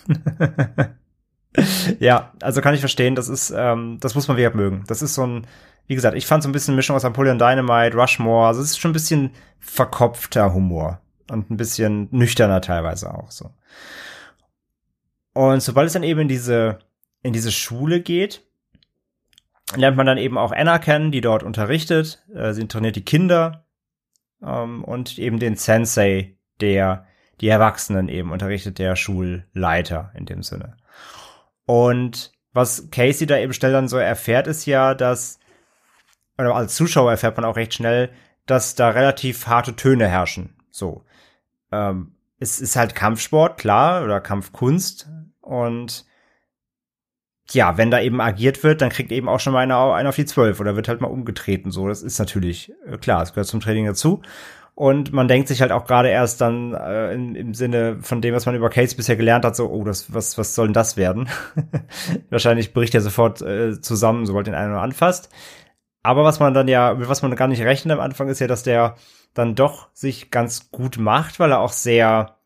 ja, 1.99 2.33
also 2.43 2.61
kann 2.61 2.75
ich 2.75 2.81
verstehen, 2.81 3.15
das 3.15 3.29
ist, 3.29 3.53
ähm, 3.57 3.99
das 4.01 4.15
muss 4.15 4.29
man 4.29 4.37
wieder 4.37 4.55
mögen. 4.55 4.85
Das 4.87 5.03
ist 5.03 5.15
so 5.15 5.27
ein, 5.27 5.47
wie 5.87 5.95
gesagt, 5.95 6.17
ich 6.17 6.27
fand 6.27 6.43
so 6.43 6.49
ein 6.49 6.53
bisschen 6.53 6.77
Mischung 6.77 6.97
aus 6.97 7.03
Napoleon 7.03 7.39
Dynamite, 7.39 7.97
Rushmore, 7.97 8.49
also 8.49 8.61
es 8.61 8.71
ist 8.71 8.79
schon 8.79 8.91
ein 8.91 8.95
bisschen 8.95 9.31
verkopfter 9.59 10.53
Humor 10.53 11.01
und 11.31 11.51
ein 11.51 11.57
bisschen 11.57 12.09
nüchterner 12.11 12.61
teilweise 12.61 13.13
auch 13.13 13.31
so. 13.31 13.51
Und 15.33 15.63
sobald 15.63 15.87
es 15.87 15.93
dann 15.93 16.03
eben 16.03 16.21
in 16.21 16.29
diese, 16.29 16.79
in 17.29 17.33
diese 17.33 17.53
Schule 17.53 18.01
geht, 18.01 18.43
lernt 19.77 19.97
man 19.97 20.07
dann 20.07 20.19
eben 20.19 20.39
auch 20.39 20.53
Anna 20.53 20.79
kennen, 20.79 21.13
die 21.13 21.21
dort 21.21 21.43
unterrichtet. 21.43 22.25
Äh, 22.35 22.53
sie 22.53 22.67
trainiert 22.67 22.97
die 22.97 23.05
Kinder 23.05 23.65
ähm, 24.43 24.83
und 24.85 25.19
eben 25.19 25.39
den 25.39 25.57
Sensei, 25.57 26.37
der 26.61 27.07
die 27.41 27.49
Erwachsenen 27.49 28.09
eben 28.09 28.33
unterrichtet, 28.33 28.79
der 28.79 28.97
Schulleiter 28.97 30.11
in 30.15 30.27
dem 30.27 30.43
Sinne. 30.43 30.77
Und 31.67 32.33
was 32.53 32.91
Casey 32.91 33.27
da 33.27 33.39
eben 33.39 33.53
schnell 33.53 33.73
dann 33.73 33.89
so 33.89 33.99
erfährt, 33.99 34.47
ist 34.47 34.67
ja, 34.67 34.95
dass 34.95 35.39
oder 36.39 36.55
als 36.55 36.75
Zuschauer 36.75 37.11
erfährt 37.11 37.37
man 37.37 37.45
auch 37.45 37.57
recht 37.57 37.75
schnell, 37.75 38.11
dass 38.47 38.75
da 38.75 38.89
relativ 38.91 39.47
harte 39.47 39.77
Töne 39.77 40.09
herrschen. 40.09 40.55
So. 40.71 41.05
Ähm, 41.73 42.15
es 42.39 42.61
ist 42.61 42.77
halt 42.77 42.95
Kampfsport, 42.95 43.59
klar, 43.59 44.05
oder 44.05 44.21
Kampfkunst. 44.21 45.09
Und 45.41 46.07
ja, 47.53 47.79
wenn 47.79 47.91
da 47.91 48.01
eben 48.01 48.21
agiert 48.21 48.63
wird, 48.63 48.83
dann 48.83 48.91
kriegt 48.91 49.11
eben 49.13 49.29
auch 49.29 49.41
schon 49.41 49.53
mal 49.53 49.61
einer, 49.61 49.95
einer 49.95 50.11
auf 50.11 50.17
die 50.17 50.27
zwölf 50.27 50.61
oder 50.61 50.77
wird 50.77 50.89
halt 50.89 51.01
mal 51.01 51.09
umgetreten. 51.09 51.71
So, 51.71 51.89
das 51.89 52.03
ist 52.03 52.19
natürlich 52.19 52.73
äh, 52.87 52.99
klar, 52.99 53.23
es 53.23 53.33
gehört 53.33 53.47
zum 53.47 53.61
Training 53.61 53.87
dazu. 53.87 54.23
Und 54.75 55.13
man 55.13 55.27
denkt 55.27 55.49
sich 55.49 55.61
halt 55.61 55.73
auch 55.73 55.87
gerade 55.87 56.09
erst 56.09 56.41
dann 56.41 56.73
äh, 56.73 57.13
in, 57.13 57.35
im 57.35 57.53
Sinne 57.53 57.99
von 58.01 58.21
dem, 58.21 58.33
was 58.33 58.47
man 58.47 58.55
über 58.55 58.71
Case 58.71 58.95
bisher 58.95 59.17
gelernt 59.17 59.45
hat, 59.45 59.57
so, 59.57 59.69
oh, 59.69 59.83
das, 59.83 60.15
was, 60.15 60.39
was 60.39 60.55
soll 60.55 60.69
denn 60.69 60.73
das 60.75 60.97
werden? 60.97 61.29
Wahrscheinlich 62.31 62.73
bricht 62.73 62.95
er 62.95 63.01
sofort 63.01 63.43
äh, 63.43 63.81
zusammen, 63.81 64.25
sobald 64.25 64.47
den 64.47 64.55
einen 64.55 64.71
nur 64.73 64.81
anfasst. 64.81 65.31
Aber 66.05 66.23
was 66.23 66.39
man 66.39 66.55
dann 66.55 66.69
ja, 66.69 66.95
mit 66.95 67.09
was 67.09 67.23
man 67.23 67.35
gar 67.35 67.49
nicht 67.49 67.63
rechnet 67.63 67.93
am 67.93 68.01
Anfang, 68.01 68.29
ist 68.29 68.39
ja, 68.39 68.47
dass 68.47 68.63
der 68.63 68.95
dann 69.35 69.57
doch 69.57 69.89
sich 69.95 70.31
ganz 70.31 70.71
gut 70.71 70.97
macht, 70.97 71.41
weil 71.41 71.51
er 71.51 71.59
auch 71.59 71.73
sehr, 71.73 72.37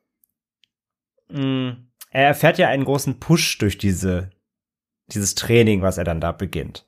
mh, 1.28 1.42
mm, 1.42 1.88
er 2.12 2.26
erfährt 2.28 2.56
ja 2.56 2.68
einen 2.68 2.84
großen 2.84 3.20
Push 3.20 3.58
durch 3.58 3.76
diese, 3.76 4.30
dieses 5.14 5.34
Training, 5.34 5.82
was 5.82 5.98
er 5.98 6.04
dann 6.04 6.20
da 6.20 6.32
beginnt. 6.32 6.86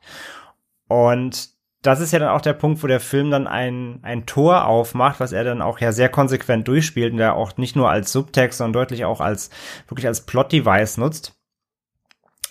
Und 0.89 1.55
das 1.85 2.01
ist 2.01 2.13
ja 2.13 2.19
dann 2.19 2.31
auch 2.31 2.41
der 2.41 2.55
Punkt, 2.55 2.83
wo 2.83 2.87
der 2.87 3.01
Film 3.01 3.31
dann 3.31 3.47
ein, 3.47 3.99
ein 4.03 4.25
Tor 4.25 4.67
aufmacht, 4.67 5.21
was 5.21 5.33
er 5.33 5.45
dann 5.45 5.61
auch 5.61 5.81
ja 5.81 5.93
sehr 5.93 6.09
konsequent 6.09 6.67
durchspielt 6.67 7.13
und 7.13 7.19
der 7.19 7.35
auch 7.35 7.59
nicht 7.59 7.77
nur 7.77 7.91
als 7.91 8.11
Subtext, 8.11 8.59
sondern 8.59 8.73
deutlich 8.73 9.05
auch 9.05 9.21
als, 9.21 9.51
wirklich 9.87 10.07
als 10.07 10.25
Plot-Device 10.25 10.97
nutzt. 10.97 11.39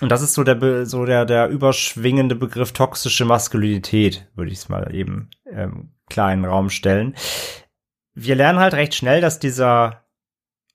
Und 0.02 0.10
das 0.10 0.22
ist 0.22 0.36
so 0.36 0.44
der, 0.44 0.86
so 0.86 1.06
der, 1.06 1.26
der 1.26 1.48
überschwingende 1.48 2.36
Begriff 2.36 2.74
toxische 2.74 3.26
Maskulinität, 3.26 4.28
würde 4.36 4.52
ich 4.52 4.60
es 4.60 4.70
mal 4.70 4.94
eben 4.94 5.30
ähm, 5.50 5.94
klar 6.10 6.32
in 6.32 6.42
den 6.42 6.52
Raum 6.52 6.70
stellen. 6.70 7.16
Wir 8.14 8.36
lernen 8.36 8.60
halt 8.60 8.76
recht 8.76 8.94
schnell, 8.94 9.22
dass 9.22 9.40
dieser, 9.40 10.04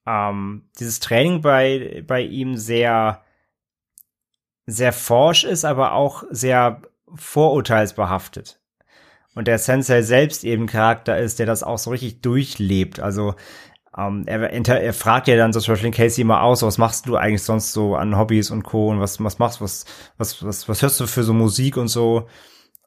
ähm, 0.04 0.68
dieses 0.80 0.98
Training 0.98 1.42
bei, 1.42 2.02
bei 2.06 2.22
ihm 2.22 2.56
sehr, 2.56 3.22
sehr 4.68 4.92
forsch 4.92 5.44
ist, 5.44 5.64
aber 5.64 5.92
auch 5.92 6.24
sehr 6.30 6.82
vorurteilsbehaftet. 7.14 8.60
Und 9.34 9.48
der 9.48 9.58
Sensei 9.58 10.02
selbst 10.02 10.44
eben 10.44 10.66
Charakter 10.66 11.16
ist, 11.18 11.38
der 11.38 11.46
das 11.46 11.62
auch 11.62 11.78
so 11.78 11.90
richtig 11.90 12.20
durchlebt. 12.20 13.00
Also 13.00 13.34
ähm, 13.96 14.24
er, 14.26 14.50
er, 14.50 14.92
fragt 14.92 15.26
ja 15.26 15.36
dann 15.36 15.54
so 15.54 15.60
zum 15.60 15.72
Beispiel 15.72 15.90
Casey 15.90 16.20
immer 16.20 16.42
aus, 16.42 16.62
was 16.62 16.76
machst 16.76 17.06
du 17.06 17.16
eigentlich 17.16 17.42
sonst 17.42 17.72
so 17.72 17.96
an 17.96 18.18
Hobbys 18.18 18.50
und 18.50 18.62
Co. 18.62 18.90
und 18.90 19.00
was, 19.00 19.22
was 19.24 19.38
machst 19.38 19.62
was, 19.62 19.86
was, 20.18 20.44
was, 20.44 20.68
was 20.68 20.82
hörst 20.82 21.00
du 21.00 21.06
für 21.06 21.22
so 21.22 21.32
Musik 21.32 21.78
und 21.78 21.88
so. 21.88 22.28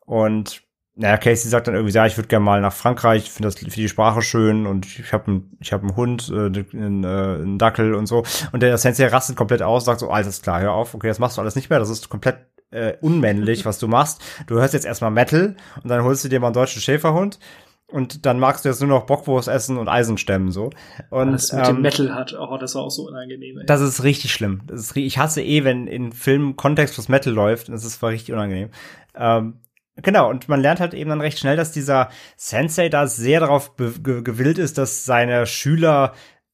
Und 0.05 0.61
naja, 0.95 1.17
Casey 1.17 1.49
sagt 1.49 1.67
dann 1.67 1.75
irgendwie, 1.75 1.93
ja, 1.93 2.05
ich 2.05 2.17
würde 2.17 2.27
gerne 2.27 2.43
mal 2.43 2.61
nach 2.61 2.73
Frankreich, 2.73 3.23
ich 3.23 3.31
finde 3.31 3.47
das 3.47 3.57
für 3.57 3.65
die 3.65 3.89
Sprache 3.89 4.21
schön 4.21 4.67
und 4.67 4.85
ich 4.85 5.13
habe 5.13 5.27
einen, 5.27 5.57
ich 5.59 5.73
einen 5.73 5.95
Hund, 5.95 6.29
äh, 6.29 6.47
einen, 6.77 7.03
äh, 7.03 7.07
einen 7.07 7.57
Dackel 7.57 7.95
und 7.95 8.07
so. 8.07 8.23
Und 8.51 8.61
der 8.61 8.77
Sensei 8.77 9.07
rastet 9.07 9.37
komplett 9.37 9.61
aus, 9.61 9.85
sagt 9.85 10.01
so, 10.01 10.09
alles 10.09 10.41
klar, 10.41 10.61
hör 10.61 10.73
auf, 10.73 10.93
okay, 10.93 11.07
das 11.07 11.19
machst 11.19 11.37
du 11.37 11.41
alles 11.41 11.55
nicht 11.55 11.69
mehr, 11.69 11.79
das 11.79 11.89
ist 11.89 12.09
komplett 12.09 12.45
äh, 12.71 12.93
unmännlich, 13.01 13.65
was 13.65 13.79
du 13.79 13.87
machst. 13.87 14.21
Du 14.47 14.55
hörst 14.55 14.73
jetzt 14.73 14.85
erstmal 14.85 15.11
Metal 15.11 15.55
und 15.81 15.89
dann 15.89 16.03
holst 16.03 16.25
du 16.25 16.29
dir 16.29 16.39
mal 16.39 16.47
einen 16.47 16.55
deutschen 16.55 16.81
Schäferhund 16.81 17.39
und 17.87 18.25
dann 18.25 18.39
magst 18.39 18.65
du 18.65 18.69
jetzt 18.69 18.81
nur 18.81 18.89
noch 18.89 19.05
Bockwurst 19.05 19.47
essen 19.47 19.77
und 19.77 19.87
Eisen 19.87 20.17
stemmen 20.17 20.51
so. 20.51 20.71
Und 21.09 21.33
das 21.33 21.53
mit 21.53 21.67
ähm, 21.67 21.75
dem 21.75 21.81
Metal 21.81 22.13
hat, 22.13 22.35
oh, 22.37 22.57
das 22.57 22.75
war 22.75 22.83
auch 22.83 22.91
so 22.91 23.07
unangenehm. 23.07 23.59
Ey. 23.59 23.65
Das 23.65 23.79
ist 23.79 24.03
richtig 24.03 24.33
schlimm. 24.33 24.61
Das 24.67 24.81
ist, 24.81 24.97
ich 24.97 25.17
hasse 25.17 25.41
eh, 25.41 25.63
wenn 25.63 25.87
in 25.87 26.11
Filmen 26.11 26.55
Kontext 26.55 26.97
was 26.97 27.09
Metal 27.09 27.33
läuft. 27.33 27.69
Das 27.69 27.85
ist 27.85 28.01
war 28.01 28.09
richtig 28.09 28.33
unangenehm. 28.33 28.69
Ähm, 29.15 29.59
genau. 30.01 30.29
Und 30.29 30.49
man 30.49 30.61
lernt 30.61 30.79
halt 30.79 30.93
eben 30.93 31.09
dann 31.09 31.21
recht 31.21 31.39
schnell, 31.39 31.57
dass 31.57 31.71
dieser 31.71 32.09
Sensei 32.37 32.89
da 32.89 33.07
sehr 33.07 33.39
darauf 33.39 33.75
gewillt 33.77 34.57
ist, 34.57 34.77
dass 34.77 35.05
seine 35.05 35.45
Schüler 35.45 36.13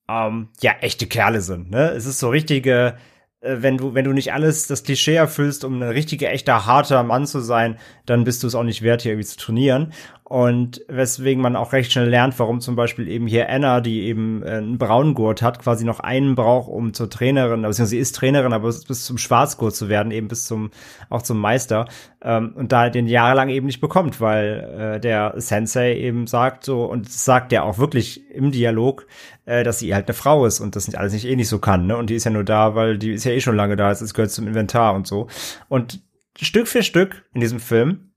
ähm, 0.10 0.50
ja 0.62 0.74
echte 0.82 1.08
Kerle 1.08 1.42
sind. 1.42 1.72
Ne? 1.72 1.90
Es 1.92 2.06
ist 2.06 2.20
so 2.20 2.30
richtige 2.30 2.96
äh, 3.42 3.58
wenn 3.62 3.78
du, 3.78 3.94
wenn 3.94 4.06
du 4.06 4.14
nicht 4.14 4.34
alles 4.34 4.68
das 4.68 4.84
Klischee 4.84 5.16
erfüllst, 5.16 5.64
um 5.64 5.82
ein 5.82 5.90
richtiger, 5.90 6.32
echter, 6.32 6.66
harter 6.66 7.04
Mann 7.04 7.26
zu 7.26 7.40
sein, 7.40 7.78
dann 8.06 8.24
bist 8.24 8.44
du 8.44 8.48
es 8.48 8.56
auch 8.56 8.64
nicht 8.64 8.82
wert, 8.82 9.02
hier 9.02 9.14
irgendwie 9.14 9.28
zu 9.28 9.38
trainieren. 9.38 9.94
Und 10.30 10.82
weswegen 10.90 11.42
man 11.42 11.56
auch 11.56 11.72
recht 11.72 11.94
schnell 11.94 12.10
lernt, 12.10 12.38
warum 12.38 12.60
zum 12.60 12.76
Beispiel 12.76 13.08
eben 13.08 13.28
hier 13.28 13.50
Anna, 13.50 13.80
die 13.80 14.02
eben 14.02 14.44
äh, 14.44 14.56
einen 14.56 14.78
Braungurt 14.78 15.42
hat, 15.42 15.60
quasi 15.60 15.86
noch 15.86 16.02
einen 16.02 16.36
braucht, 16.36 16.68
um 16.68 16.94
zur 16.94 17.10
Trainerin, 17.10 17.64
also 17.64 17.86
sie 17.86 17.98
ist 17.98 18.14
Trainerin, 18.14 18.52
aber 18.52 18.68
bis 18.68 19.06
zum 19.06 19.18
Schwarzgurt 19.18 19.74
zu 19.74 19.88
werden, 19.88 20.12
eben 20.12 20.28
bis 20.28 20.46
zum, 20.46 20.72
auch 21.10 21.22
zum 21.22 21.40
Meister, 21.40 21.88
ähm, 22.22 22.52
und 22.56 22.74
da 22.74 22.90
den 22.90 23.08
jahrelang 23.08 23.48
eben 23.48 23.68
nicht 23.68 23.80
bekommt, 23.80 24.20
weil 24.20 24.96
äh, 24.98 25.00
der 25.00 25.36
Sensei 25.38 25.96
eben 25.96 26.28
sagt 26.28 26.66
so, 26.66 26.84
und 26.84 27.10
sagt 27.10 27.54
er 27.54 27.64
auch 27.64 27.78
wirklich 27.78 28.30
im 28.30 28.52
Dialog, 28.52 29.08
äh, 29.46 29.64
dass 29.64 29.80
sie 29.80 29.96
halt 29.96 30.10
eine 30.10 30.14
Frau 30.14 30.46
ist 30.46 30.60
und 30.60 30.76
das 30.76 30.88
nicht 30.88 30.98
alles 30.98 31.14
nicht 31.14 31.26
eh 31.26 31.38
nicht 31.38 31.48
so 31.48 31.60
kann, 31.60 31.88
ne? 31.88 31.96
Und 31.96 32.10
die 32.10 32.16
ist 32.16 32.26
ja 32.26 32.32
nur 32.32 32.44
da, 32.44 32.76
weil 32.76 32.98
die 32.98 33.14
ist 33.14 33.24
ja 33.24 33.32
eh 33.32 33.40
schon 33.40 33.56
lange 33.56 33.78
da, 33.78 33.92
es 33.92 34.14
gehört 34.14 34.32
zum 34.32 34.46
Inventar 34.46 34.94
und 34.94 35.08
so. 35.08 35.28
Und 35.70 36.02
Stück 36.38 36.68
für 36.68 36.84
Stück 36.84 37.24
in 37.34 37.40
diesem 37.40 37.62
Film 37.62 38.12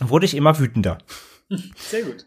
wurde 0.00 0.26
ich 0.26 0.36
immer 0.36 0.58
wütender. 0.58 0.98
Sehr 1.76 2.02
gut. 2.02 2.26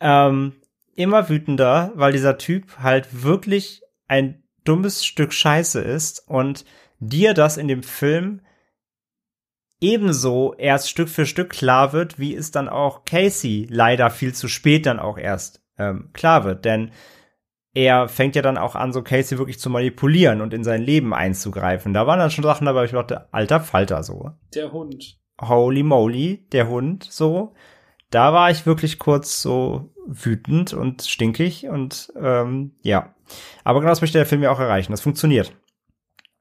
Ähm, 0.00 0.54
immer 0.94 1.28
wütender, 1.28 1.92
weil 1.94 2.12
dieser 2.12 2.38
Typ 2.38 2.78
halt 2.78 3.22
wirklich 3.22 3.82
ein 4.08 4.42
dummes 4.64 5.04
Stück 5.04 5.32
Scheiße 5.32 5.80
ist 5.80 6.24
und 6.26 6.64
dir 6.98 7.34
das 7.34 7.56
in 7.56 7.68
dem 7.68 7.82
Film 7.82 8.40
ebenso 9.80 10.54
erst 10.54 10.90
Stück 10.90 11.08
für 11.08 11.26
Stück 11.26 11.50
klar 11.50 11.92
wird, 11.92 12.18
wie 12.18 12.34
es 12.34 12.50
dann 12.50 12.68
auch 12.68 13.04
Casey 13.04 13.66
leider 13.70 14.10
viel 14.10 14.34
zu 14.34 14.48
spät 14.48 14.86
dann 14.86 14.98
auch 14.98 15.18
erst 15.18 15.62
ähm, 15.78 16.10
klar 16.12 16.44
wird. 16.44 16.64
Denn 16.64 16.92
er 17.74 18.08
fängt 18.08 18.34
ja 18.36 18.42
dann 18.42 18.56
auch 18.56 18.74
an, 18.74 18.92
so 18.92 19.02
Casey 19.02 19.36
wirklich 19.36 19.58
zu 19.58 19.68
manipulieren 19.68 20.40
und 20.40 20.54
in 20.54 20.64
sein 20.64 20.82
Leben 20.82 21.12
einzugreifen. 21.12 21.92
Da 21.92 22.06
waren 22.06 22.18
dann 22.18 22.30
schon 22.30 22.44
Sachen 22.44 22.64
dabei, 22.64 22.86
ich 22.86 22.92
dachte, 22.92 23.32
alter 23.32 23.60
Falter 23.60 24.02
so. 24.02 24.30
Der 24.54 24.72
Hund. 24.72 25.18
Holy 25.40 25.82
moly, 25.82 26.48
der 26.52 26.68
Hund 26.68 27.04
so. 27.04 27.52
Da 28.10 28.32
war 28.32 28.50
ich 28.50 28.66
wirklich 28.66 28.98
kurz 28.98 29.42
so 29.42 29.92
wütend 30.06 30.72
und 30.72 31.02
stinkig 31.02 31.66
und 31.68 32.12
ähm, 32.20 32.72
ja. 32.82 33.14
Aber 33.64 33.80
genau 33.80 33.90
das 33.90 34.00
möchte 34.00 34.18
der 34.18 34.26
Film 34.26 34.42
ja 34.42 34.50
auch 34.50 34.60
erreichen. 34.60 34.92
Das 34.92 35.00
funktioniert. 35.00 35.52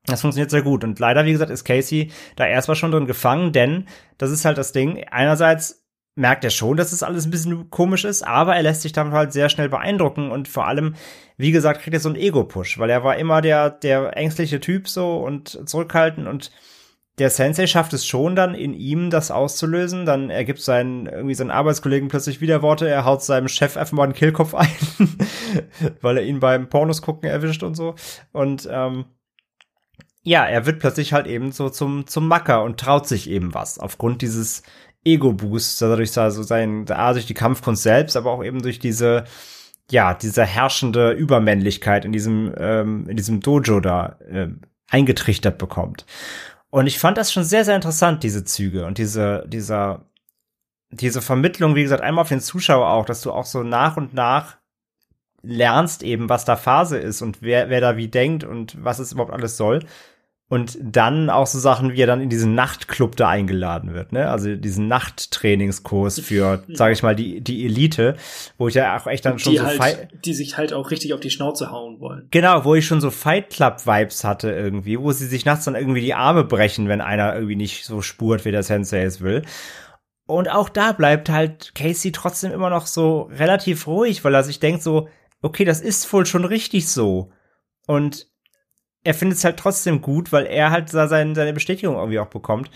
Das 0.05 0.22
funktioniert 0.22 0.51
sehr 0.51 0.61
gut. 0.61 0.84
Und 0.84 0.99
leider, 0.99 1.26
wie 1.26 1.32
gesagt, 1.32 1.49
ist 1.49 1.66
Casey 1.66 2.11
da 2.36 2.45
erstmal 2.45 2.76
schon 2.76 2.91
drin 2.91 3.07
gefangen, 3.07 3.51
denn 3.51 3.88
das 4.18 4.30
ist 4.30 4.45
halt 4.45 4.57
das 4.57 4.72
Ding. 4.72 5.03
Einerseits 5.09 5.86
merkt 6.16 6.43
er 6.43 6.49
schon, 6.49 6.78
dass 6.78 6.93
es 6.93 6.99
das 6.99 7.07
alles 7.07 7.26
ein 7.26 7.32
bisschen 7.32 7.70
komisch 7.70 8.05
ist, 8.05 8.26
aber 8.26 8.55
er 8.55 8.63
lässt 8.63 8.84
sich 8.84 8.93
damit 8.93 9.13
halt 9.13 9.34
sehr 9.34 9.49
schnell 9.49 9.68
beeindrucken 9.68 10.32
und 10.32 10.47
vor 10.47 10.66
allem, 10.66 10.95
wie 11.38 11.51
gesagt, 11.51 11.82
kriegt 11.82 11.93
er 11.93 11.99
so 11.99 12.09
einen 12.09 12.18
Ego-Push, 12.18 12.80
weil 12.80 12.89
er 12.89 13.03
war 13.03 13.18
immer 13.18 13.41
der, 13.41 13.70
der 13.70 14.16
ängstliche 14.16 14.61
Typ 14.61 14.88
so 14.88 15.18
und 15.18 15.68
zurückhaltend 15.68 16.28
und 16.28 16.51
der 17.18 17.30
Sensei 17.30 17.66
schafft 17.66 17.93
es 17.93 18.05
schon 18.05 18.36
dann 18.36 18.55
in 18.55 18.74
ihm 18.74 19.09
das 19.09 19.32
auszulösen, 19.32 20.05
dann 20.05 20.30
ergibt 20.30 20.59
seinen, 20.59 21.05
irgendwie 21.05 21.36
seinen 21.36 21.51
Arbeitskollegen 21.51 22.09
plötzlich 22.09 22.41
wieder 22.41 22.61
Worte, 22.61 22.89
er 22.89 23.05
haut 23.05 23.24
seinem 23.24 23.47
Chef 23.47 23.78
einfach 23.78 23.93
mal 23.93 24.03
einen 24.03 24.13
Killkopf 24.13 24.53
ein, 24.53 24.70
weil 26.01 26.18
er 26.18 26.24
ihn 26.24 26.39
beim 26.39 26.68
Pornos 26.68 27.01
gucken 27.01 27.30
erwischt 27.30 27.63
und 27.63 27.76
so. 27.76 27.95
Und, 28.34 28.68
ähm, 28.72 29.05
ja, 30.28 30.43
er 30.43 30.66
wird 30.66 30.80
plötzlich 30.80 31.13
halt 31.13 31.28
eben 31.28 31.51
so 31.51 31.70
zum, 31.70 32.07
zum 32.07 32.28
Macker 32.28 32.63
und 32.63 32.80
traut 32.80 33.07
sich 33.07 33.30
eben 33.30 33.53
was 33.53 33.78
aufgrund 33.78 34.24
dieses 34.24 34.63
Ego-Boosts, 35.05 35.78
dadurch 35.78 36.18
also 36.18 36.41
sein, 36.41 36.89
A, 36.89 37.13
durch 37.13 37.28
die 37.28 37.36
Kampfkunst 37.36 37.84
selbst, 37.84 38.18
aber 38.18 38.32
auch 38.32 38.43
eben 38.43 38.61
durch 38.63 38.80
diese, 38.80 39.26
ja, 39.91 40.16
diese 40.16 40.43
herrschende 40.43 41.11
Übermännlichkeit 41.11 42.05
in 42.05 42.11
diesem, 42.11 42.53
ähm, 42.57 43.07
in 43.07 43.16
diesem 43.16 43.39
Dojo 43.39 43.80
da 43.80 44.18
äh, 44.28 44.47
eingetrichtert 44.89 45.59
bekommt. 45.59 46.07
Und 46.76 46.88
ich 46.88 46.99
fand 46.99 47.17
das 47.17 47.32
schon 47.32 47.45
sehr, 47.45 47.63
sehr 47.63 47.78
interessant, 47.78 48.21
diese 48.21 48.43
Züge 48.43 48.86
und 48.86 48.97
diese, 48.97 49.45
dieser, 49.47 50.09
diese 50.89 51.21
Vermittlung, 51.21 51.73
wie 51.73 51.84
gesagt, 51.84 52.03
einmal 52.03 52.23
auf 52.23 52.28
den 52.28 52.41
Zuschauer 52.41 52.89
auch, 52.89 53.05
dass 53.05 53.21
du 53.21 53.32
auch 53.32 53.45
so 53.45 53.63
nach 53.63 53.95
und 53.95 54.13
nach 54.13 54.57
lernst 55.41 56.03
eben, 56.03 56.28
was 56.28 56.43
da 56.43 56.57
Phase 56.57 56.97
ist 56.97 57.21
und 57.21 57.41
wer, 57.41 57.69
wer 57.69 57.80
da 57.80 57.95
wie 57.95 58.09
denkt 58.09 58.43
und 58.43 58.84
was 58.84 58.99
es 58.99 59.13
überhaupt 59.13 59.32
alles 59.32 59.55
soll. 59.55 59.86
Und 60.48 60.78
dann 60.80 61.32
auch 61.32 61.48
so 61.48 61.58
Sachen, 61.58 61.93
wie 61.93 62.02
er 62.02 62.06
dann 62.06 62.22
in 62.22 62.30
diesen 62.30 62.54
Nachtclub 62.54 63.16
da 63.16 63.30
eingeladen 63.30 63.96
wird, 63.96 64.12
ne? 64.12 64.30
Also 64.30 64.56
diesen 64.56 64.88
Nachttrainingskurs 64.88 66.20
für, 66.20 66.64
sage 66.74 66.93
ich 66.93 67.02
mal, 67.02 67.16
die, 67.16 67.41
die 67.41 67.66
Elite, 67.66 68.16
wo 68.60 68.68
ich 68.68 68.76
ja 68.76 68.96
auch 68.96 69.08
echt 69.08 69.26
dann 69.26 69.39
schon 69.39 69.54
die 69.54 69.58
so 69.58 69.66
halt, 69.66 70.10
die 70.24 70.36
sich 70.36 70.56
halt 70.56 70.72
auch 70.72 70.91
richtig 70.91 71.16
auf 71.16 71.20
die 71.20 71.32
Schnauze 71.32 71.72
hauen 71.72 72.00
wollen. 72.00 72.28
Genau, 72.30 72.64
wo 72.64 72.76
ich 72.76 72.86
schon 72.86 73.02
so 73.02 73.10
Fight 73.10 73.50
Club 73.50 73.88
Vibes 73.88 74.24
hatte 74.24 74.52
irgendwie, 74.52 75.00
wo 75.00 75.12
sie 75.12 75.26
sich 75.26 75.46
nachts 75.46 75.66
dann 75.66 75.74
irgendwie 75.74 76.02
die 76.02 76.14
Arme 76.14 76.43
brechen, 76.43 76.88
wenn 76.89 77.02
einer 77.02 77.34
irgendwie 77.34 77.56
nicht 77.56 77.84
so 77.84 78.04
spurt, 78.04 78.46
wie 78.46 78.52
der 78.52 78.64
Sensei 78.64 79.02
es 79.02 79.22
will. 79.22 79.41
Und 80.28 80.50
auch 80.50 80.70
da 80.70 80.91
bleibt 80.91 81.30
halt 81.30 81.74
Casey 81.74 82.12
trotzdem 82.12 82.52
immer 82.52 82.70
noch 82.70 82.86
so 82.86 83.30
relativ 83.32 83.88
ruhig, 83.88 84.24
weil 84.24 84.36
er 84.36 84.43
sich 84.43 84.60
denkt 84.60 84.84
so, 84.84 85.08
okay, 85.41 85.66
das 85.66 85.82
ist 85.82 86.12
wohl 86.14 86.28
schon 86.28 86.46
richtig 86.46 86.88
so. 86.88 87.32
Und 87.88 88.28
er 89.06 89.14
findet 89.14 89.38
es 89.38 89.45
halt 89.45 89.58
trotzdem 89.58 90.01
gut, 90.01 90.32
weil 90.32 90.45
er 90.45 90.72
halt 90.72 90.93
da 90.93 91.08
seine, 91.08 91.36
seine 91.36 91.53
Bestätigung 91.53 91.95
irgendwie 91.95 92.20
auch 92.20 92.28
bekommt. 92.28 92.70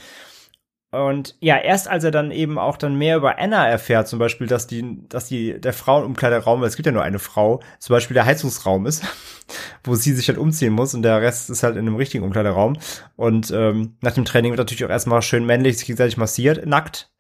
Und 0.92 1.36
ja, 1.40 1.58
erst 1.58 1.88
als 1.88 2.04
er 2.04 2.10
dann 2.10 2.32
eben 2.32 2.58
auch 2.58 2.76
dann 2.76 2.96
mehr 2.96 3.18
über 3.18 3.38
Anna 3.38 3.68
erfährt, 3.68 4.08
zum 4.08 4.18
Beispiel, 4.18 4.48
dass 4.48 4.66
die, 4.66 5.08
dass 5.08 5.28
die, 5.28 5.60
der 5.62 5.74
Frauenumkleideraum, 5.74 6.62
weil 6.62 6.68
es 6.68 6.78
gibt 6.78 6.88
ja 6.88 6.92
nur 6.92 7.04
eine 7.04 7.20
Frau, 7.20 7.62
zum 7.78 7.94
Beispiel 7.94 8.16
der 8.16 8.26
Heizungsraum 8.26 8.88
ist, 8.88 9.04
wo 9.84 9.94
sie 9.94 10.14
sich 10.14 10.28
halt 10.30 10.40
umziehen 10.40 10.74
muss 10.74 10.96
und 10.96 11.04
der 11.04 11.22
Rest 11.22 11.52
ist 11.52 11.62
halt 11.62 11.76
in 11.76 11.88
einem 11.88 11.96
richtigen 11.96 12.24
Umkleideraum. 12.24 12.78
Und 13.16 13.52
ähm, 13.52 13.98
nach 14.02 14.14
dem 14.14 14.26
Training 14.26 14.52
wird 14.52 14.60
natürlich 14.60 14.84
auch 14.86 14.90
erstmal 14.90 15.22
schön 15.22 15.46
männlich 15.46 15.78
sich 15.78 15.86
gegenseitig 15.86 16.18
massiert, 16.18 16.66
nackt. 16.66 17.12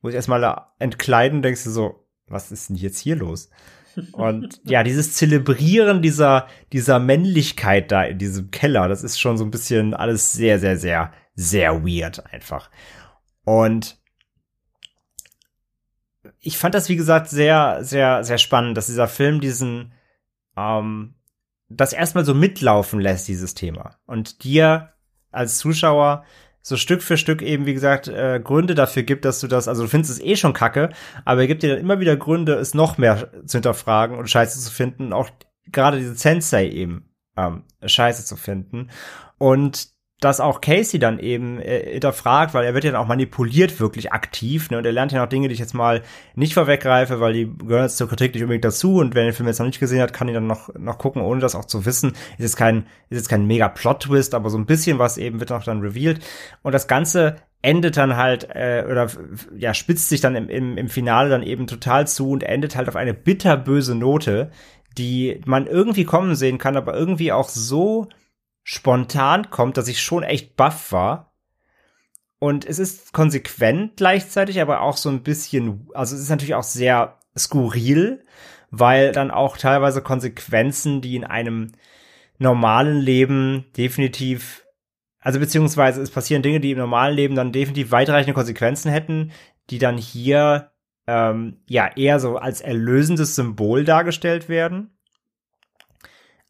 Wo 0.00 0.08
ich 0.08 0.16
erstmal 0.16 0.66
entkleiden, 0.80 1.42
denkst 1.42 1.62
du 1.62 1.70
so, 1.70 2.04
was 2.26 2.50
ist 2.50 2.70
denn 2.70 2.76
jetzt 2.76 2.98
hier 2.98 3.14
los? 3.14 3.50
Und 4.12 4.60
ja, 4.64 4.82
dieses 4.82 5.14
Zelebrieren 5.14 6.02
dieser, 6.02 6.46
dieser 6.72 6.98
Männlichkeit 6.98 7.92
da 7.92 8.04
in 8.04 8.18
diesem 8.18 8.50
Keller, 8.50 8.88
das 8.88 9.02
ist 9.02 9.20
schon 9.20 9.36
so 9.36 9.44
ein 9.44 9.50
bisschen 9.50 9.94
alles 9.94 10.32
sehr, 10.32 10.58
sehr, 10.58 10.76
sehr, 10.76 11.12
sehr 11.34 11.84
weird 11.84 12.26
einfach. 12.32 12.70
Und 13.44 13.98
ich 16.40 16.58
fand 16.58 16.74
das, 16.74 16.88
wie 16.88 16.96
gesagt, 16.96 17.28
sehr, 17.28 17.78
sehr, 17.82 18.24
sehr 18.24 18.38
spannend, 18.38 18.76
dass 18.76 18.86
dieser 18.86 19.08
Film 19.08 19.40
diesen, 19.40 19.92
ähm, 20.56 21.14
das 21.68 21.92
erstmal 21.92 22.24
so 22.24 22.34
mitlaufen 22.34 23.00
lässt, 23.00 23.28
dieses 23.28 23.54
Thema. 23.54 23.96
Und 24.06 24.44
dir 24.44 24.92
als 25.30 25.58
Zuschauer 25.58 26.24
so 26.62 26.76
Stück 26.76 27.02
für 27.02 27.16
Stück 27.16 27.42
eben, 27.42 27.66
wie 27.66 27.74
gesagt, 27.74 28.08
äh, 28.08 28.40
Gründe 28.42 28.74
dafür 28.74 29.02
gibt, 29.02 29.24
dass 29.24 29.40
du 29.40 29.48
das, 29.48 29.68
also 29.68 29.82
du 29.82 29.88
findest 29.88 30.12
es 30.12 30.20
eh 30.20 30.36
schon 30.36 30.52
kacke, 30.52 30.90
aber 31.24 31.42
er 31.42 31.46
gibt 31.48 31.62
dir 31.62 31.70
dann 31.70 31.80
immer 31.80 32.00
wieder 32.00 32.16
Gründe, 32.16 32.54
es 32.54 32.72
noch 32.72 32.98
mehr 32.98 33.30
zu 33.46 33.58
hinterfragen 33.58 34.16
und 34.16 34.30
Scheiße 34.30 34.60
zu 34.60 34.70
finden, 34.70 35.12
auch 35.12 35.28
gerade 35.70 35.98
diese 35.98 36.14
Sensei 36.14 36.68
eben 36.68 37.10
ähm, 37.36 37.64
Scheiße 37.84 38.24
zu 38.24 38.36
finden. 38.36 38.90
Und 39.38 39.91
dass 40.22 40.38
auch 40.38 40.60
Casey 40.60 41.00
dann 41.00 41.18
eben 41.18 41.60
äh, 41.60 41.94
hinterfragt, 41.94 42.54
weil 42.54 42.64
er 42.64 42.74
wird 42.74 42.84
ja 42.84 42.92
dann 42.92 43.00
auch 43.00 43.08
manipuliert 43.08 43.80
wirklich 43.80 44.12
aktiv, 44.12 44.70
ne? 44.70 44.78
Und 44.78 44.86
er 44.86 44.92
lernt 44.92 45.10
ja 45.10 45.20
noch 45.20 45.28
Dinge, 45.28 45.48
die 45.48 45.54
ich 45.54 45.60
jetzt 45.60 45.74
mal 45.74 46.02
nicht 46.36 46.54
vorweggreife, 46.54 47.18
weil 47.18 47.32
die 47.32 47.52
gehören 47.58 47.82
jetzt 47.82 47.96
zur 47.96 48.08
Kritik 48.08 48.32
nicht 48.32 48.42
unbedingt 48.42 48.64
dazu. 48.64 48.98
Und 48.98 49.16
wer 49.16 49.24
den 49.24 49.32
Film 49.32 49.48
jetzt 49.48 49.58
noch 49.58 49.66
nicht 49.66 49.80
gesehen 49.80 50.00
hat, 50.00 50.12
kann 50.12 50.28
ihn 50.28 50.34
dann 50.34 50.46
noch, 50.46 50.72
noch 50.78 50.98
gucken, 50.98 51.22
ohne 51.22 51.40
das 51.40 51.56
auch 51.56 51.64
zu 51.64 51.84
wissen. 51.86 52.12
Ist 52.38 52.44
jetzt 52.44 52.56
kein, 52.56 52.86
ist 53.10 53.18
jetzt 53.18 53.28
kein 53.28 53.46
mega 53.46 53.68
Plot-Twist, 53.68 54.34
aber 54.34 54.48
so 54.48 54.58
ein 54.58 54.66
bisschen 54.66 55.00
was 55.00 55.18
eben 55.18 55.40
wird 55.40 55.50
noch 55.50 55.64
dann 55.64 55.80
revealed. 55.80 56.20
Und 56.62 56.70
das 56.70 56.86
Ganze 56.86 57.36
endet 57.60 57.96
dann 57.96 58.16
halt, 58.16 58.48
äh, 58.48 58.84
oder 58.88 59.08
ja, 59.56 59.74
spitzt 59.74 60.08
sich 60.08 60.20
dann 60.20 60.36
im, 60.36 60.48
im, 60.48 60.78
im 60.78 60.88
Finale 60.88 61.30
dann 61.30 61.42
eben 61.42 61.66
total 61.66 62.06
zu 62.06 62.30
und 62.30 62.44
endet 62.44 62.76
halt 62.76 62.88
auf 62.88 62.96
eine 62.96 63.12
bitterböse 63.12 63.96
Note, 63.96 64.52
die 64.96 65.40
man 65.46 65.66
irgendwie 65.66 66.04
kommen 66.04 66.36
sehen 66.36 66.58
kann, 66.58 66.76
aber 66.76 66.94
irgendwie 66.94 67.32
auch 67.32 67.48
so 67.48 68.08
spontan 68.62 69.50
kommt, 69.50 69.76
dass 69.76 69.88
ich 69.88 70.00
schon 70.00 70.22
echt 70.22 70.56
baff 70.56 70.92
war. 70.92 71.32
Und 72.38 72.64
es 72.64 72.78
ist 72.78 73.12
konsequent 73.12 73.96
gleichzeitig, 73.96 74.60
aber 74.60 74.80
auch 74.80 74.96
so 74.96 75.08
ein 75.08 75.22
bisschen, 75.22 75.88
also 75.94 76.16
es 76.16 76.22
ist 76.22 76.30
natürlich 76.30 76.54
auch 76.54 76.64
sehr 76.64 77.18
skurril, 77.38 78.24
weil 78.70 79.12
dann 79.12 79.30
auch 79.30 79.56
teilweise 79.56 80.02
Konsequenzen, 80.02 81.00
die 81.00 81.14
in 81.14 81.24
einem 81.24 81.72
normalen 82.38 82.98
Leben 82.98 83.66
definitiv, 83.76 84.66
also 85.20 85.38
beziehungsweise 85.38 86.02
es 86.02 86.10
passieren 86.10 86.42
Dinge, 86.42 86.58
die 86.58 86.72
im 86.72 86.78
normalen 86.78 87.14
Leben 87.14 87.36
dann 87.36 87.52
definitiv 87.52 87.92
weitreichende 87.92 88.34
Konsequenzen 88.34 88.90
hätten, 88.90 89.30
die 89.70 89.78
dann 89.78 89.96
hier 89.96 90.72
ähm, 91.06 91.58
ja 91.68 91.90
eher 91.94 92.18
so 92.18 92.36
als 92.38 92.60
erlösendes 92.60 93.36
Symbol 93.36 93.84
dargestellt 93.84 94.48
werden. 94.48 94.90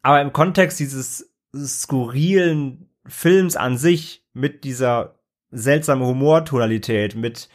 Aber 0.01 0.21
im 0.21 0.33
Kontext 0.33 0.79
dieses 0.79 1.32
skurrilen 1.55 2.89
Films 3.05 3.55
an 3.55 3.77
sich 3.77 4.25
mit 4.33 4.63
dieser 4.63 5.19
seltsamen 5.51 6.05
Humortonalität, 6.05 7.15
mit, 7.15 7.49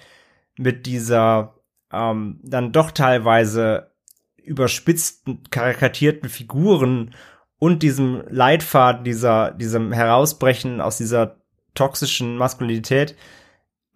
mit 0.56 0.86
dieser 0.86 1.54
ähm, 1.92 2.40
dann 2.42 2.72
doch 2.72 2.90
teilweise 2.90 3.92
überspitzten, 4.36 5.42
karikatierten 5.50 6.28
Figuren 6.28 7.14
und 7.58 7.82
diesem 7.82 8.22
Leitfaden, 8.28 9.04
dieser, 9.04 9.50
diesem 9.50 9.92
Herausbrechen 9.92 10.80
aus 10.80 10.96
dieser 10.96 11.36
toxischen 11.74 12.36
Maskulinität, 12.36 13.16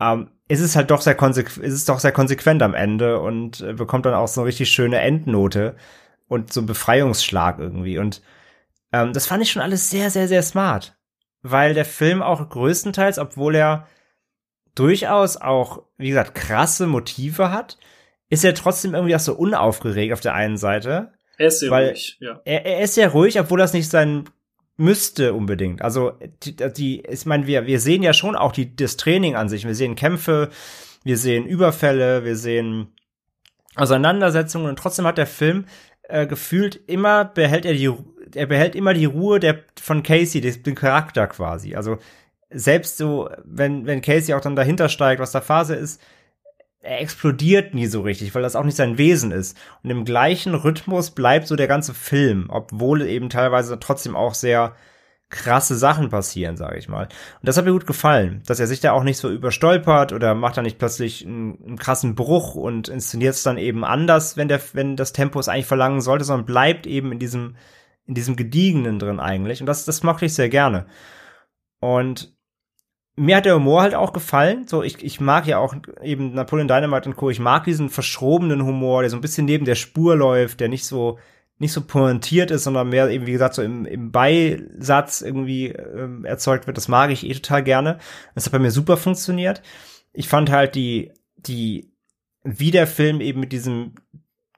ähm, 0.01 0.31
ist 0.49 0.61
es 0.61 0.77
halt 0.77 0.91
doch 0.91 1.01
sehr 1.01 1.15
konsequent, 1.15 1.65
ist 1.65 1.75
es 1.75 1.85
doch 1.85 2.01
sehr 2.01 2.13
konsequent 2.13 2.63
am 2.63 2.75
Ende 2.75 3.21
und 3.21 3.61
äh, 3.61 3.73
bekommt 3.73 4.05
dann 4.05 4.15
auch 4.15 4.29
so 4.29 4.41
eine 4.41 4.49
richtig 4.49 4.71
schöne 4.71 4.99
Endnote 4.99 5.77
und 6.29 6.53
so 6.53 6.61
einen 6.61 6.67
Befreiungsschlag 6.67 7.59
irgendwie. 7.59 7.99
Und 7.99 8.21
ähm, 8.93 9.13
das 9.13 9.27
fand 9.27 9.43
ich 9.43 9.51
schon 9.51 9.63
alles 9.63 9.91
sehr, 9.91 10.11
sehr, 10.11 10.29
sehr 10.29 10.43
smart. 10.43 10.97
Weil 11.43 11.75
der 11.75 11.85
Film 11.85 12.23
auch 12.23 12.49
größtenteils, 12.49 13.19
obwohl 13.19 13.57
er 13.57 13.89
durchaus 14.75 15.37
auch, 15.37 15.83
wie 15.97 16.11
gesagt, 16.11 16.35
krasse 16.35 16.87
Motive 16.87 17.51
hat, 17.51 17.79
ist 18.29 18.45
er 18.45 18.55
trotzdem 18.55 18.95
irgendwie 18.95 19.15
auch 19.17 19.21
so 19.21 19.35
unaufgeregt 19.35 20.13
auf 20.13 20.21
der 20.21 20.35
einen 20.35 20.57
Seite. 20.57 21.13
Er 21.37 21.49
ist 21.49 21.61
sehr 21.61 21.71
ruhig, 21.71 22.17
ja. 22.21 22.41
Er, 22.45 22.65
er 22.65 22.81
ist 22.81 22.95
sehr 22.95 23.11
ruhig, 23.11 23.39
obwohl 23.39 23.59
das 23.59 23.73
nicht 23.73 23.91
sein 23.91 24.25
müsste 24.77 25.35
unbedingt. 25.35 25.83
Also 25.83 26.13
die, 26.43 26.57
die 26.57 27.03
ich 27.07 27.27
meine, 27.27 27.47
wir 27.47 27.67
wir 27.67 27.81
sehen 27.81 28.03
ja 28.03 28.13
schon 28.13 28.37
auch 28.37 28.53
die 28.53 28.75
das 28.75 28.97
Training 28.97 29.37
an 29.37 29.49
sich. 29.49 29.67
Wir 29.67 29.75
sehen 29.75 29.97
Kämpfe, 29.97 30.51
wir 31.05 31.19
sehen 31.19 31.47
Überfälle, 31.47 32.25
wir 32.25 32.37
sehen 32.37 32.95
Auseinandersetzungen 33.75 34.69
und 34.69 34.79
trotzdem 34.79 35.07
hat 35.07 35.19
der 35.19 35.27
Film 35.27 35.67
äh, 36.05 36.27
gefühlt 36.27 36.77
immer 36.77 37.25
behält 37.25 37.65
er 37.65 37.75
die 37.75 37.91
er 38.35 38.47
behält 38.47 38.75
immer 38.75 38.95
die 38.95 39.05
Ruhe 39.05 39.41
der, 39.41 39.61
von 39.81 40.03
Casey, 40.03 40.41
den 40.41 40.75
Charakter 40.75 41.27
quasi. 41.27 41.75
Also 41.75 41.99
selbst 42.51 42.99
so, 42.99 43.31
wenn, 43.45 43.87
wenn 43.87 44.03
Casey 44.03 44.35
auch 44.35 44.41
dann 44.41 44.57
dahinter 44.57 44.89
steigt, 44.89 45.21
was 45.21 45.33
da 45.33 45.41
Phase 45.41 45.75
ist, 45.75 46.01
er 46.83 47.01
explodiert 47.01 47.75
nie 47.75 47.87
so 47.87 48.01
richtig, 48.01 48.35
weil 48.35 48.43
das 48.43 48.57
auch 48.57 48.65
nicht 48.65 48.77
sein 48.77 48.99
Wesen 48.99 49.31
ist. 49.31 49.57
Und 49.83 49.91
im 49.91 50.05
gleichen 50.05 50.55
Rhythmus 50.55 51.13
bleibt 51.13 51.47
so 51.47 51.55
der 51.55 51.69
ganze 51.69 51.95
Film, 51.95 52.47
obwohl 52.49 53.03
eben 53.03 53.31
teilweise 53.31 53.79
trotzdem 53.79 54.17
auch 54.17 54.35
sehr 54.35 54.75
krasse 55.33 55.77
Sachen 55.77 56.11
passieren, 56.11 56.57
sage 56.57 56.79
ich 56.79 56.89
mal. 56.89 57.05
Und 57.05 57.49
das 57.49 57.57
hat 57.57 57.65
mir 57.65 57.73
gut 57.73 57.87
gefallen, 57.87 58.43
dass 58.47 58.61
er 58.61 58.67
sich 58.67 58.81
da 58.81 58.93
auch 58.93 59.03
nicht 59.03 59.17
so 59.17 59.31
überstolpert 59.31 60.13
oder 60.13 60.35
macht 60.35 60.57
da 60.57 60.63
nicht 60.63 60.79
plötzlich 60.79 61.25
einen, 61.25 61.59
einen 61.65 61.79
krassen 61.79 62.15
Bruch 62.15 62.55
und 62.55 62.89
inszeniert 62.89 63.35
es 63.35 63.43
dann 63.43 63.59
eben 63.59 63.85
anders, 63.85 64.37
wenn 64.37 64.49
der, 64.49 64.61
wenn 64.75 64.95
das 64.95 65.13
Tempo 65.13 65.41
es 65.41 65.49
eigentlich 65.49 65.67
verlangen 65.67 66.03
sollte, 66.03 66.25
sondern 66.25 66.47
bleibt 66.47 66.87
eben 66.87 67.13
in 67.13 67.19
diesem, 67.19 67.57
in 68.07 68.15
diesem 68.15 68.37
Gediegenen 68.37 68.99
drin 68.99 69.21
eigentlich. 69.21 69.61
Und 69.61 69.67
das, 69.67 69.85
das 69.85 70.03
mochte 70.03 70.27
ich 70.27 70.35
sehr 70.35 70.49
gerne. 70.49 70.87
Und 71.81 72.35
mir 73.17 73.37
hat 73.37 73.45
der 73.45 73.57
Humor 73.57 73.83
halt 73.83 73.95
auch 73.95 74.13
gefallen. 74.13 74.67
So, 74.67 74.83
ich, 74.83 75.03
ich 75.05 75.21
mag 75.21 75.47
ja 75.47 75.59
auch 75.59 75.75
eben 76.03 76.33
Napoleon 76.33 76.69
Dynamite 76.69 77.09
und 77.09 77.17
Co. 77.17 77.31
Ich 77.31 77.41
mag 77.41 77.65
diesen 77.65 77.91
verschrobenen 77.91 78.65
Humor, 78.65 79.03
der 79.03 79.11
so 79.11 79.17
ein 79.17 79.21
bisschen 79.21 79.45
neben 79.45 79.65
der 79.65 79.75
Spur 79.75 80.17
läuft, 80.17 80.61
der 80.61 80.69
nicht 80.69 80.87
so, 80.87 81.19
nicht 81.59 81.73
so 81.73 81.83
pointiert 81.83 82.51
ist, 82.51 82.65
sondern 82.65 82.89
mehr 82.89 83.09
eben, 83.09 83.27
wie 83.27 83.33
gesagt, 83.33 83.55
so 83.55 83.63
im, 83.63 83.85
im 83.85 84.11
Beisatz 84.11 85.21
irgendwie 85.21 85.69
ähm, 85.69 86.25
erzeugt 86.25 86.67
wird. 86.67 86.77
Das 86.77 86.89
mag 86.89 87.11
ich 87.11 87.29
eh 87.29 87.35
total 87.35 87.63
gerne. 87.63 87.99
Das 88.35 88.47
hat 88.47 88.53
bei 88.53 88.59
mir 88.59 88.71
super 88.71 88.97
funktioniert. 88.97 89.63
Ich 90.13 90.29
fand 90.29 90.51
halt 90.51 90.75
die, 90.75 91.13
die, 91.37 91.93
wie 92.45 92.71
der 92.71 92.87
Film 92.87 93.21
eben 93.21 93.41
mit 93.41 93.53
diesem 93.53 93.95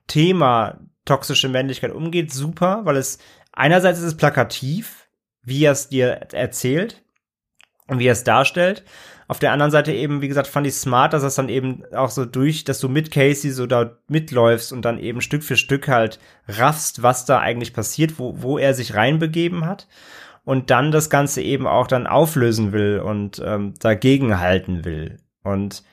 Thema 0.06 0.80
toxische 1.04 1.48
Männlichkeit 1.48 1.92
umgeht, 1.92 2.32
super, 2.32 2.80
weil 2.84 2.96
es 2.96 3.18
einerseits 3.52 3.98
ist 3.98 4.04
es 4.04 4.16
plakativ, 4.16 5.08
wie 5.42 5.64
er 5.64 5.72
es 5.72 5.88
dir 5.88 6.08
erzählt, 6.32 7.04
und 7.86 7.98
wie 7.98 8.06
er 8.06 8.12
es 8.12 8.24
darstellt. 8.24 8.84
Auf 9.26 9.38
der 9.38 9.52
anderen 9.52 9.70
Seite 9.70 9.92
eben, 9.92 10.20
wie 10.20 10.28
gesagt, 10.28 10.48
fand 10.48 10.66
ich 10.66 10.74
smart, 10.74 11.12
dass 11.12 11.22
es 11.22 11.34
dann 11.34 11.48
eben 11.48 11.82
auch 11.94 12.10
so 12.10 12.24
durch, 12.24 12.64
dass 12.64 12.78
du 12.78 12.88
mit 12.88 13.10
Casey 13.10 13.50
so 13.50 13.66
da 13.66 13.96
mitläufst 14.06 14.72
und 14.72 14.84
dann 14.84 14.98
eben 14.98 15.22
Stück 15.22 15.42
für 15.42 15.56
Stück 15.56 15.88
halt 15.88 16.18
raffst, 16.46 17.02
was 17.02 17.24
da 17.24 17.38
eigentlich 17.40 17.72
passiert, 17.72 18.18
wo, 18.18 18.42
wo 18.42 18.58
er 18.58 18.74
sich 18.74 18.94
reinbegeben 18.94 19.64
hat 19.64 19.88
und 20.44 20.70
dann 20.70 20.92
das 20.92 21.08
Ganze 21.08 21.40
eben 21.40 21.66
auch 21.66 21.86
dann 21.86 22.06
auflösen 22.06 22.72
will 22.72 23.00
und 23.00 23.40
ähm, 23.44 23.74
dagegen 23.80 24.38
halten 24.38 24.84
will. 24.84 25.18
Und 25.42 25.84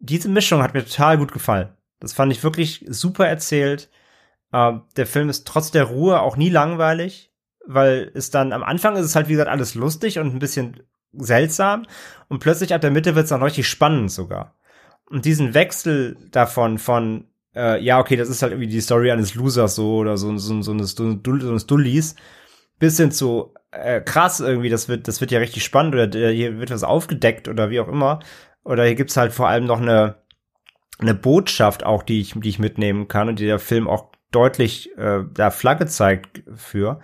diese 0.00 0.30
Mischung 0.30 0.62
hat 0.62 0.72
mir 0.72 0.84
total 0.84 1.18
gut 1.18 1.32
gefallen. 1.32 1.68
Das 2.00 2.14
fand 2.14 2.32
ich 2.32 2.42
wirklich 2.42 2.86
super 2.88 3.26
erzählt. 3.26 3.90
Ähm, 4.52 4.82
der 4.96 5.06
Film 5.06 5.28
ist 5.28 5.46
trotz 5.46 5.70
der 5.70 5.84
Ruhe 5.84 6.20
auch 6.20 6.36
nie 6.36 6.50
langweilig, 6.50 7.32
weil 7.66 8.10
es 8.14 8.30
dann 8.30 8.52
am 8.52 8.62
Anfang 8.62 8.96
ist 8.96 9.04
es 9.04 9.14
halt, 9.14 9.28
wie 9.28 9.32
gesagt, 9.32 9.50
alles 9.50 9.74
lustig 9.74 10.18
und 10.18 10.34
ein 10.34 10.38
bisschen 10.38 10.82
seltsam 11.12 11.86
und 12.28 12.38
plötzlich 12.38 12.74
ab 12.74 12.80
der 12.80 12.90
Mitte 12.90 13.14
wird 13.14 13.24
es 13.24 13.30
dann 13.30 13.42
richtig 13.42 13.68
spannend 13.68 14.10
sogar. 14.10 14.54
Und 15.06 15.24
diesen 15.24 15.54
Wechsel 15.54 16.16
davon 16.30 16.78
von 16.78 17.28
äh, 17.54 17.82
ja, 17.82 17.98
okay, 17.98 18.16
das 18.16 18.28
ist 18.28 18.42
halt 18.42 18.52
irgendwie 18.52 18.68
die 18.68 18.80
Story 18.80 19.10
eines 19.10 19.34
Losers 19.34 19.74
so 19.74 19.96
oder 19.96 20.16
so, 20.16 20.36
so, 20.38 20.62
so, 20.62 20.72
eines, 20.72 20.92
so 20.92 21.04
eines 21.04 21.66
Dullis, 21.66 22.14
bis 22.78 22.96
hin 22.96 23.10
zu 23.10 23.54
äh, 23.70 24.00
krass 24.00 24.40
irgendwie, 24.40 24.68
das 24.68 24.88
wird, 24.88 25.08
das 25.08 25.20
wird 25.20 25.30
ja 25.30 25.40
richtig 25.40 25.64
spannend 25.64 25.94
oder 25.94 26.30
hier 26.30 26.58
wird 26.58 26.70
was 26.70 26.84
aufgedeckt 26.84 27.48
oder 27.48 27.70
wie 27.70 27.80
auch 27.80 27.88
immer. 27.88 28.20
Oder 28.64 28.84
hier 28.84 28.94
gibt's 28.94 29.16
halt 29.16 29.32
vor 29.32 29.48
allem 29.48 29.64
noch 29.64 29.80
eine, 29.80 30.16
eine 30.98 31.14
Botschaft 31.14 31.84
auch, 31.84 32.02
die 32.02 32.20
ich, 32.20 32.34
die 32.34 32.48
ich 32.48 32.58
mitnehmen 32.58 33.08
kann 33.08 33.28
und 33.28 33.38
die 33.38 33.46
der 33.46 33.58
Film 33.58 33.88
auch 33.88 34.07
deutlich 34.30 34.96
äh, 34.96 35.24
da 35.32 35.50
Flagge 35.50 35.86
zeigt 35.86 36.42
für 36.54 37.00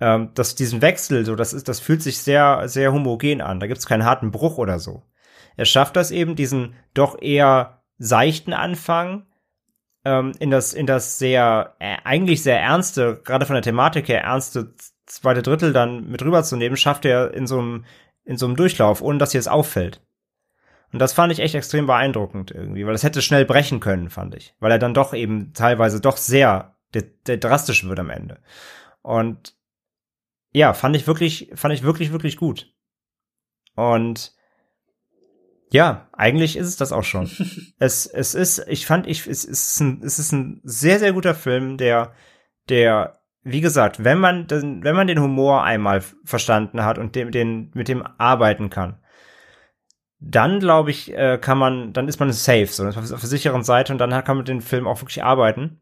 ähm, 0.00 0.30
dass 0.34 0.54
diesen 0.54 0.82
Wechsel, 0.82 1.24
so 1.24 1.36
das 1.36 1.52
ist, 1.52 1.68
das 1.68 1.78
fühlt 1.78 2.02
sich 2.02 2.18
sehr, 2.18 2.68
sehr 2.68 2.92
homogen 2.92 3.40
an. 3.40 3.60
Da 3.60 3.66
gibt's 3.66 3.86
keinen 3.86 4.04
harten 4.04 4.30
Bruch 4.30 4.58
oder 4.58 4.78
so. 4.78 5.02
Er 5.56 5.66
schafft 5.66 5.96
das 5.96 6.10
eben, 6.10 6.36
diesen 6.36 6.74
doch 6.94 7.20
eher 7.20 7.82
seichten 7.98 8.54
Anfang 8.54 9.26
ähm, 10.04 10.32
in 10.38 10.50
das, 10.50 10.72
in 10.72 10.86
das 10.86 11.18
sehr, 11.18 11.76
äh, 11.78 11.98
eigentlich 12.04 12.42
sehr 12.42 12.58
ernste, 12.58 13.20
gerade 13.24 13.44
von 13.44 13.54
der 13.54 13.62
Thematik 13.62 14.08
her 14.08 14.22
ernste 14.22 14.74
zweite 15.04 15.42
Drittel 15.42 15.72
dann 15.72 16.08
mit 16.08 16.22
rüberzunehmen, 16.22 16.76
schafft 16.76 17.04
er 17.04 17.34
in 17.34 17.46
so 17.46 17.58
einem, 17.58 17.84
in 18.24 18.38
so 18.38 18.46
einem 18.46 18.56
Durchlauf, 18.56 19.02
ohne 19.02 19.18
dass 19.18 19.32
hier 19.32 19.40
es 19.40 19.48
auffällt. 19.48 20.00
Und 20.92 20.98
das 20.98 21.12
fand 21.12 21.32
ich 21.32 21.38
echt 21.38 21.54
extrem 21.54 21.86
beeindruckend 21.86 22.50
irgendwie, 22.50 22.84
weil 22.84 22.92
das 22.92 23.04
hätte 23.04 23.22
schnell 23.22 23.44
brechen 23.44 23.80
können, 23.80 24.10
fand 24.10 24.34
ich. 24.34 24.54
Weil 24.58 24.72
er 24.72 24.78
dann 24.78 24.94
doch 24.94 25.14
eben 25.14 25.52
teilweise 25.52 26.00
doch 26.00 26.16
sehr 26.16 26.76
drastisch 26.92 27.86
wird 27.86 28.00
am 28.00 28.10
Ende. 28.10 28.40
Und 29.02 29.54
ja, 30.52 30.72
fand 30.72 30.96
ich 30.96 31.06
wirklich, 31.06 31.50
fand 31.54 31.72
ich 31.74 31.82
wirklich, 31.82 32.12
wirklich 32.12 32.36
gut. 32.36 32.72
Und 33.76 34.32
ja, 35.70 36.08
eigentlich 36.12 36.56
ist 36.56 36.66
es 36.66 36.76
das 36.76 36.92
auch 36.92 37.04
schon. 37.04 37.30
es, 37.78 38.06
es 38.06 38.34
ist, 38.34 38.66
ich 38.68 38.86
fand, 38.86 39.06
ich, 39.06 39.26
es 39.26 39.44
ist 39.44 39.80
ein, 39.80 40.02
es 40.02 40.18
ist 40.18 40.32
ein 40.32 40.60
sehr, 40.64 40.98
sehr 40.98 41.12
guter 41.12 41.34
Film, 41.34 41.76
der, 41.76 42.12
der, 42.68 43.20
wie 43.42 43.60
gesagt, 43.60 44.02
wenn 44.02 44.18
man, 44.18 44.48
den, 44.48 44.82
wenn 44.82 44.96
man 44.96 45.06
den 45.06 45.20
Humor 45.20 45.62
einmal 45.62 46.02
verstanden 46.24 46.84
hat 46.84 46.98
und 46.98 47.14
dem, 47.14 47.30
den, 47.30 47.70
mit 47.74 47.86
dem 47.86 48.04
arbeiten 48.18 48.68
kann, 48.68 49.00
dann 50.20 50.60
glaube 50.60 50.90
ich, 50.90 51.12
äh, 51.12 51.38
kann 51.40 51.58
man, 51.58 51.92
dann 51.92 52.06
ist 52.06 52.20
man 52.20 52.32
safe, 52.32 52.66
so, 52.66 52.86
auf 52.86 52.94
der 52.94 53.18
sicheren 53.18 53.64
Seite 53.64 53.92
und 53.92 53.98
dann 53.98 54.10
kann 54.10 54.36
man 54.36 54.38
mit 54.38 54.48
dem 54.48 54.60
Film 54.60 54.86
auch 54.86 55.00
wirklich 55.00 55.24
arbeiten. 55.24 55.80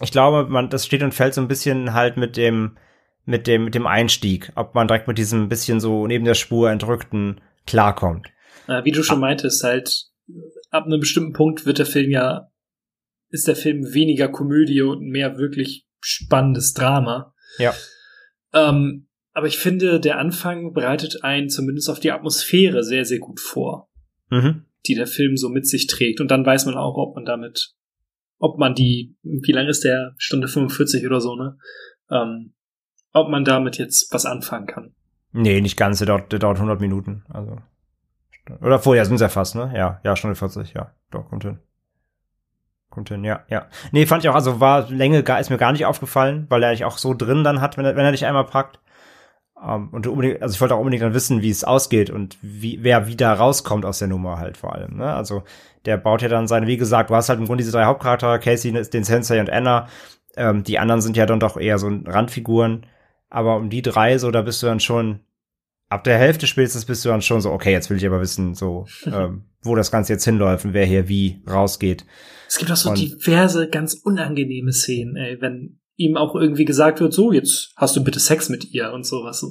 Ich 0.00 0.10
glaube, 0.10 0.50
man, 0.50 0.68
das 0.68 0.84
steht 0.84 1.02
und 1.02 1.14
fällt 1.14 1.34
so 1.34 1.40
ein 1.40 1.48
bisschen 1.48 1.92
halt 1.92 2.16
mit 2.16 2.36
dem, 2.36 2.76
mit 3.24 3.46
dem, 3.46 3.64
mit 3.64 3.74
dem 3.74 3.86
Einstieg, 3.86 4.50
ob 4.56 4.74
man 4.74 4.88
direkt 4.88 5.06
mit 5.06 5.18
diesem 5.18 5.48
bisschen 5.48 5.78
so 5.80 6.06
neben 6.06 6.24
der 6.24 6.34
Spur 6.34 6.70
entrückten 6.70 7.40
klarkommt. 7.66 8.28
Äh, 8.66 8.84
wie 8.84 8.90
du 8.90 9.04
schon 9.04 9.20
meintest, 9.20 9.62
halt, 9.62 10.06
ab 10.70 10.86
einem 10.86 11.00
bestimmten 11.00 11.32
Punkt 11.32 11.64
wird 11.64 11.78
der 11.78 11.86
Film 11.86 12.10
ja, 12.10 12.50
ist 13.30 13.46
der 13.46 13.56
Film 13.56 13.94
weniger 13.94 14.28
Komödie 14.28 14.82
und 14.82 15.02
mehr 15.02 15.38
wirklich 15.38 15.86
spannendes 16.00 16.74
Drama. 16.74 17.34
Ja. 17.58 17.72
Ähm, 18.52 19.06
aber 19.32 19.46
ich 19.46 19.58
finde, 19.58 19.98
der 19.98 20.18
Anfang 20.18 20.72
bereitet 20.72 21.24
einen 21.24 21.48
zumindest 21.48 21.88
auf 21.88 22.00
die 22.00 22.12
Atmosphäre 22.12 22.84
sehr, 22.84 23.04
sehr 23.04 23.18
gut 23.18 23.40
vor, 23.40 23.88
mhm. 24.30 24.66
die 24.86 24.94
der 24.94 25.06
Film 25.06 25.36
so 25.36 25.48
mit 25.48 25.66
sich 25.66 25.86
trägt. 25.86 26.20
Und 26.20 26.30
dann 26.30 26.44
weiß 26.44 26.66
man 26.66 26.76
auch, 26.76 26.96
ob 26.96 27.14
man 27.14 27.24
damit, 27.24 27.74
ob 28.38 28.58
man 28.58 28.74
die, 28.74 29.16
wie 29.22 29.52
lang 29.52 29.68
ist 29.68 29.84
der? 29.84 30.14
Stunde 30.18 30.48
45 30.48 31.06
oder 31.06 31.20
so, 31.20 31.34
ne? 31.34 31.56
Ähm, 32.10 32.52
ob 33.12 33.30
man 33.30 33.44
damit 33.44 33.78
jetzt 33.78 34.12
was 34.12 34.26
anfangen 34.26 34.66
kann. 34.66 34.94
Nee, 35.32 35.60
nicht 35.60 35.76
ganz, 35.76 35.98
der 35.98 36.06
dauert, 36.06 36.30
der 36.30 36.38
dauert 36.38 36.56
100 36.56 36.80
Minuten. 36.80 37.24
Also. 37.30 37.56
Oder 38.60 38.78
vorher 38.78 39.04
sind 39.06 39.14
es 39.14 39.20
ja 39.22 39.28
fast, 39.28 39.54
ne? 39.54 39.72
Ja, 39.74 40.00
ja, 40.04 40.14
Stunde 40.14 40.34
40, 40.34 40.74
ja. 40.74 40.92
Doch, 41.10 41.28
kommt 41.28 41.44
hin. 41.44 41.58
Kommt 42.90 43.08
hin, 43.08 43.24
ja, 43.24 43.44
ja. 43.48 43.68
Nee, 43.92 44.04
fand 44.04 44.22
ich 44.22 44.28
auch, 44.28 44.34
also 44.34 44.60
war 44.60 44.90
Länge, 44.90 45.20
ist 45.20 45.48
mir 45.48 45.56
gar 45.56 45.72
nicht 45.72 45.86
aufgefallen, 45.86 46.46
weil 46.50 46.62
er 46.62 46.68
eigentlich 46.68 46.84
auch 46.84 46.98
so 46.98 47.14
drin 47.14 47.44
dann 47.44 47.62
hat, 47.62 47.78
wenn 47.78 47.86
er, 47.86 47.96
wenn 47.96 48.04
er 48.04 48.12
dich 48.12 48.26
einmal 48.26 48.44
packt. 48.44 48.81
Um, 49.62 49.68
ähm, 49.68 49.88
und 49.92 50.06
unbedingt, 50.08 50.42
also 50.42 50.54
ich 50.54 50.60
wollte 50.60 50.74
auch 50.74 50.80
unbedingt 50.80 51.04
dann 51.04 51.14
wissen, 51.14 51.40
wie 51.40 51.50
es 51.50 51.62
ausgeht 51.62 52.10
und 52.10 52.36
wie, 52.42 52.80
wer 52.82 53.06
wieder 53.06 53.32
rauskommt 53.32 53.84
aus 53.84 54.00
der 54.00 54.08
Nummer 54.08 54.38
halt 54.38 54.56
vor 54.56 54.74
allem, 54.74 54.96
ne? 54.96 55.14
Also, 55.14 55.44
der 55.84 55.98
baut 55.98 56.22
ja 56.22 56.28
dann 56.28 56.48
seine, 56.48 56.66
wie 56.66 56.76
gesagt, 56.76 57.10
du 57.10 57.14
hast 57.14 57.28
halt 57.28 57.38
im 57.38 57.46
Grunde 57.46 57.62
diese 57.62 57.76
drei 57.76 57.84
Hauptcharaktere, 57.84 58.40
Casey, 58.40 58.72
den 58.72 59.04
Sensei 59.04 59.40
und 59.40 59.50
Anna. 59.50 59.88
Ähm, 60.36 60.64
die 60.64 60.78
anderen 60.78 61.00
sind 61.00 61.16
ja 61.16 61.26
dann 61.26 61.40
doch 61.40 61.56
eher 61.56 61.78
so 61.78 61.88
Randfiguren. 61.88 62.86
Aber 63.28 63.56
um 63.56 63.70
die 63.70 63.82
drei, 63.82 64.18
so, 64.18 64.30
da 64.30 64.42
bist 64.42 64.62
du 64.62 64.66
dann 64.66 64.80
schon, 64.80 65.20
ab 65.88 66.04
der 66.04 66.18
Hälfte 66.18 66.46
spätestens 66.46 66.84
bist 66.84 67.04
du 67.04 67.08
dann 67.08 67.22
schon 67.22 67.40
so, 67.40 67.50
okay, 67.50 67.72
jetzt 67.72 67.90
will 67.90 67.96
ich 67.96 68.06
aber 68.06 68.20
wissen, 68.20 68.54
so, 68.54 68.86
ähm, 69.06 69.44
wo 69.62 69.74
das 69.74 69.90
Ganze 69.90 70.12
jetzt 70.12 70.24
hinläuft 70.24 70.64
und 70.64 70.74
wer 70.74 70.86
hier 70.86 71.08
wie 71.08 71.42
rausgeht. 71.48 72.04
Es 72.48 72.58
gibt 72.58 72.70
auch 72.70 72.76
so 72.76 72.90
und 72.90 72.98
diverse 72.98 73.68
ganz 73.68 73.94
unangenehme 73.94 74.72
Szenen, 74.72 75.16
ey, 75.16 75.40
wenn 75.40 75.78
ihm 76.04 76.16
auch 76.16 76.34
irgendwie 76.34 76.64
gesagt 76.64 77.00
wird, 77.00 77.12
so, 77.12 77.32
jetzt 77.32 77.72
hast 77.76 77.96
du 77.96 78.04
bitte 78.04 78.20
Sex 78.20 78.48
mit 78.48 78.72
ihr 78.72 78.92
und 78.92 79.06
sowas. 79.06 79.44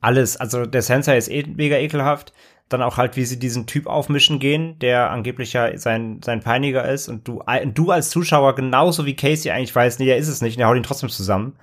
Alles, 0.00 0.36
also 0.36 0.66
der 0.66 0.82
Sensei 0.82 1.16
ist 1.16 1.28
eh 1.28 1.44
mega 1.46 1.76
ekelhaft. 1.76 2.32
Dann 2.68 2.82
auch 2.82 2.96
halt, 2.96 3.16
wie 3.16 3.24
sie 3.24 3.38
diesen 3.38 3.66
Typ 3.66 3.86
aufmischen 3.86 4.38
gehen, 4.38 4.78
der 4.78 5.10
angeblich 5.10 5.52
ja 5.52 5.76
sein, 5.76 6.20
sein 6.24 6.40
Peiniger 6.40 6.88
ist 6.88 7.08
und 7.08 7.28
du, 7.28 7.42
du 7.74 7.90
als 7.90 8.08
Zuschauer 8.08 8.54
genauso 8.54 9.04
wie 9.04 9.16
Casey 9.16 9.50
eigentlich 9.50 9.74
weißt, 9.74 10.00
nee, 10.00 10.06
der 10.06 10.16
ist 10.16 10.28
es 10.28 10.40
nicht 10.40 10.56
und 10.56 10.60
der 10.60 10.68
haut 10.68 10.76
ihn 10.76 10.82
trotzdem 10.82 11.10
zusammen. 11.10 11.56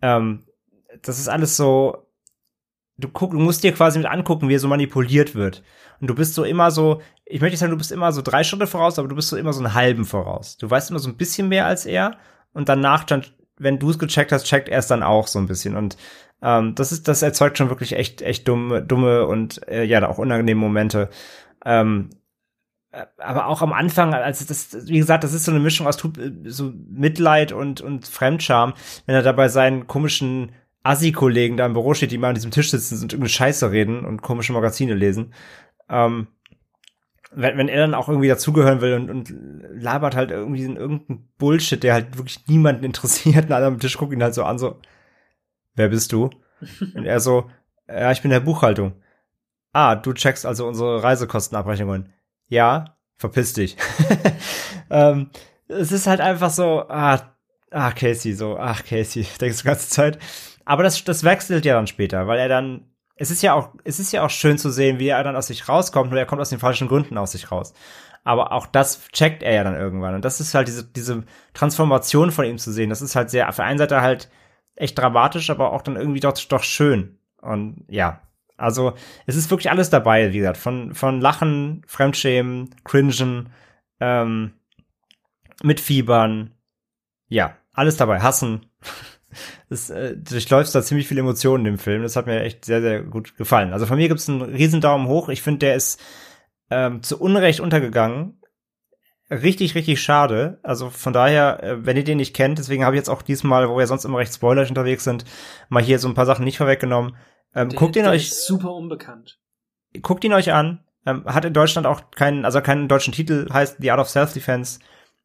Ähm, 0.00 0.44
das 1.02 1.18
ist 1.18 1.28
alles 1.28 1.58
so, 1.58 2.06
du 2.98 3.08
guck, 3.08 3.32
du 3.32 3.38
musst 3.38 3.64
dir 3.64 3.72
quasi 3.72 3.98
mit 3.98 4.08
angucken, 4.08 4.48
wie 4.48 4.54
er 4.54 4.60
so 4.60 4.68
manipuliert 4.68 5.34
wird. 5.34 5.62
Und 6.00 6.08
du 6.08 6.14
bist 6.14 6.34
so 6.34 6.44
immer 6.44 6.70
so, 6.70 7.00
ich 7.24 7.40
möchte 7.40 7.56
sagen, 7.56 7.72
du 7.72 7.78
bist 7.78 7.92
immer 7.92 8.12
so 8.12 8.22
drei 8.22 8.44
Stunden 8.44 8.66
voraus, 8.66 8.98
aber 8.98 9.08
du 9.08 9.16
bist 9.16 9.28
so 9.28 9.36
immer 9.36 9.52
so 9.52 9.64
einen 9.64 9.74
halben 9.74 10.04
voraus. 10.04 10.56
Du 10.56 10.68
weißt 10.68 10.90
immer 10.90 10.98
so 10.98 11.08
ein 11.08 11.16
bisschen 11.16 11.48
mehr 11.48 11.66
als 11.66 11.86
er 11.86 12.18
und 12.52 12.68
danach 12.68 13.04
dann, 13.04 13.24
wenn 13.56 13.78
du 13.78 13.90
es 13.90 13.98
gecheckt 13.98 14.32
hast, 14.32 14.44
checkt 14.44 14.68
er 14.68 14.78
es 14.78 14.86
dann 14.86 15.02
auch 15.02 15.26
so 15.26 15.38
ein 15.38 15.46
bisschen. 15.46 15.76
Und 15.76 15.96
ähm, 16.42 16.74
das 16.74 16.92
ist, 16.92 17.08
das 17.08 17.22
erzeugt 17.22 17.58
schon 17.58 17.70
wirklich 17.70 17.94
echt, 17.94 18.22
echt 18.22 18.46
dumme, 18.46 18.82
dumme 18.82 19.26
und 19.26 19.66
äh, 19.68 19.84
ja, 19.84 20.06
auch 20.08 20.18
unangenehme 20.18 20.60
Momente. 20.60 21.08
Ähm, 21.64 22.10
aber 23.18 23.46
auch 23.46 23.62
am 23.62 23.72
Anfang, 23.72 24.14
als 24.14 24.46
das, 24.46 24.86
wie 24.86 24.98
gesagt, 24.98 25.24
das 25.24 25.32
ist 25.32 25.44
so 25.44 25.50
eine 25.50 25.60
Mischung 25.60 25.86
aus 25.86 25.98
so 26.44 26.72
Mitleid 26.88 27.52
und, 27.52 27.80
und 27.80 28.06
Fremdscham, 28.06 28.74
wenn 29.06 29.16
er 29.16 29.22
da 29.22 29.32
bei 29.32 29.48
seinen 29.48 29.86
komischen 29.86 30.52
Assi-Kollegen 30.84 31.56
da 31.56 31.66
im 31.66 31.72
Büro 31.72 31.94
steht, 31.94 32.12
die 32.12 32.18
mal 32.18 32.28
an 32.28 32.34
diesem 32.34 32.50
Tisch 32.50 32.70
sitzen 32.70 33.02
und 33.02 33.12
irgendwie 33.12 33.30
Scheiße 33.30 33.72
reden 33.72 34.04
und 34.04 34.22
komische 34.22 34.52
Magazine 34.52 34.94
lesen. 34.94 35.32
Ähm, 35.88 36.28
wenn, 37.32 37.56
wenn 37.56 37.68
er 37.68 37.80
dann 37.80 37.94
auch 37.94 38.08
irgendwie 38.08 38.28
dazugehören 38.28 38.80
will 38.80 38.94
und, 38.94 39.10
und 39.10 39.34
labert 39.70 40.14
halt 40.14 40.30
irgendwie 40.30 40.64
in 40.64 40.76
irgendeinen 40.76 41.28
Bullshit, 41.38 41.82
der 41.82 41.94
halt 41.94 42.16
wirklich 42.16 42.46
niemanden 42.46 42.84
interessiert, 42.84 43.46
und 43.46 43.52
alle 43.52 43.66
am 43.66 43.80
Tisch 43.80 43.96
gucken 43.96 44.18
ihn 44.18 44.22
halt 44.22 44.34
so 44.34 44.44
an, 44.44 44.58
so, 44.58 44.78
wer 45.74 45.88
bist 45.88 46.12
du? 46.12 46.30
und 46.94 47.06
er 47.06 47.18
so, 47.18 47.50
ja, 47.88 48.12
ich 48.12 48.22
bin 48.22 48.30
der 48.30 48.40
Buchhaltung. 48.40 48.92
Ah, 49.72 49.96
du 49.96 50.12
checkst 50.12 50.46
also 50.46 50.68
unsere 50.68 51.02
Reisekostenabrechnungen. 51.02 52.12
Ja, 52.48 52.96
verpiss 53.16 53.54
dich. 53.54 53.76
ähm, 54.90 55.30
es 55.66 55.92
ist 55.92 56.06
halt 56.06 56.20
einfach 56.20 56.50
so, 56.50 56.84
ah, 56.88 57.34
ah, 57.70 57.90
Casey, 57.92 58.34
so, 58.34 58.56
ach, 58.58 58.84
Casey, 58.84 59.26
denkst 59.40 59.58
du 59.58 59.62
die 59.62 59.68
ganze 59.68 59.88
Zeit. 59.88 60.18
Aber 60.64 60.82
das, 60.82 61.04
das 61.04 61.24
wechselt 61.24 61.64
ja 61.64 61.74
dann 61.74 61.86
später, 61.86 62.26
weil 62.26 62.38
er 62.38 62.48
dann, 62.48 62.86
es 63.16 63.30
ist 63.30 63.42
ja 63.42 63.54
auch, 63.54 63.70
es 63.84 64.00
ist 64.00 64.12
ja 64.12 64.24
auch 64.24 64.30
schön 64.30 64.58
zu 64.58 64.70
sehen, 64.70 64.98
wie 64.98 65.08
er 65.08 65.22
dann 65.22 65.36
aus 65.36 65.48
sich 65.48 65.68
rauskommt, 65.68 66.10
nur 66.10 66.18
er 66.18 66.26
kommt 66.26 66.40
aus 66.40 66.50
den 66.50 66.58
falschen 66.58 66.88
Gründen 66.88 67.18
aus 67.18 67.32
sich 67.32 67.50
raus. 67.50 67.74
Aber 68.24 68.52
auch 68.52 68.66
das 68.66 69.06
checkt 69.08 69.42
er 69.42 69.52
ja 69.52 69.64
dann 69.64 69.76
irgendwann. 69.76 70.14
Und 70.14 70.24
das 70.24 70.40
ist 70.40 70.54
halt 70.54 70.66
diese, 70.66 70.84
diese 70.84 71.24
Transformation 71.52 72.30
von 72.30 72.46
ihm 72.46 72.58
zu 72.58 72.72
sehen. 72.72 72.88
Das 72.88 73.02
ist 73.02 73.14
halt 73.14 73.28
sehr, 73.30 73.48
auf 73.48 73.56
der 73.56 73.66
einen 73.66 73.78
Seite 73.78 74.00
halt 74.00 74.30
echt 74.76 74.98
dramatisch, 74.98 75.50
aber 75.50 75.72
auch 75.72 75.82
dann 75.82 75.96
irgendwie 75.96 76.20
doch, 76.20 76.32
doch 76.48 76.62
schön. 76.62 77.18
Und 77.42 77.84
ja, 77.88 78.22
also 78.56 78.94
es 79.26 79.36
ist 79.36 79.50
wirklich 79.50 79.70
alles 79.70 79.90
dabei, 79.90 80.32
wie 80.32 80.38
gesagt, 80.38 80.56
von, 80.56 80.94
von 80.94 81.20
Lachen, 81.20 81.82
Fremdschämen, 81.86 82.74
Cringen, 82.84 83.50
ähm, 84.00 84.54
Mitfiebern, 85.62 86.52
ja, 87.28 87.56
alles 87.72 87.96
dabei, 87.96 88.20
Hassen. 88.20 88.66
Es 89.68 89.90
äh, 89.90 90.16
durchläuft 90.16 90.74
da 90.74 90.82
ziemlich 90.82 91.08
viele 91.08 91.20
Emotionen 91.20 91.66
im 91.66 91.78
Film. 91.78 92.02
Das 92.02 92.16
hat 92.16 92.26
mir 92.26 92.42
echt 92.42 92.64
sehr, 92.64 92.80
sehr 92.80 93.02
gut 93.02 93.36
gefallen. 93.36 93.72
Also 93.72 93.86
von 93.86 93.96
mir 93.96 94.08
gibt's 94.08 94.28
einen 94.28 94.42
riesen 94.42 94.80
Daumen 94.80 95.08
hoch. 95.08 95.28
Ich 95.28 95.42
finde, 95.42 95.60
der 95.60 95.74
ist 95.74 96.00
ähm, 96.70 97.02
zu 97.02 97.20
Unrecht 97.20 97.60
untergegangen. 97.60 98.40
Richtig, 99.30 99.74
richtig 99.74 100.02
schade. 100.02 100.58
Also 100.62 100.90
von 100.90 101.12
daher, 101.12 101.62
äh, 101.62 101.86
wenn 101.86 101.96
ihr 101.96 102.04
den 102.04 102.18
nicht 102.18 102.34
kennt, 102.34 102.58
deswegen 102.58 102.84
habe 102.84 102.96
ich 102.96 103.00
jetzt 103.00 103.08
auch 103.08 103.22
diesmal, 103.22 103.68
wo 103.68 103.78
wir 103.78 103.86
sonst 103.86 104.04
immer 104.04 104.18
recht 104.18 104.34
spoilerisch 104.34 104.68
unterwegs 104.68 105.04
sind, 105.04 105.24
mal 105.68 105.82
hier 105.82 105.98
so 105.98 106.08
ein 106.08 106.14
paar 106.14 106.26
Sachen 106.26 106.44
nicht 106.44 106.58
vorweggenommen. 106.58 107.16
Ähm, 107.54 107.70
der, 107.70 107.78
guckt 107.78 107.96
ihn 107.96 108.06
euch. 108.06 108.34
super 108.34 108.72
unbekannt. 108.72 109.38
Guckt 110.02 110.24
ihn 110.24 110.32
euch 110.32 110.52
an. 110.52 110.84
Ähm, 111.06 111.24
hat 111.26 111.44
in 111.44 111.52
Deutschland 111.52 111.86
auch 111.86 112.10
keinen, 112.10 112.44
also 112.44 112.60
keinen 112.60 112.88
deutschen 112.88 113.12
Titel, 113.12 113.46
heißt 113.52 113.76
The 113.80 113.90
Art 113.90 114.00
of 114.00 114.08
Self-Defense. 114.08 114.80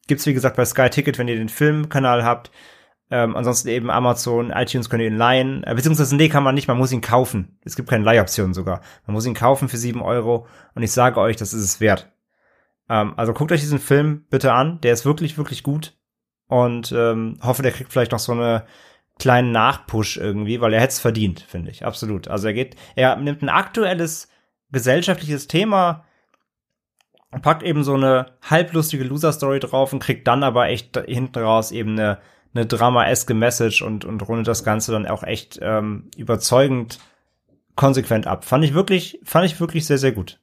Gibt's 0.08 0.26
wie 0.26 0.34
gesagt 0.34 0.56
bei 0.56 0.66
Sky 0.66 0.90
Ticket, 0.90 1.18
wenn 1.18 1.28
ihr 1.28 1.36
den 1.36 1.50
Filmkanal 1.50 2.24
habt. 2.24 2.52
Ähm, 3.12 3.36
ansonsten 3.36 3.70
eben 3.70 3.90
Amazon, 3.90 4.52
iTunes 4.52 4.90
könnt 4.90 5.02
ihr 5.02 5.08
ihn 5.08 5.18
leihen. 5.18 5.64
Äh, 5.64 5.74
beziehungsweise, 5.74 6.16
nee, 6.16 6.30
kann 6.30 6.44
man 6.44 6.54
nicht, 6.54 6.68
man 6.68 6.78
muss 6.78 6.92
ihn 6.92 7.02
kaufen. 7.02 7.58
Es 7.64 7.76
gibt 7.76 7.90
keine 7.90 8.04
Leihoption 8.04 8.54
sogar. 8.54 8.82
Man 9.08 9.16
muss 9.16 9.26
ihn 9.26 9.34
kaufen 9.34 9.68
für 9.68 9.78
sieben 9.78 10.02
Euro 10.02 10.48
und 10.76 10.84
ich 10.84 10.92
sage 10.92 11.20
euch, 11.20 11.36
das 11.36 11.54
ist 11.54 11.64
es 11.64 11.80
wert. 11.80 12.12
Ähm, 12.88 13.14
also 13.18 13.34
guckt 13.34 13.52
euch 13.52 13.62
diesen 13.62 13.80
Film 13.80 14.26
bitte 14.30 14.54
an. 14.54 14.80
Der 14.82 14.94
ist 14.94 15.06
wirklich, 15.06 15.38
wirklich 15.38 15.64
gut. 15.64 15.98
Und 16.48 16.92
ähm, 16.92 17.38
hoffe, 17.42 17.62
der 17.62 17.72
kriegt 17.72 17.92
vielleicht 17.92 18.12
noch 18.12 18.20
so 18.20 18.32
eine 18.32 18.66
kleinen 19.20 19.52
Nachpush 19.52 20.18
irgendwie, 20.18 20.62
weil 20.62 20.74
er 20.74 20.82
hätte 20.82 20.94
es 20.94 21.00
verdient, 21.00 21.42
finde 21.42 21.72
ich. 21.72 21.86
Absolut. 21.86 22.28
Also 22.28 22.48
er 22.48 22.54
geht, 22.54 22.76
er 22.96 23.16
nimmt 23.18 23.42
ein 23.42 23.50
aktuelles 23.50 24.30
gesellschaftliches 24.72 25.48
Thema, 25.48 26.06
packt 27.42 27.64
eben 27.64 27.84
so 27.84 27.94
eine 27.94 28.38
halblustige 28.42 29.04
Loser-Story 29.04 29.60
drauf 29.60 29.94
und 29.94 30.00
kriegt 30.00 30.28
dann 30.28 30.44
aber 30.44 30.68
echt 30.70 30.98
hinten 31.06 31.40
raus 31.40 31.72
eben 31.72 31.92
eine, 31.92 32.20
eine 32.54 32.66
drama-eske 32.66 33.34
Message 33.34 33.82
und, 33.82 34.06
und 34.06 34.28
rundet 34.28 34.48
das 34.48 34.64
Ganze 34.64 34.92
dann 34.92 35.08
auch 35.08 35.24
echt 35.24 35.60
ähm, 35.62 36.10
überzeugend 36.18 37.00
konsequent 37.76 38.28
ab. 38.28 38.44
Fand 38.46 38.64
ich 38.64 38.74
wirklich, 38.74 39.20
fand 39.24 39.46
ich 39.46 39.60
wirklich 39.60 39.86
sehr, 39.86 39.98
sehr 39.98 40.12
gut. 40.12 40.40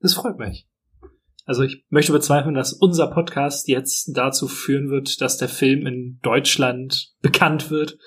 Das 0.00 0.14
freut 0.14 0.38
mich. 0.38 0.66
Also 1.44 1.62
ich 1.62 1.84
möchte 1.88 2.12
bezweifeln, 2.12 2.54
dass 2.54 2.72
unser 2.72 3.08
Podcast 3.08 3.68
jetzt 3.68 4.16
dazu 4.16 4.48
führen 4.48 4.90
wird, 4.90 5.20
dass 5.20 5.38
der 5.38 5.48
Film 5.48 5.86
in 5.86 6.18
Deutschland 6.22 7.14
bekannt 7.20 7.70
wird. 7.70 7.98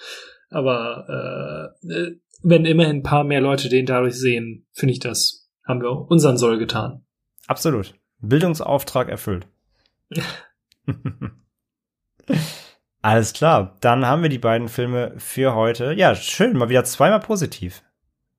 Aber 0.50 1.74
äh, 1.84 1.88
äh, 1.92 2.20
wenn 2.44 2.66
immerhin 2.66 2.98
ein 2.98 3.04
paar 3.04 3.24
mehr 3.24 3.42
Leute 3.42 3.68
den 3.68 3.86
dadurch 3.86 4.16
sehen, 4.16 4.68
finde 4.72 4.94
ich 4.94 5.00
das, 5.00 5.50
haben 5.68 5.82
wir 5.82 5.90
unseren 6.10 6.38
Soll 6.38 6.60
getan. 6.60 7.04
Absolut. 7.48 7.96
Bildungsauftrag 8.20 9.10
erfüllt. 9.10 9.48
Alles 13.02 13.34
klar, 13.34 13.78
dann 13.82 14.06
haben 14.06 14.22
wir 14.22 14.30
die 14.30 14.38
beiden 14.38 14.68
Filme 14.68 15.14
für 15.18 15.56
heute. 15.56 15.94
Ja, 15.94 16.16
schön, 16.16 16.56
mal 16.56 16.70
wieder 16.70 16.84
zweimal 16.84 17.20
positiv. 17.20 17.84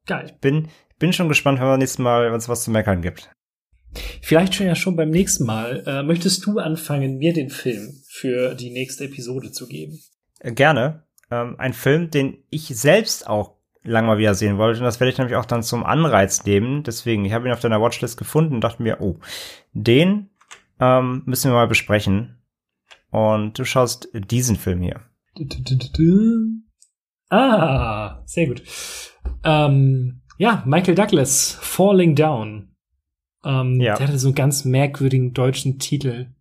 Geil. 0.06 0.26
Ich 0.26 0.40
bin, 0.40 0.68
bin 0.98 1.12
schon 1.12 1.28
gespannt, 1.28 1.60
wenn 1.60 1.66
wir 1.66 1.76
nächstes 1.76 1.98
Mal 1.98 2.30
uns 2.32 2.48
was 2.48 2.64
zu 2.64 2.70
meckern 2.70 3.02
gibt. 3.02 3.30
Vielleicht 4.22 4.54
schon 4.54 4.66
ja 4.66 4.74
schon 4.74 4.96
beim 4.96 5.10
nächsten 5.10 5.44
Mal. 5.44 5.82
Äh, 5.86 6.02
möchtest 6.02 6.46
du 6.46 6.58
anfangen, 6.58 7.18
mir 7.18 7.32
den 7.32 7.50
Film 7.50 7.92
für 8.08 8.54
die 8.54 8.70
nächste 8.70 9.04
Episode 9.04 9.50
zu 9.50 9.66
geben? 9.66 9.98
Äh, 10.40 10.52
gerne. 10.52 11.02
Ähm, 11.30 11.56
ein 11.58 11.72
Film, 11.72 12.10
den 12.10 12.38
ich 12.50 12.68
selbst 12.68 13.26
auch 13.26 13.56
lang 13.82 14.06
mal 14.06 14.18
wieder 14.18 14.34
sehen 14.34 14.58
wollte. 14.58 14.78
Und 14.78 14.84
das 14.84 15.00
werde 15.00 15.10
ich 15.10 15.18
nämlich 15.18 15.36
auch 15.36 15.44
dann 15.44 15.62
zum 15.62 15.84
Anreiz 15.84 16.44
nehmen. 16.44 16.84
Deswegen, 16.84 17.24
ich 17.24 17.32
habe 17.32 17.48
ihn 17.48 17.52
auf 17.52 17.60
deiner 17.60 17.80
Watchlist 17.80 18.16
gefunden 18.16 18.54
und 18.54 18.60
dachte 18.62 18.82
mir, 18.82 19.00
oh, 19.00 19.18
den 19.72 20.30
ähm, 20.80 21.22
müssen 21.26 21.50
wir 21.50 21.56
mal 21.56 21.68
besprechen. 21.68 22.41
Und 23.12 23.58
du 23.58 23.64
schaust 23.64 24.08
diesen 24.14 24.56
Film 24.56 24.80
hier. 24.80 25.02
Ah, 27.30 28.22
sehr 28.26 28.46
gut. 28.46 28.62
Ähm, 29.44 30.22
ja, 30.38 30.62
Michael 30.66 30.94
Douglas, 30.94 31.56
Falling 31.60 32.14
Down. 32.14 32.74
Ähm, 33.44 33.80
ja. 33.80 33.96
Der 33.96 34.08
hatte 34.08 34.18
so 34.18 34.28
einen 34.28 34.34
ganz 34.34 34.64
merkwürdigen 34.64 35.34
deutschen 35.34 35.78
Titel. 35.78 36.34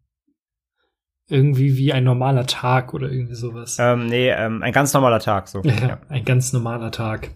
Irgendwie 1.28 1.78
wie 1.78 1.94
ein 1.94 2.04
normaler 2.04 2.46
Tag 2.46 2.94
oder 2.94 3.10
irgendwie 3.10 3.36
sowas. 3.36 3.78
Ähm, 3.80 4.08
nee, 4.08 4.30
ähm, 4.30 4.64
ein 4.64 4.74
ganz 4.74 4.94
normaler 4.94 5.20
Tag, 5.20 5.48
so. 5.48 5.62
Ja, 5.64 5.88
ja. 5.88 6.02
ein 6.10 6.26
ganz 6.26 6.52
normaler 6.52 6.92
Tag. 6.92 7.32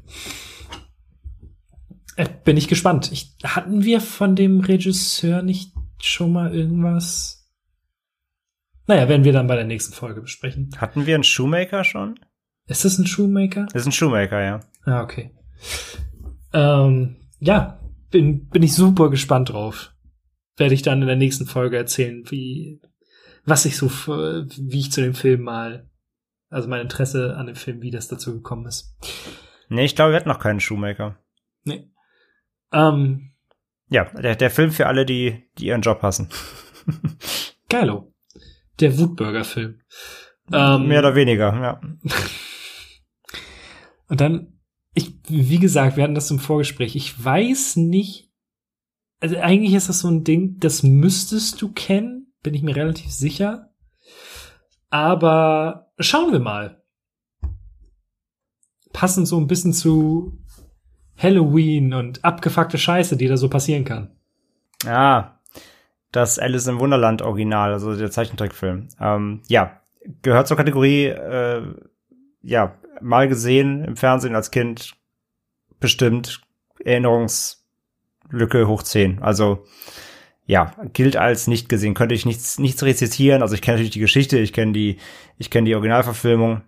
Äh, 2.16 2.28
bin 2.44 2.56
ich 2.56 2.68
gespannt. 2.68 3.12
Ich, 3.12 3.36
hatten 3.44 3.84
wir 3.84 4.00
von 4.00 4.36
dem 4.36 4.62
Regisseur 4.62 5.42
nicht 5.42 5.74
schon 6.02 6.32
mal 6.32 6.54
irgendwas? 6.56 7.35
Naja, 8.88 9.10
werden 9.10 9.24
wir 9.24 9.34
dann 9.34 9.48
bei 9.48 9.56
der 9.56 9.66
nächsten 9.66 9.94
Folge 9.94 10.22
besprechen. 10.22 10.70
Hatten 10.78 11.06
wir 11.06 11.16
einen 11.16 11.24
Shoemaker 11.24 11.84
schon? 11.84 12.20
Ist 12.68 12.86
das 12.86 12.98
ein 12.98 13.08
Shoemaker? 13.08 13.66
Das 13.72 13.84
ist 13.84 13.88
ein 13.88 13.92
Shoemaker, 13.92 14.42
ja. 14.44 14.60
Ah, 14.86 15.02
okay. 15.02 15.32
Ähm, 16.54 17.18
ja, 17.40 17.80
bin, 18.12 18.48
bin 18.50 18.64
ich 18.64 18.74
super 18.74 19.10
gespannt 19.10 19.50
drauf. 19.50 19.92
Werde 20.58 20.74
ich 20.74 20.82
dann 20.82 21.02
in 21.02 21.08
der 21.08 21.18
nächsten 21.18 21.46
Folge 21.46 21.78
erzählen, 21.78 22.24
wie, 22.30 22.80
was 23.44 23.66
ich 23.66 23.78
so, 23.78 23.90
wie 23.90 24.80
ich 24.80 24.92
zu 24.92 25.02
dem 25.02 25.14
Film 25.14 25.42
mal, 25.42 25.90
also 26.50 26.70
mein 26.70 26.82
Interesse 26.82 27.36
an 27.36 27.48
dem 27.48 27.56
Film, 27.56 27.82
wie 27.82 27.92
das 27.92 28.08
dazu 28.08 28.34
gekommen 28.34 28.68
ist. 28.68 28.96
Nee, 29.68 29.86
ich 29.86 29.96
glaube, 29.96 30.12
wir 30.12 30.18
hatten 30.18 30.30
noch 30.30 30.40
keinen 30.40 30.60
Shoemaker. 30.60 31.18
Nee. 31.64 31.90
Ähm, 32.72 33.32
ja, 33.90 34.06
der, 34.06 34.36
der 34.36 34.50
Film 34.50 34.72
für 34.72 34.88
alle, 34.88 35.06
die, 35.06 35.50
die 35.58 35.66
ihren 35.66 35.82
Job 35.82 36.02
hassen. 36.02 36.30
Geilo. 37.70 38.15
Der 38.80 38.98
Wutburger-Film. 38.98 39.82
Ähm, 40.52 40.88
Mehr 40.88 41.00
oder 41.00 41.16
weniger, 41.16 41.54
ja. 41.54 41.82
Und 44.08 44.22
dann 44.22 44.56
ich, 44.96 45.14
wie 45.28 45.60
gesagt, 45.60 45.98
wir 45.98 46.04
hatten 46.04 46.16
das 46.16 46.32
im 46.32 46.40
Vorgespräch. 46.40 46.96
Ich 46.96 47.24
weiß 47.24 47.76
nicht, 47.76 48.32
also 49.20 49.38
eigentlich 49.38 49.74
ist 49.74 49.90
das 49.90 50.00
so 50.00 50.08
ein 50.08 50.24
Ding, 50.24 50.58
das 50.60 50.84
müsstest 50.84 51.62
du 51.62 51.72
kennen, 51.72 52.34
bin 52.42 52.54
ich 52.54 52.64
mir 52.64 52.76
relativ 52.76 53.12
sicher. 53.12 53.74
Aber 54.90 55.92
schauen 56.00 56.32
wir 56.32 56.40
mal. 56.40 56.82
Passend 58.94 59.28
so 59.28 59.38
ein 59.38 59.48
bisschen 59.48 59.74
zu 59.74 60.40
Halloween 61.18 61.94
und 61.94 62.24
abgefuckte 62.24 62.78
Scheiße, 62.78 63.18
die 63.18 63.28
da 63.28 63.36
so 63.36 63.50
passieren 63.50 63.84
kann. 63.84 64.16
Ja, 64.86 65.35
das 66.16 66.40
Alice 66.40 66.68
im 66.68 66.80
Wunderland 66.80 67.22
Original, 67.22 67.74
also 67.74 67.96
der 67.96 68.12
Zeichentrickfilm. 68.12 68.88
Ähm, 69.00 69.42
ja, 69.48 69.82
gehört 70.22 70.48
zur 70.48 70.58
Kategorie, 70.58 71.06
äh, 71.06 71.62
ja, 72.42 72.76
mal 73.02 73.28
gesehen 73.28 73.84
im 73.84 73.98
Fernsehen 73.98 74.36
als 74.36 74.52
Kind, 74.52 74.96
bestimmt 75.80 76.42
Erinnerungslücke 76.84 78.68
hoch 78.68 78.84
10. 78.84 79.22
Also 79.22 79.66
ja, 80.46 80.74
gilt 80.94 81.18
als 81.18 81.48
nicht 81.48 81.70
gesehen. 81.70 81.96
Könnte 81.96 82.16
ich 82.16 82.26
nichts, 82.26 82.60
nichts 82.60 82.84
rezitieren. 82.84 83.42
Also 83.42 83.56
ich 83.56 83.62
kenne 83.62 83.78
natürlich 83.78 83.94
die 83.94 84.00
Geschichte, 84.00 84.38
ich 84.38 84.54
kenne 84.54 84.74
die, 84.74 84.98
ich 85.38 85.50
kenne 85.50 85.66
die 85.66 85.76
Originalverfilmung 85.76 86.62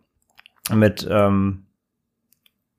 mit, 0.74 1.08
ähm, 1.10 1.68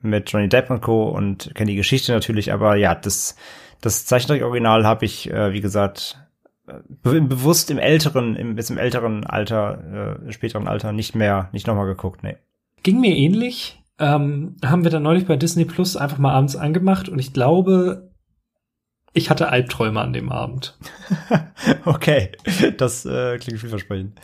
mit 0.01 0.31
Johnny 0.31 0.49
Depp 0.49 0.71
und 0.71 0.81
Co. 0.81 1.09
und 1.09 1.53
kenne 1.55 1.71
die 1.71 1.77
Geschichte 1.77 2.13
natürlich, 2.13 2.53
aber 2.53 2.77
ja, 2.77 2.95
das, 2.95 3.37
das 3.81 4.07
Zeichentrick-Original 4.07 4.85
habe 4.85 5.05
ich, 5.05 5.31
äh, 5.31 5.53
wie 5.53 5.61
gesagt, 5.61 6.19
bewusst 7.03 7.71
im 7.71 7.79
älteren, 7.79 8.37
im, 8.37 8.55
bis 8.55 8.71
im 8.71 8.79
älteren 8.79 9.25
Alter, 9.25 10.21
äh, 10.27 10.33
späteren 10.33 10.69
Alter 10.69 10.93
nicht 10.93 11.15
mehr, 11.15 11.49
nicht 11.53 11.67
nochmal 11.67 11.87
geguckt, 11.87 12.23
nee. 12.23 12.37
Ging 12.83 13.01
mir 13.01 13.17
ähnlich. 13.17 13.83
Ähm, 13.99 14.57
haben 14.65 14.85
wir 14.85 14.91
dann 14.91 15.03
neulich 15.03 15.27
bei 15.27 15.37
Disney 15.37 15.65
Plus 15.65 15.97
einfach 15.97 16.19
mal 16.19 16.33
abends 16.33 16.55
angemacht 16.55 17.09
und 17.09 17.19
ich 17.19 17.33
glaube, 17.33 18.13
ich 19.13 19.31
hatte 19.31 19.49
Albträume 19.49 20.01
an 20.01 20.13
dem 20.13 20.31
Abend. 20.31 20.79
okay, 21.85 22.33
das 22.77 23.05
äh, 23.05 23.39
klingt 23.39 23.61
vielversprechend. 23.61 24.21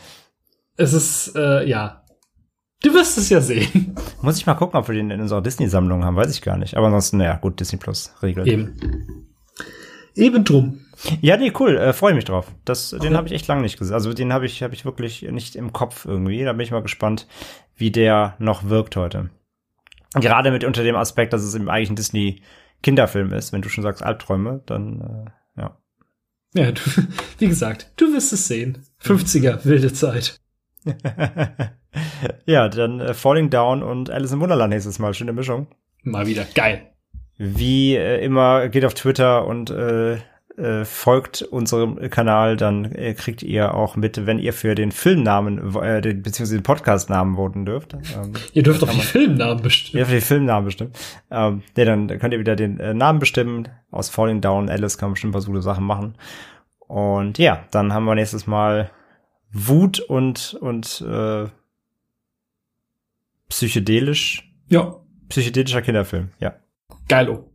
Es 0.77 0.93
ist, 0.93 1.35
äh, 1.37 1.67
ja. 1.69 2.05
Du 2.83 2.93
wirst 2.93 3.17
es 3.19 3.31
ja 3.31 3.41
sehen. 3.41 3.97
Muss 4.23 4.37
ich 4.37 4.47
mal 4.47 4.55
gucken, 4.55 4.79
ob 4.79 4.89
wir 4.89 4.95
den 4.95 5.11
in 5.11 5.21
unserer 5.21 5.41
Disney-Sammlung 5.41 6.05
haben, 6.05 6.17
weiß 6.17 6.31
ich 6.31 6.43
gar 6.43 6.59
nicht. 6.59 6.77
Aber 6.77 6.87
ansonsten, 6.87 7.17
naja, 7.17 7.37
gut, 7.37 7.59
Disney 7.59 7.79
Plus 7.79 8.13
regelt. 8.23 8.47
Eben. 8.47 9.34
Eben 10.15 10.45
drum. 10.45 10.81
Ja, 11.21 11.37
nee, 11.37 11.53
cool, 11.59 11.77
äh, 11.77 11.93
freue 11.93 12.15
mich 12.15 12.25
drauf. 12.25 12.53
Das, 12.65 12.91
den 12.91 13.17
habe 13.17 13.27
ich 13.27 13.35
echt 13.35 13.49
lange 13.49 13.63
nicht 13.63 13.79
gesehen. 13.79 13.95
Also 13.95 14.13
den 14.13 14.33
habe 14.33 14.47
ich, 14.47 14.63
habe 14.63 14.75
ich 14.75 14.85
wirklich 14.85 15.23
nicht 15.23 15.57
im 15.57 15.73
Kopf 15.73 16.05
irgendwie. 16.05 16.45
Da 16.45 16.53
bin 16.53 16.61
ich 16.61 16.71
mal 16.71 16.83
gespannt, 16.83 17.27
wie 17.77 17.91
der 17.91 18.37
noch 18.39 18.69
wirkt 18.69 18.97
heute. 18.97 19.31
Gerade 20.15 20.53
mit 20.53 20.63
unter 20.63 20.85
dem 20.85 20.95
Aspekt, 20.95 21.33
dass 21.33 21.43
es 21.43 21.55
eben 21.55 21.69
eigentlich 21.69 21.91
ein 21.91 21.97
Disney 21.97 22.43
Kinderfilm 22.83 23.33
ist. 23.33 23.53
Wenn 23.53 23.63
du 23.63 23.69
schon 23.69 23.83
sagst 23.83 24.03
Albträume, 24.03 24.63
dann 24.67 25.01
äh, 25.57 25.61
ja. 25.61 25.79
Ja, 26.55 26.71
du, 26.71 26.81
wie 27.39 27.49
gesagt, 27.49 27.91
du 27.97 28.13
wirst 28.13 28.33
es 28.33 28.47
sehen. 28.47 28.87
50er, 29.03 29.65
wilde 29.65 29.93
Zeit. 29.93 30.41
ja, 32.47 32.69
dann 32.69 33.01
äh, 33.01 33.15
Falling 33.15 33.51
Down 33.51 33.83
und 33.83 34.11
Alice 34.11 34.33
im 34.33 34.41
Wunderland 34.41 34.73
nächstes 34.73 35.01
Mal. 35.01 35.15
Schöne 35.15 35.33
Mischung. 35.33 35.67
Mal 36.03 36.27
wieder. 36.27 36.47
Geil. 36.55 36.94
Wie 37.37 37.97
äh, 37.97 38.25
immer, 38.25 38.69
geht 38.69 38.85
auf 38.85 38.95
Twitter 38.95 39.47
und 39.47 39.71
äh, 39.71 40.19
äh, 40.57 40.85
folgt 40.85 41.43
unserem 41.43 41.99
Kanal, 42.11 42.57
dann 42.57 42.85
äh, 42.93 43.15
kriegt 43.15 43.43
ihr 43.43 43.75
auch 43.75 43.97
mit, 43.97 44.25
wenn 44.27 44.39
ihr 44.39 44.53
für 44.53 44.77
den 44.77 44.93
Filmnamen, 44.93 45.75
äh, 45.75 46.01
den, 46.01 46.23
beziehungsweise 46.23 46.59
den 46.59 46.63
Podcastnamen 46.63 47.35
voten 47.35 47.67
dürft. 47.67 47.95
Ähm, 47.95 48.35
ihr 48.53 48.63
dürft 48.63 48.83
doch 48.83 48.91
die 48.91 49.01
Filmnamen 49.01 49.63
bestimmen. 49.63 49.99
Ja, 49.99 50.05
für 50.05 50.15
die 50.15 50.21
Filmnamen 50.21 50.65
bestimmen. 50.65 50.93
Ähm, 51.31 51.63
ja, 51.77 51.85
dann 51.85 52.07
könnt 52.21 52.33
ihr 52.33 52.39
wieder 52.39 52.55
den 52.55 52.79
äh, 52.79 52.95
Namen 52.95 53.19
bestimmen. 53.19 53.69
Aus 53.91 54.11
Falling 54.11 54.41
Down, 54.41 54.69
Alice 54.69 54.97
kann 54.97 55.09
man 55.09 55.15
bestimmt 55.15 55.35
ein 55.35 55.41
paar 55.41 55.47
gute 55.47 55.63
Sachen 55.63 55.85
machen. 55.85 56.15
Und 56.79 57.39
ja, 57.39 57.65
dann 57.73 57.93
haben 57.93 58.05
wir 58.05 58.15
nächstes 58.15 58.47
Mal 58.47 58.91
Wut 59.51 59.99
und, 59.99 60.55
und 60.61 61.01
äh, 61.01 61.47
psychedelisch. 63.49 64.53
Ja. 64.69 65.01
Psychedelischer 65.29 65.83
Kinderfilm, 65.83 66.31
ja. 66.39 66.55
Geilo. 67.09 67.51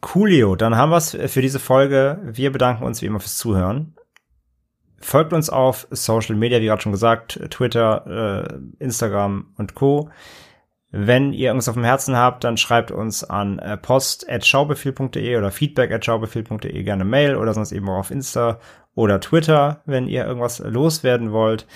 Coolio, 0.00 0.56
dann 0.56 0.76
haben 0.76 0.90
wir 0.90 0.98
es 0.98 1.16
für 1.26 1.42
diese 1.42 1.58
Folge. 1.58 2.20
Wir 2.22 2.52
bedanken 2.52 2.84
uns 2.84 3.02
wie 3.02 3.06
immer 3.06 3.20
fürs 3.20 3.38
Zuhören. 3.38 3.96
Folgt 5.00 5.32
uns 5.32 5.50
auf 5.50 5.86
Social 5.90 6.36
Media, 6.36 6.60
wie 6.60 6.66
gerade 6.66 6.82
schon 6.82 6.92
gesagt, 6.92 7.40
Twitter, 7.50 8.48
äh, 8.48 8.84
Instagram 8.84 9.52
und 9.56 9.74
Co. 9.74 10.10
Wenn 10.90 11.32
ihr 11.32 11.48
irgendwas 11.48 11.68
auf 11.68 11.74
dem 11.74 11.84
Herzen 11.84 12.16
habt, 12.16 12.44
dann 12.44 12.56
schreibt 12.56 12.90
uns 12.90 13.24
an 13.24 13.58
äh, 13.58 13.76
post.schaubefehl.de 13.76 15.36
oder 15.36 15.50
feedback.schaubefehl.de 15.50 16.82
gerne 16.82 17.04
Mail 17.04 17.36
oder 17.36 17.52
sonst 17.52 17.72
eben 17.72 17.88
auch 17.88 17.98
auf 17.98 18.10
Insta 18.10 18.60
oder 18.94 19.20
Twitter, 19.20 19.82
wenn 19.84 20.06
ihr 20.06 20.24
irgendwas 20.24 20.60
loswerden 20.60 21.32
wollt. 21.32 21.66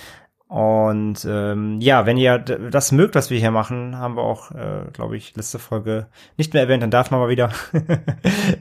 Und 0.51 1.23
ähm, 1.23 1.79
ja, 1.79 2.05
wenn 2.05 2.17
ihr 2.17 2.37
das 2.37 2.91
mögt, 2.91 3.15
was 3.15 3.29
wir 3.29 3.39
hier 3.39 3.51
machen, 3.51 3.97
haben 3.97 4.17
wir 4.17 4.23
auch, 4.23 4.51
äh, 4.51 4.83
glaube 4.91 5.15
ich, 5.15 5.33
letzte 5.33 5.59
Folge 5.59 6.07
nicht 6.35 6.53
mehr 6.53 6.63
erwähnt, 6.63 6.83
dann 6.83 6.91
darf 6.91 7.09
man 7.09 7.21
mal 7.21 7.29
wieder. 7.29 7.53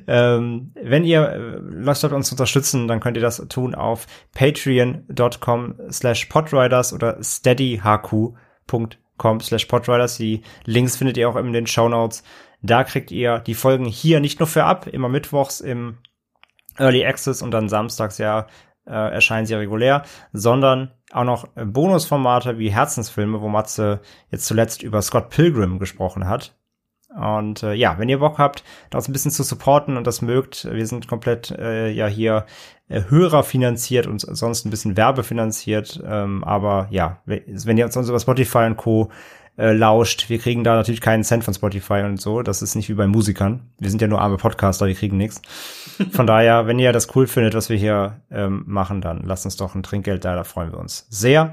ähm, 0.07 0.72
wenn 0.80 1.03
ihr 1.03 1.28
äh, 1.28 1.38
Lust 1.59 2.05
habt, 2.05 2.14
uns 2.14 2.28
zu 2.28 2.34
unterstützen, 2.34 2.86
dann 2.86 3.01
könnt 3.01 3.16
ihr 3.16 3.22
das 3.24 3.45
tun 3.49 3.74
auf 3.74 4.07
patreon.com 4.34 5.74
slash 5.91 6.26
podriders 6.26 6.93
oder 6.93 7.20
steadyhq.com 7.20 9.41
slash 9.41 9.64
podriders. 9.64 10.16
Die 10.16 10.43
Links 10.66 10.95
findet 10.95 11.16
ihr 11.16 11.28
auch 11.28 11.34
in 11.34 11.53
den 11.53 11.66
Show 11.66 11.88
Notes. 11.88 12.22
Da 12.62 12.84
kriegt 12.84 13.11
ihr 13.11 13.41
die 13.41 13.55
Folgen 13.55 13.84
hier 13.84 14.20
nicht 14.20 14.38
nur 14.38 14.47
für 14.47 14.62
ab, 14.62 14.86
immer 14.86 15.09
mittwochs 15.09 15.61
im 15.61 15.99
Early 16.78 17.05
Access 17.05 17.43
und 17.43 17.51
dann 17.51 17.68
samstags 17.68 18.18
ja 18.18 18.47
äh, 18.86 19.12
erscheinen 19.12 19.47
sie 19.47 19.55
regulär, 19.55 20.05
sondern 20.32 20.93
auch 21.12 21.24
noch 21.24 21.48
Bonusformate 21.54 22.58
wie 22.58 22.70
Herzensfilme, 22.70 23.40
wo 23.40 23.48
Matze 23.48 24.00
jetzt 24.30 24.46
zuletzt 24.46 24.82
über 24.82 25.02
Scott 25.02 25.30
Pilgrim 25.30 25.78
gesprochen 25.78 26.28
hat. 26.28 26.54
Und 27.14 27.64
äh, 27.64 27.74
ja, 27.74 27.98
wenn 27.98 28.08
ihr 28.08 28.20
Bock 28.20 28.38
habt, 28.38 28.62
das 28.90 29.08
ein 29.08 29.12
bisschen 29.12 29.32
zu 29.32 29.42
supporten 29.42 29.96
und 29.96 30.06
das 30.06 30.22
mögt, 30.22 30.68
wir 30.70 30.86
sind 30.86 31.08
komplett 31.08 31.50
äh, 31.50 31.90
ja 31.90 32.06
hier 32.06 32.46
äh, 32.88 33.02
Hörer 33.08 33.42
finanziert 33.42 34.06
und 34.06 34.20
sonst 34.20 34.64
ein 34.64 34.70
bisschen 34.70 34.96
werbefinanziert. 34.96 36.00
Ähm, 36.06 36.44
aber 36.44 36.86
ja, 36.90 37.20
wenn 37.24 37.78
ihr 37.78 37.84
uns 37.84 38.08
über 38.08 38.20
Spotify 38.20 38.58
und 38.66 38.76
Co 38.76 39.11
äh, 39.61 39.72
lauscht. 39.72 40.30
Wir 40.30 40.38
kriegen 40.38 40.64
da 40.64 40.74
natürlich 40.74 41.02
keinen 41.02 41.22
Cent 41.22 41.44
von 41.44 41.52
Spotify 41.52 42.02
und 42.04 42.20
so. 42.20 42.42
Das 42.42 42.62
ist 42.62 42.74
nicht 42.74 42.88
wie 42.88 42.94
bei 42.94 43.06
Musikern. 43.06 43.61
Wir 43.78 43.90
sind 43.90 44.00
ja 44.00 44.08
nur 44.08 44.20
arme 44.20 44.38
Podcaster, 44.38 44.86
wir 44.86 44.94
kriegen 44.94 45.18
nichts. 45.18 45.42
Von 46.12 46.26
daher, 46.26 46.66
wenn 46.66 46.78
ihr 46.78 46.92
das 46.92 47.14
cool 47.14 47.26
findet, 47.26 47.54
was 47.54 47.68
wir 47.68 47.76
hier 47.76 48.22
ähm, 48.30 48.64
machen, 48.66 49.02
dann 49.02 49.22
lasst 49.24 49.44
uns 49.44 49.56
doch 49.56 49.74
ein 49.74 49.82
Trinkgeld 49.82 50.24
da, 50.24 50.34
da 50.34 50.44
freuen 50.44 50.72
wir 50.72 50.78
uns 50.78 51.06
sehr. 51.11 51.52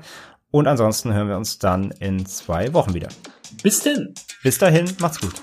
Und 0.51 0.67
ansonsten 0.67 1.13
hören 1.13 1.27
wir 1.27 1.35
uns 1.35 1.59
dann 1.59 1.91
in 1.99 2.25
zwei 2.25 2.73
Wochen 2.73 2.93
wieder. 2.93 3.09
Bis 3.61 3.81
denn. 3.81 4.13
Bis 4.41 4.57
dahin, 4.57 4.89
macht's 4.99 5.19
gut. 5.19 5.33